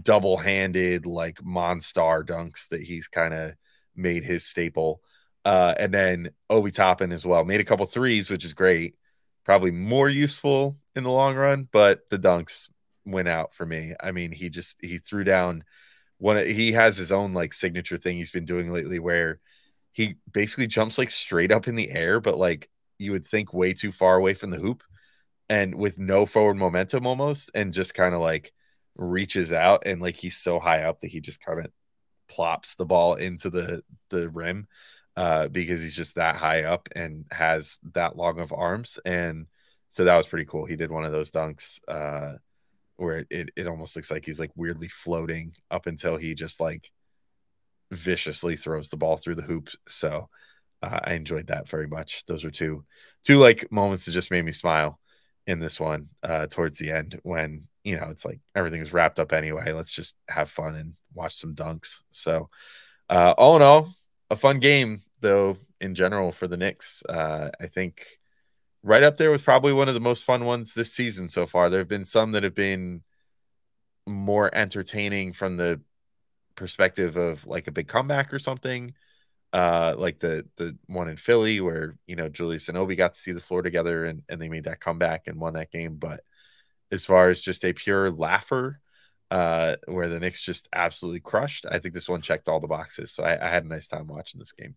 double 0.00 0.36
handed 0.36 1.06
like 1.06 1.36
monstar 1.38 2.24
dunks 2.24 2.68
that 2.68 2.82
he's 2.82 3.08
kind 3.08 3.34
of 3.34 3.52
made 3.94 4.24
his 4.24 4.44
staple. 4.44 5.00
Uh, 5.46 5.72
and 5.78 5.94
then 5.94 6.30
Obi 6.50 6.72
Toppin 6.72 7.12
as 7.12 7.24
well 7.24 7.44
made 7.44 7.60
a 7.60 7.64
couple 7.64 7.86
threes, 7.86 8.28
which 8.28 8.44
is 8.44 8.52
great. 8.52 8.96
Probably 9.44 9.70
more 9.70 10.08
useful 10.08 10.76
in 10.96 11.04
the 11.04 11.10
long 11.10 11.36
run, 11.36 11.68
but 11.70 12.00
the 12.10 12.18
dunks 12.18 12.68
went 13.04 13.28
out 13.28 13.54
for 13.54 13.64
me. 13.64 13.94
I 14.00 14.10
mean, 14.10 14.32
he 14.32 14.48
just 14.50 14.76
he 14.80 14.98
threw 14.98 15.22
down 15.22 15.62
one. 16.18 16.44
He 16.44 16.72
has 16.72 16.96
his 16.96 17.12
own 17.12 17.32
like 17.32 17.52
signature 17.52 17.96
thing 17.96 18.16
he's 18.16 18.32
been 18.32 18.44
doing 18.44 18.72
lately, 18.72 18.98
where 18.98 19.38
he 19.92 20.16
basically 20.32 20.66
jumps 20.66 20.98
like 20.98 21.10
straight 21.10 21.52
up 21.52 21.68
in 21.68 21.76
the 21.76 21.92
air, 21.92 22.18
but 22.18 22.36
like 22.38 22.68
you 22.98 23.12
would 23.12 23.28
think 23.28 23.54
way 23.54 23.72
too 23.72 23.92
far 23.92 24.16
away 24.16 24.34
from 24.34 24.50
the 24.50 24.58
hoop 24.58 24.82
and 25.48 25.76
with 25.76 25.96
no 25.96 26.26
forward 26.26 26.56
momentum 26.56 27.06
almost 27.06 27.52
and 27.54 27.72
just 27.72 27.94
kind 27.94 28.16
of 28.16 28.20
like 28.20 28.52
reaches 28.96 29.52
out 29.52 29.84
and 29.86 30.02
like 30.02 30.16
he's 30.16 30.36
so 30.36 30.58
high 30.58 30.82
up 30.82 31.00
that 31.00 31.10
he 31.12 31.20
just 31.20 31.40
kind 31.40 31.60
of 31.60 31.66
plops 32.28 32.74
the 32.74 32.84
ball 32.84 33.14
into 33.14 33.48
the 33.48 33.82
the 34.10 34.28
rim 34.28 34.66
uh 35.16 35.48
because 35.48 35.82
he's 35.82 35.96
just 35.96 36.16
that 36.16 36.36
high 36.36 36.64
up 36.64 36.88
and 36.94 37.24
has 37.30 37.78
that 37.94 38.16
long 38.16 38.38
of 38.38 38.52
arms 38.52 38.98
and 39.04 39.46
so 39.90 40.04
that 40.04 40.16
was 40.16 40.26
pretty 40.26 40.44
cool 40.44 40.66
he 40.66 40.76
did 40.76 40.90
one 40.90 41.04
of 41.04 41.12
those 41.12 41.30
dunks 41.30 41.80
uh 41.88 42.36
where 42.96 43.26
it, 43.30 43.50
it 43.56 43.66
almost 43.66 43.94
looks 43.94 44.10
like 44.10 44.24
he's 44.24 44.40
like 44.40 44.52
weirdly 44.56 44.88
floating 44.88 45.54
up 45.70 45.86
until 45.86 46.16
he 46.16 46.34
just 46.34 46.60
like 46.60 46.90
viciously 47.90 48.56
throws 48.56 48.88
the 48.88 48.96
ball 48.96 49.16
through 49.16 49.34
the 49.34 49.42
hoop 49.42 49.68
so 49.86 50.28
uh, 50.82 51.00
I 51.04 51.14
enjoyed 51.14 51.48
that 51.48 51.68
very 51.68 51.86
much. 51.86 52.24
Those 52.26 52.44
were 52.44 52.50
two 52.50 52.84
two 53.24 53.38
like 53.38 53.70
moments 53.70 54.04
that 54.04 54.12
just 54.12 54.30
made 54.30 54.44
me 54.44 54.52
smile 54.52 54.98
in 55.46 55.58
this 55.60 55.78
one 55.78 56.08
uh, 56.22 56.46
towards 56.46 56.78
the 56.78 56.90
end 56.90 57.18
when 57.22 57.68
you 57.84 57.96
know 57.96 58.08
it's 58.10 58.24
like 58.24 58.40
everything 58.54 58.80
is 58.80 58.92
wrapped 58.92 59.18
up 59.18 59.32
anyway. 59.32 59.72
Let's 59.72 59.92
just 59.92 60.16
have 60.28 60.50
fun 60.50 60.74
and 60.74 60.94
watch 61.14 61.36
some 61.36 61.54
dunks. 61.54 62.00
So 62.10 62.50
uh, 63.08 63.34
all 63.36 63.56
in 63.56 63.62
all, 63.62 63.94
a 64.30 64.36
fun 64.36 64.58
game 64.58 65.02
though 65.26 65.58
in 65.80 65.94
general 65.94 66.32
for 66.32 66.46
the 66.48 66.56
Knicks. 66.56 67.02
Uh, 67.08 67.50
I 67.60 67.66
think 67.66 68.18
right 68.82 69.02
up 69.02 69.16
there 69.16 69.30
with 69.30 69.44
probably 69.44 69.72
one 69.72 69.88
of 69.88 69.94
the 69.94 70.00
most 70.00 70.24
fun 70.24 70.44
ones 70.44 70.74
this 70.74 70.92
season 70.92 71.28
so 71.28 71.46
far. 71.46 71.68
There 71.68 71.80
have 71.80 71.88
been 71.88 72.04
some 72.04 72.32
that 72.32 72.42
have 72.42 72.54
been 72.54 73.02
more 74.06 74.54
entertaining 74.54 75.32
from 75.32 75.56
the 75.56 75.80
perspective 76.54 77.16
of 77.16 77.46
like 77.46 77.66
a 77.66 77.72
big 77.72 77.88
comeback 77.88 78.32
or 78.32 78.38
something 78.38 78.94
uh, 79.52 79.94
like 79.96 80.18
the 80.18 80.46
the 80.56 80.76
one 80.86 81.08
in 81.08 81.16
Philly 81.16 81.60
where 81.60 81.96
you 82.06 82.16
know 82.16 82.28
Julius 82.28 82.68
and 82.68 82.76
Obi 82.76 82.96
got 82.96 83.14
to 83.14 83.18
see 83.18 83.32
the 83.32 83.40
floor 83.40 83.62
together 83.62 84.04
and, 84.04 84.22
and 84.28 84.40
they 84.40 84.50
made 84.50 84.64
that 84.64 84.80
comeback 84.80 85.26
and 85.26 85.40
won 85.40 85.54
that 85.54 85.70
game. 85.70 85.96
But 85.96 86.20
as 86.90 87.06
far 87.06 87.30
as 87.30 87.40
just 87.40 87.64
a 87.64 87.72
pure 87.72 88.10
laugher, 88.10 88.80
uh, 89.30 89.76
where 89.86 90.08
the 90.08 90.20
Knicks 90.20 90.42
just 90.42 90.68
absolutely 90.74 91.20
crushed, 91.20 91.64
I 91.70 91.78
think 91.78 91.94
this 91.94 92.08
one 92.08 92.22
checked 92.22 92.48
all 92.48 92.60
the 92.60 92.66
boxes. 92.66 93.12
So 93.12 93.24
I, 93.24 93.46
I 93.46 93.48
had 93.48 93.64
a 93.64 93.68
nice 93.68 93.88
time 93.88 94.08
watching 94.08 94.38
this 94.38 94.52
game. 94.52 94.76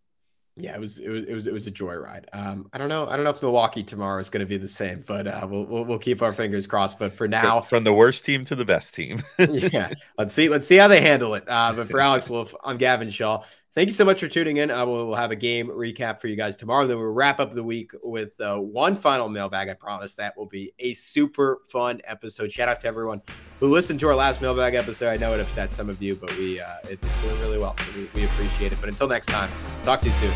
Yeah, 0.59 0.75
it 0.75 0.79
was 0.79 0.99
it 0.99 1.09
was 1.09 1.25
it 1.25 1.33
was 1.33 1.47
it 1.47 1.53
was 1.53 1.67
a 1.67 1.71
joyride. 1.71 2.25
Um, 2.33 2.69
I 2.73 2.77
don't 2.77 2.89
know, 2.89 3.07
I 3.07 3.15
don't 3.15 3.23
know 3.23 3.29
if 3.29 3.41
Milwaukee 3.41 3.83
tomorrow 3.83 4.19
is 4.19 4.29
going 4.29 4.41
to 4.41 4.45
be 4.45 4.57
the 4.57 4.67
same, 4.67 5.03
but 5.07 5.25
uh, 5.25 5.47
we'll, 5.49 5.65
we'll 5.65 5.85
we'll 5.85 5.99
keep 5.99 6.21
our 6.21 6.33
fingers 6.33 6.67
crossed. 6.67 6.99
But 6.99 7.13
for 7.13 7.27
now, 7.27 7.61
from, 7.61 7.83
the 7.83 7.93
worst 7.93 8.25
team 8.25 8.43
to 8.45 8.55
the 8.55 8.65
best 8.65 8.93
team, 8.93 9.23
yeah, 9.39 9.93
let's 10.17 10.33
see 10.33 10.49
let's 10.49 10.67
see 10.67 10.75
how 10.75 10.87
they 10.87 11.01
handle 11.01 11.33
it. 11.35 11.45
Uh, 11.47 11.73
but 11.73 11.89
for 11.89 11.99
Alex 12.01 12.29
Wolf, 12.29 12.53
I'm 12.63 12.77
Gavin 12.77 13.09
Shaw. 13.09 13.43
Thank 13.75 13.88
you 13.88 13.93
so 13.93 14.03
much 14.03 14.19
for 14.19 14.27
tuning 14.27 14.58
in. 14.58 14.71
I 14.71 14.84
will 14.84 15.08
we'll 15.08 15.15
have 15.15 15.32
a 15.32 15.36
game 15.36 15.67
recap 15.67 16.19
for 16.19 16.27
you 16.27 16.36
guys 16.36 16.58
tomorrow. 16.58 16.88
Then 16.88 16.97
we'll 16.97 17.08
wrap 17.08 17.39
up 17.39 17.53
the 17.53 17.63
week 17.63 17.91
with 18.01 18.39
uh, 18.41 18.58
one 18.58 18.95
final 18.95 19.29
mailbag. 19.29 19.69
I 19.69 19.75
promise 19.75 20.15
that 20.15 20.36
will 20.36 20.47
be 20.47 20.73
a 20.79 20.93
super 20.93 21.60
fun 21.69 22.01
episode. 22.03 22.51
Shout 22.51 22.67
out 22.67 22.79
to 22.82 22.88
everyone 22.88 23.21
who 23.60 23.67
listened 23.67 23.99
to 23.99 24.08
our 24.08 24.15
last 24.15 24.41
mailbag 24.41 24.73
episode. 24.73 25.10
I 25.10 25.17
know 25.17 25.34
it 25.34 25.39
upset 25.39 25.71
some 25.71 25.88
of 25.88 26.01
you, 26.01 26.15
but 26.15 26.36
we 26.38 26.60
uh, 26.60 26.67
it's 26.86 27.21
doing 27.21 27.39
really 27.41 27.60
well, 27.60 27.75
so 27.75 27.84
we, 27.95 28.10
we 28.15 28.25
appreciate 28.25 28.71
it. 28.71 28.79
But 28.79 28.89
until 28.89 29.08
next 29.08 29.27
time, 29.27 29.51
talk 29.86 30.01
to 30.01 30.08
you 30.08 30.13
soon. 30.13 30.34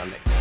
On. 0.00 0.39